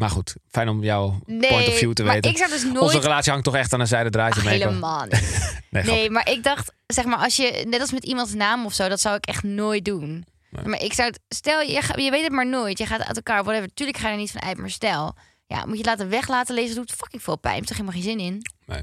Maar 0.00 0.10
goed, 0.10 0.34
fijn 0.50 0.68
om 0.68 0.82
jouw 0.82 1.20
Nee, 1.26 1.50
point 1.50 1.68
of 1.68 1.76
view 1.76 1.92
te 1.92 2.02
maar 2.02 2.12
weten. 2.14 2.30
ik 2.30 2.36
zou 2.36 2.50
dus 2.50 2.64
nooit... 2.64 2.78
Onze 2.78 2.98
relatie 2.98 3.30
hangt 3.30 3.44
toch 3.46 3.54
echt 3.56 3.72
aan 3.72 3.80
een 3.80 3.86
zijde 3.86 4.10
draadje 4.10 4.42
mee. 4.42 4.52
helemaal 4.62 5.04
niet. 5.10 5.60
Nee. 5.70 5.82
Nee, 5.84 6.10
maar 6.10 6.30
ik 6.30 6.42
dacht, 6.42 6.72
zeg 6.86 7.04
maar, 7.04 7.18
als 7.18 7.36
je 7.36 7.64
net 7.68 7.80
als 7.80 7.92
met 7.92 8.04
iemands 8.04 8.32
naam 8.34 8.64
of 8.64 8.72
zo, 8.74 8.88
dat 8.88 9.00
zou 9.00 9.16
ik 9.16 9.26
echt 9.26 9.42
nooit 9.42 9.84
doen. 9.84 10.26
Nee. 10.50 10.64
Maar 10.64 10.80
ik 10.82 10.92
zou, 10.92 11.08
het- 11.08 11.20
stel 11.28 11.60
je, 11.60 11.72
je 11.96 12.10
weet 12.10 12.22
het 12.22 12.32
maar 12.32 12.46
nooit, 12.46 12.78
je 12.78 12.86
gaat 12.86 13.02
uit 13.04 13.16
elkaar, 13.16 13.44
whatever. 13.44 13.74
Tuurlijk 13.74 13.98
ga 13.98 14.06
je 14.06 14.12
er 14.12 14.18
niet 14.20 14.30
van 14.30 14.42
uit, 14.42 14.58
maar 14.58 14.70
stel, 14.70 15.14
ja, 15.46 15.66
moet 15.66 15.78
je 15.78 15.84
laten 15.84 16.08
weg 16.08 16.28
laten 16.28 16.54
lezen, 16.54 16.74
doet 16.76 16.92
fucking 16.92 17.22
veel 17.22 17.36
pijn. 17.38 17.54
Er 17.54 17.60
is 17.62 17.66
toch 17.68 17.76
helemaal 17.76 18.00
geen 18.00 18.10
zin 18.10 18.18
in. 18.20 18.42
Nee, 18.66 18.82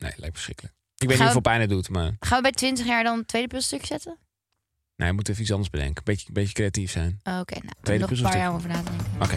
lijkt 0.00 0.20
verschrikkelijk. 0.32 0.74
Ik 0.74 0.80
weet 0.98 1.08
niet 1.08 1.16
Gaan 1.16 1.26
hoeveel 1.26 1.40
pijn 1.50 1.60
het 1.60 1.70
doet, 1.70 1.88
maar 1.88 2.16
Gaan 2.20 2.36
we 2.36 2.42
bij 2.42 2.52
20 2.52 2.86
jaar 2.86 3.04
dan 3.04 3.18
een 3.18 3.26
tweede 3.26 3.48
puzzelstuk 3.48 3.86
zetten? 3.86 4.18
nee, 4.96 5.08
we 5.08 5.14
moeten 5.14 5.32
even 5.32 5.44
iets 5.44 5.52
anders 5.52 5.70
bedenken. 5.70 6.04
Beetje, 6.04 6.32
beetje 6.32 6.52
creatief 6.52 6.90
zijn. 6.90 7.20
Oh, 7.24 7.38
Oké, 7.38 7.54
nou, 7.54 7.74
Tweede 7.82 8.06
nog 8.06 8.10
een 8.10 8.22
paar 8.22 8.36
jaar 8.36 8.52
over 8.54 8.68
na 8.68 8.82
te 8.82 8.90
denken. 8.90 9.22
Oké. 9.22 9.36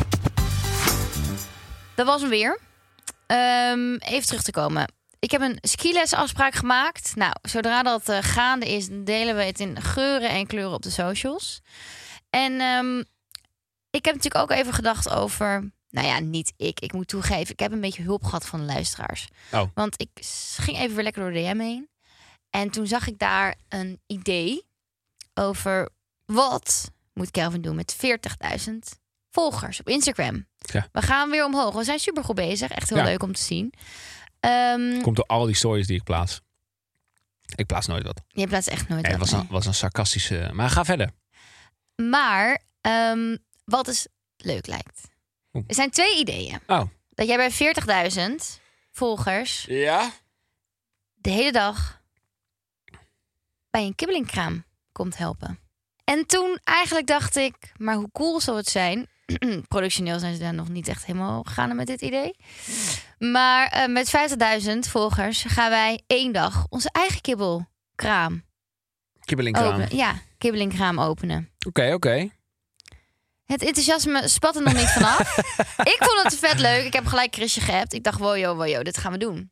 Dat 1.95 2.05
was 2.05 2.21
hem 2.21 2.29
weer. 2.29 2.59
Ehm, 3.27 3.95
even 3.95 4.27
terug 4.27 4.41
te 4.43 4.51
komen. 4.51 4.93
Ik 5.19 5.31
heb 5.31 5.41
een 5.41 5.57
skilesafspraak 5.61 6.53
gemaakt. 6.53 7.15
Nou, 7.15 7.33
zodra 7.41 7.83
dat 7.83 8.09
eh, 8.09 8.17
gaande 8.21 8.69
is, 8.75 8.87
delen 8.91 9.35
we 9.35 9.43
het 9.43 9.59
in 9.59 9.81
geuren 9.81 10.29
en 10.29 10.47
kleuren 10.47 10.73
op 10.73 10.81
de 10.81 10.89
socials. 10.89 11.61
En 12.29 12.59
ehm, 12.59 12.97
ik 13.89 14.05
heb 14.05 14.15
natuurlijk 14.15 14.51
ook 14.51 14.57
even 14.57 14.73
gedacht 14.73 15.09
over. 15.09 15.71
Nou 15.93 16.07
ja, 16.07 16.19
niet 16.19 16.53
ik. 16.57 16.79
Ik 16.79 16.93
moet 16.93 17.07
toegeven, 17.07 17.53
ik 17.53 17.59
heb 17.59 17.71
een 17.71 17.81
beetje 17.81 18.03
hulp 18.03 18.23
gehad 18.23 18.45
van 18.45 18.59
de 18.59 18.65
luisteraars. 18.65 19.27
Oh. 19.51 19.63
Want 19.73 20.01
ik 20.01 20.09
ging 20.57 20.77
even 20.77 20.95
weer 20.95 21.03
lekker 21.03 21.21
door 21.21 21.31
de 21.31 21.39
DM 21.39 21.59
heen. 21.59 21.89
En 22.49 22.69
toen 22.69 22.87
zag 22.87 23.07
ik 23.07 23.19
daar 23.19 23.55
een 23.69 23.99
idee 24.07 24.65
over 25.33 25.89
wat 26.25 26.91
moet 27.13 27.31
Kelvin 27.31 27.61
doen 27.61 27.75
met 27.75 27.95
40.000 28.59 28.73
volgers 29.29 29.79
op 29.79 29.89
Instagram. 29.89 30.45
Ja. 30.57 30.87
We 30.91 31.01
gaan 31.01 31.29
weer 31.29 31.45
omhoog. 31.45 31.73
We 31.75 31.83
zijn 31.83 31.99
super 31.99 32.23
goed 32.23 32.35
bezig. 32.35 32.71
Echt 32.71 32.89
heel 32.89 32.97
Ja. 32.97 33.03
leuk 33.03 33.23
om 33.23 33.33
te 33.33 33.41
zien. 33.41 33.73
Ehm, 34.39 35.01
Komt 35.01 35.15
door 35.15 35.25
al 35.25 35.45
die 35.45 35.55
stories 35.55 35.87
die 35.87 35.97
ik 35.97 36.03
plaats. 36.03 36.41
Ik 37.55 37.65
plaats 37.65 37.87
nooit 37.87 38.03
wat. 38.03 38.21
je 38.27 38.47
plaatst 38.47 38.67
echt 38.69 38.87
nooit 38.87 39.01
Nee, 39.01 39.11
het 39.11 39.19
wat, 39.19 39.29
was 39.29 39.39
nee. 39.39 39.47
een, 39.49 39.55
was 39.55 39.65
een 39.65 39.73
sarcastische... 39.73 40.49
Maar 40.53 40.69
ga 40.69 40.85
verder. 40.85 41.09
Maar 41.95 42.61
ehm, 42.81 43.37
wat 43.65 43.85
dus 43.85 44.07
leuk 44.37 44.67
lijkt. 44.67 45.01
Er 45.53 45.75
zijn 45.75 45.89
twee 45.89 46.19
ideeën. 46.19 46.59
Oh. 46.67 46.81
Dat 47.09 47.27
jij 47.27 47.37
bij 47.37 47.73
40.000 48.11 48.61
volgers 48.91 49.65
Ja? 49.67 50.11
de 51.13 51.29
hele 51.29 51.51
dag 51.51 52.01
bij 53.69 53.85
een 53.85 53.95
kibbelingkraam 53.95 54.63
komt 54.91 55.17
helpen. 55.17 55.59
En 56.03 56.25
toen 56.25 56.59
eigenlijk 56.63 57.07
dacht 57.07 57.35
ik, 57.35 57.55
maar 57.77 57.95
hoe 57.95 58.11
cool 58.11 58.39
zou 58.39 58.57
het 58.57 58.67
zijn? 58.67 59.07
Productioneel 59.67 60.19
zijn 60.19 60.33
ze 60.33 60.39
daar 60.39 60.53
nog 60.53 60.69
niet 60.69 60.87
echt 60.87 61.05
helemaal 61.05 61.43
gegaan 61.43 61.75
met 61.75 61.87
dit 61.87 62.01
idee. 62.01 62.35
Maar 63.19 63.67
eh, 63.67 63.87
met 63.87 64.13
50.000 64.63 64.77
volgers 64.79 65.43
gaan 65.43 65.69
wij 65.69 66.03
één 66.07 66.33
dag 66.33 66.65
onze 66.69 66.89
eigen 66.91 67.21
kibbelkraam 67.21 68.43
Kibbelingkraam. 69.19 69.67
openen. 69.67 69.95
Ja, 69.95 70.21
kibbelingkraam 70.37 70.99
openen. 70.99 71.49
Oké, 71.67 71.93
oké. 71.93 72.29
Het 73.45 73.63
enthousiasme 73.63 74.27
spat 74.27 74.55
er 74.55 74.61
nog 74.63 74.73
niet 74.73 74.89
vanaf. 74.89 75.37
ik 75.93 75.97
vond 75.99 76.23
het 76.23 76.37
vet 76.39 76.59
leuk. 76.59 76.85
Ik 76.85 76.93
heb 76.93 77.05
gelijk 77.05 77.35
Chrisje 77.35 77.61
geappt. 77.61 77.93
Ik 77.93 78.03
dacht, 78.03 78.19
wow, 78.19 78.37
yo, 78.37 78.55
wow, 78.55 78.67
yo, 78.67 78.81
dit 78.83 78.97
gaan 78.97 79.11
we 79.11 79.17
doen. 79.17 79.51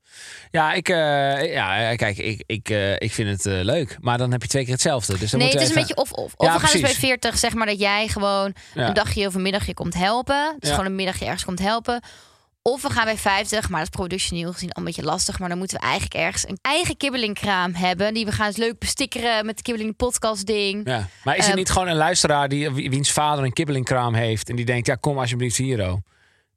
Ja, 0.52 0.74
ik, 0.74 0.90
eh, 0.90 1.54
ja, 1.54 1.90
eh, 1.90 1.98
kijk, 1.98 2.18
ik, 2.18 2.44
ik, 2.46 2.70
eh, 2.70 2.94
ik 2.94 3.12
vind 3.12 3.44
het 3.44 3.64
leuk. 3.66 3.98
Maar 4.00 4.18
dan 4.18 4.32
heb 4.32 4.42
je 4.42 4.48
twee 4.48 4.64
keer 4.64 4.74
hetzelfde. 4.74 5.18
Dus 5.18 5.32
dan 5.32 5.40
nee, 5.40 5.50
het 5.52 5.62
is 5.62 5.70
een 5.70 5.76
beetje 5.76 5.96
of-of. 5.96 6.34
Of 6.36 6.46
Ja, 6.46 6.54
we 6.54 6.60
gaan 6.60 6.62
dus 6.62 6.72
bij 6.72 6.82
precies. 6.82 7.00
40, 7.00 7.38
zeg 7.38 7.54
maar 7.54 7.66
dat 7.66 7.80
jij 7.80 8.08
gewoon 8.08 8.56
Ja. 8.74 8.88
een 8.88 8.94
dagje 8.94 9.28
of 9.28 9.34
een 9.36 9.42
middagje 9.42 9.74
komt 9.74 9.94
helpen. 9.94 10.56
Dus 10.60 10.70
Ja. 10.70 10.76
gewoon 10.76 10.90
een 10.90 10.96
middagje 10.98 11.26
ergens 11.26 11.46
komt 11.46 11.60
helpen. 11.60 12.02
Of 12.64 12.82
we 12.82 12.90
gaan 12.90 13.06
bij 13.06 13.18
50, 13.18 13.70
maar 13.70 13.80
dat 13.80 13.90
is 13.90 13.96
productioneel 14.00 14.52
gezien 14.54 14.70
al 14.72 14.80
een 14.80 14.84
beetje 14.88 15.04
lastig. 15.04 15.40
Maar 15.40 15.50
dan 15.50 15.58
moeten 15.58 15.78
we 15.80 15.84
eigenlijk 15.84 16.14
ergens 16.14 16.48
een 16.48 16.58
eigen 16.62 16.98
kibbelingkraam 16.98 17.74
hebben. 17.74 18.14
Die 18.14 18.26
we 18.26 18.32
gaan 18.32 18.48
eens 18.48 18.58
leuk 18.58 18.80
bestikkeren 18.80 19.46
met 19.46 19.58
de 19.58 19.64
kibbeling 19.64 19.96
podcast 19.96 20.46
ding. 20.46 20.88
Ja. 20.88 21.08
Maar 21.24 21.36
is 21.38 21.44
er 21.44 21.50
Ehm, 21.50 21.58
niet 21.58 21.70
gewoon 21.70 21.88
een 21.88 21.96
luisteraar 21.96 22.48
die, 22.50 22.70
wie- 22.72 22.90
wiens 22.90 23.12
vader 23.12 23.44
een 23.44 23.54
kibbelingkraam 23.54 24.14
heeft 24.14 24.50
en 24.50 24.56
die 24.56 24.66
denkt, 24.66 24.88
ja 24.88 24.96
kom 24.96 25.20
alsjeblieft 25.20 25.58
hier, 25.58 25.90
oh. 25.90 25.94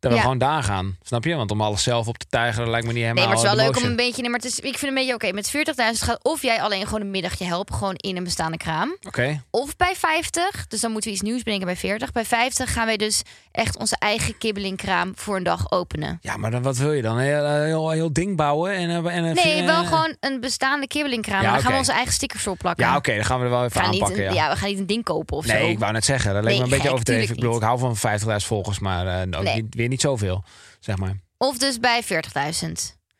Dat 0.05 0.13
we 0.13 0.19
Ja. 0.19 0.25
gewoon 0.25 0.39
daar 0.39 0.63
gaan. 0.63 0.97
Snap 1.03 1.25
je? 1.25 1.35
Want 1.35 1.51
om 1.51 1.61
alles 1.61 1.83
zelf 1.83 2.09
op 2.09 2.19
te 2.19 2.27
tijgeren 2.29 2.71
lijkt 2.71 2.87
me 2.87 2.93
niet 2.93 3.03
helemaal 3.03 3.25
Nee, 3.25 3.35
maar 3.35 3.43
het 3.43 3.53
is 3.53 3.57
wel 3.57 3.67
leuk 3.67 3.77
om 3.85 3.91
een 3.91 3.97
beetje... 3.97 4.21
Nee, 4.23 4.31
maar 4.31 4.41
het 4.41 4.49
is, 4.49 4.59
ik 4.61 4.79
vind 4.79 4.83
een 4.83 4.95
beetje 4.95 5.15
oké. 5.15 5.33
met 5.33 5.53
40.000 5.57 6.05
gaat 6.05 6.19
of 6.25 6.43
jij 6.43 6.63
alleen 6.63 6.85
gewoon 6.85 7.01
een 7.01 7.11
middagje 7.11 7.45
helpen. 7.45 7.75
Gewoon 7.75 7.95
in 7.95 8.17
een 8.17 8.25
bestaande 8.25 8.57
kraam. 8.57 8.97
Oké. 9.07 9.43
Of 9.51 9.77
bij 9.77 9.95
50. 9.97 10.67
Dus 10.69 10.81
dan 10.81 10.91
moeten 10.93 11.11
we 11.11 11.17
iets 11.17 11.25
nieuws 11.27 11.43
bedenken 11.43 11.67
bij 11.67 11.77
40. 11.77 12.13
Bij 12.13 12.25
50 12.25 12.73
gaan 12.73 12.87
wij 12.87 12.97
dus 12.97 13.23
echt 13.53 13.79
onze 13.79 13.97
eigen 13.99 14.39
kibbelingkraam 14.39 15.13
voor 15.15 15.37
een 15.37 15.43
dag 15.43 15.71
openen. 15.71 16.19
Ja, 16.21 16.37
maar 16.37 16.51
dan, 16.51 16.63
wat 16.63 16.77
wil 16.77 16.93
je 16.93 17.03
dan? 17.03 17.19
Heel, 17.19 17.47
heel, 17.49 17.91
heel 17.91 18.13
ding 18.13 18.37
bouwen? 18.37 18.73
En, 18.73 18.91
eh, 18.91 19.17
en, 19.17 19.25
een- 19.25 19.35
Nee, 19.35 19.63
wel 19.65 19.83
eh, 19.83 19.89
gewoon 19.89 20.17
een 20.21 20.41
bestaande 20.41 20.87
kibbelingkraam. 20.87 21.43
Ja, 21.43 21.53
dan 21.53 21.61
gaan 21.61 21.73
we 21.73 21.79
onze 21.79 21.93
eigen 21.93 22.13
stickers 22.13 22.47
op 22.47 22.59
plakken. 22.59 22.85
Ja, 22.87 22.97
oké, 22.97 23.15
dan 23.15 23.25
gaan 23.25 23.39
we 23.39 23.45
er 23.45 23.51
wel 23.51 23.65
even 23.65 23.83
aanpakken. 23.83 24.17
een, 24.19 24.23
ja. 24.25 24.33
ja. 24.33 24.51
we 24.51 24.57
gaan 24.57 24.69
niet 24.69 24.79
een 24.79 24.87
ding 24.87 25.05
kopen 25.05 25.37
of 25.37 25.47
Nee, 25.47 25.63
zo. 25.63 25.69
ik 25.69 25.79
wou 25.79 25.93
net 25.93 26.05
zeggen. 26.05 26.35
Dat 26.35 26.45
leek 26.45 26.53
me 26.53 26.59
Nee, 26.59 26.65
een 26.65 26.77
beetje 26.77 26.91
overdreven. 26.93 27.35
Ik 27.35 27.41
bedoel, 27.41 27.57
ik 27.57 27.63
hou 27.63 27.79
van 27.79 27.97
50.000 27.97 28.47
volgers, 28.47 28.79
maar 28.79 29.07
eh, 29.07 29.39
ook 29.39 29.45
Nee. 29.45 29.55
niet, 29.63 29.75
weer 29.75 29.89
niet 29.89 29.94
zoveel, 30.01 30.45
zeg 30.81 30.97
maar. 30.97 31.21
Of 31.37 31.59
dus 31.59 31.81
bij 31.81 32.05
40.000. 32.05 32.09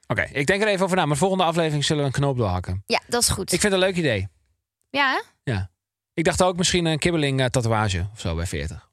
Oké, 0.07 0.23
ik 0.23 0.47
denk 0.47 0.63
er 0.63 0.69
even 0.69 0.85
over 0.85 0.97
na. 0.97 1.05
Maar 1.05 1.13
de 1.13 1.21
volgende 1.21 1.45
aflevering 1.45 1.85
zullen 1.85 2.03
we 2.03 2.09
een 2.09 2.15
knoop 2.15 2.37
doorhakken. 2.37 2.83
Ja, 2.87 3.01
dat 3.07 3.23
is 3.23 3.29
goed. 3.29 3.53
Ik 3.53 3.61
vind 3.61 3.73
het 3.73 3.83
een 3.83 3.89
leuk 3.89 3.97
idee. 3.97 4.29
Ja, 4.91 5.11
hè? 5.11 5.21
Ja. 5.53 5.71
Ik 6.15 6.25
dacht 6.25 6.43
ook 6.43 6.57
misschien 6.57 6.85
een 6.85 6.99
kibbeling 6.99 7.41
eh, 7.41 7.47
tatoeage 7.47 8.09
of 8.13 8.21
zo 8.21 8.35
bij 8.35 8.47
40. 8.47 8.91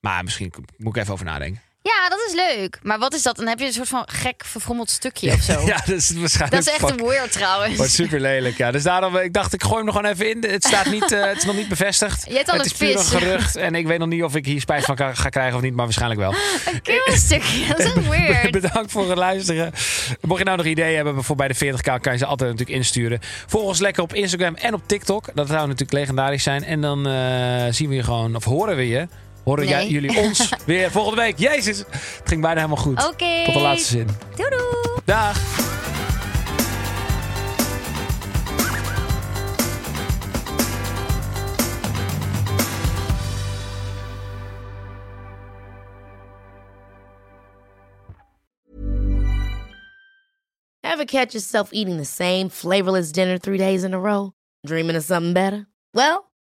Maar 0.00 0.24
misschien 0.24 0.52
moet 0.76 0.96
ik 0.96 1.02
even 1.02 1.12
over 1.12 1.24
nadenken. 1.24 1.62
Ja, 1.86 2.08
dat 2.08 2.18
is 2.28 2.34
leuk. 2.34 2.78
Maar 2.82 2.98
wat 2.98 3.14
is 3.14 3.22
dat? 3.22 3.36
Dan 3.36 3.46
heb 3.46 3.58
je 3.58 3.66
een 3.66 3.72
soort 3.72 3.88
van 3.88 4.02
gek 4.06 4.44
verfrommeld 4.44 4.90
stukje 4.90 5.32
of 5.32 5.40
zo. 5.40 5.60
Ja, 5.66 5.76
dat 5.76 5.88
is 5.96 6.10
waarschijnlijk 6.10 6.64
Dat 6.64 6.74
is 6.74 6.80
echt 6.80 6.90
een 7.00 7.06
weird 7.06 7.32
trouwens. 7.32 7.76
Wordt 7.76 7.92
super 7.92 8.20
lelijk. 8.20 8.56
Ja, 8.56 8.70
dus 8.70 8.82
daarom 8.82 9.16
ik 9.16 9.32
dacht 9.32 9.52
ik 9.52 9.62
gooi 9.62 9.76
hem 9.76 9.86
er 9.86 9.92
gewoon 9.92 10.10
even 10.10 10.30
in. 10.30 10.50
Het 10.50 10.64
staat 10.64 10.86
niet, 10.90 11.12
eh, 11.12 11.24
het 11.24 11.36
is 11.36 11.44
nog 11.44 11.56
niet 11.56 11.68
bevestigd. 11.68 12.24
Je 12.28 12.36
hebt 12.36 12.50
al 12.50 12.56
het 12.58 12.64
een 12.66 12.72
is 12.72 12.78
puur 12.78 12.98
een 12.98 13.04
gerucht 13.04 13.56
en 13.56 13.74
ik 13.74 13.86
weet 13.86 13.98
nog 13.98 14.08
niet 14.08 14.22
of 14.22 14.34
ik 14.34 14.46
hier 14.46 14.60
spijt 14.60 14.84
van 14.84 14.96
ga 14.96 15.28
krijgen 15.28 15.56
of 15.56 15.62
niet, 15.62 15.74
maar 15.74 15.84
waarschijnlijk 15.84 16.20
wel. 16.20 16.34
Een 16.72 16.82
keelstukje. 16.82 17.66
Dat 17.66 17.78
is 17.78 17.84
echt 17.84 18.08
weird. 18.16 18.50
Bedankt 18.50 18.92
voor 18.92 19.08
het 19.08 19.18
luisteren. 19.18 19.72
Mocht 20.20 20.38
je 20.38 20.44
nou 20.44 20.56
nog 20.56 20.66
ideeën 20.66 20.96
hebben 20.96 21.24
voor 21.24 21.36
bij 21.36 21.48
de 21.48 21.54
40k, 21.54 22.00
kan 22.00 22.12
je 22.12 22.18
ze 22.18 22.26
altijd 22.26 22.50
natuurlijk 22.50 22.78
insturen. 22.78 23.18
Volg 23.46 23.64
ons 23.64 23.78
lekker 23.78 24.02
op 24.02 24.14
Instagram 24.14 24.54
en 24.54 24.74
op 24.74 24.82
TikTok. 24.86 25.28
Dat 25.34 25.48
zou 25.48 25.60
natuurlijk 25.60 25.92
legendarisch 25.92 26.42
zijn. 26.42 26.64
En 26.64 26.80
dan 26.80 27.06
eh, 27.06 27.64
zien 27.70 27.88
we 27.88 27.94
je 27.94 28.02
gewoon, 28.02 28.36
of 28.36 28.44
horen 28.44 28.76
we 28.76 28.88
je. 28.88 29.08
Horen 29.46 29.64
Nee. 29.64 29.72
jij, 29.72 29.88
jullie 29.88 30.18
ons 30.18 30.48
weer 30.66 30.90
volgende 30.90 31.20
week. 31.20 31.38
Jezus, 31.38 31.78
het 31.78 32.20
ging 32.24 32.40
bijna 32.40 32.60
helemaal 32.60 32.82
goed. 32.84 33.06
Oké. 33.06 33.44
Tot 33.44 33.54
de 33.54 33.60
laatste 33.60 33.88
zin. 33.90 34.06
Doei 34.36 34.48
doei. 34.50 35.00
Dag. 35.04 35.38
Ever 50.82 51.04
catch 51.04 51.34
yourself 51.34 51.70
eating 51.72 51.96
the 51.98 52.04
same 52.04 52.48
flavorless 52.48 53.12
dinner 53.12 53.38
three 53.38 53.58
days 53.58 53.84
in 53.84 53.92
a 53.92 53.98
row? 53.98 54.32
Dreaming 54.64 54.96
of 54.96 55.04
something 55.04 55.34
better? 55.34 55.66
Well, 55.92 56.30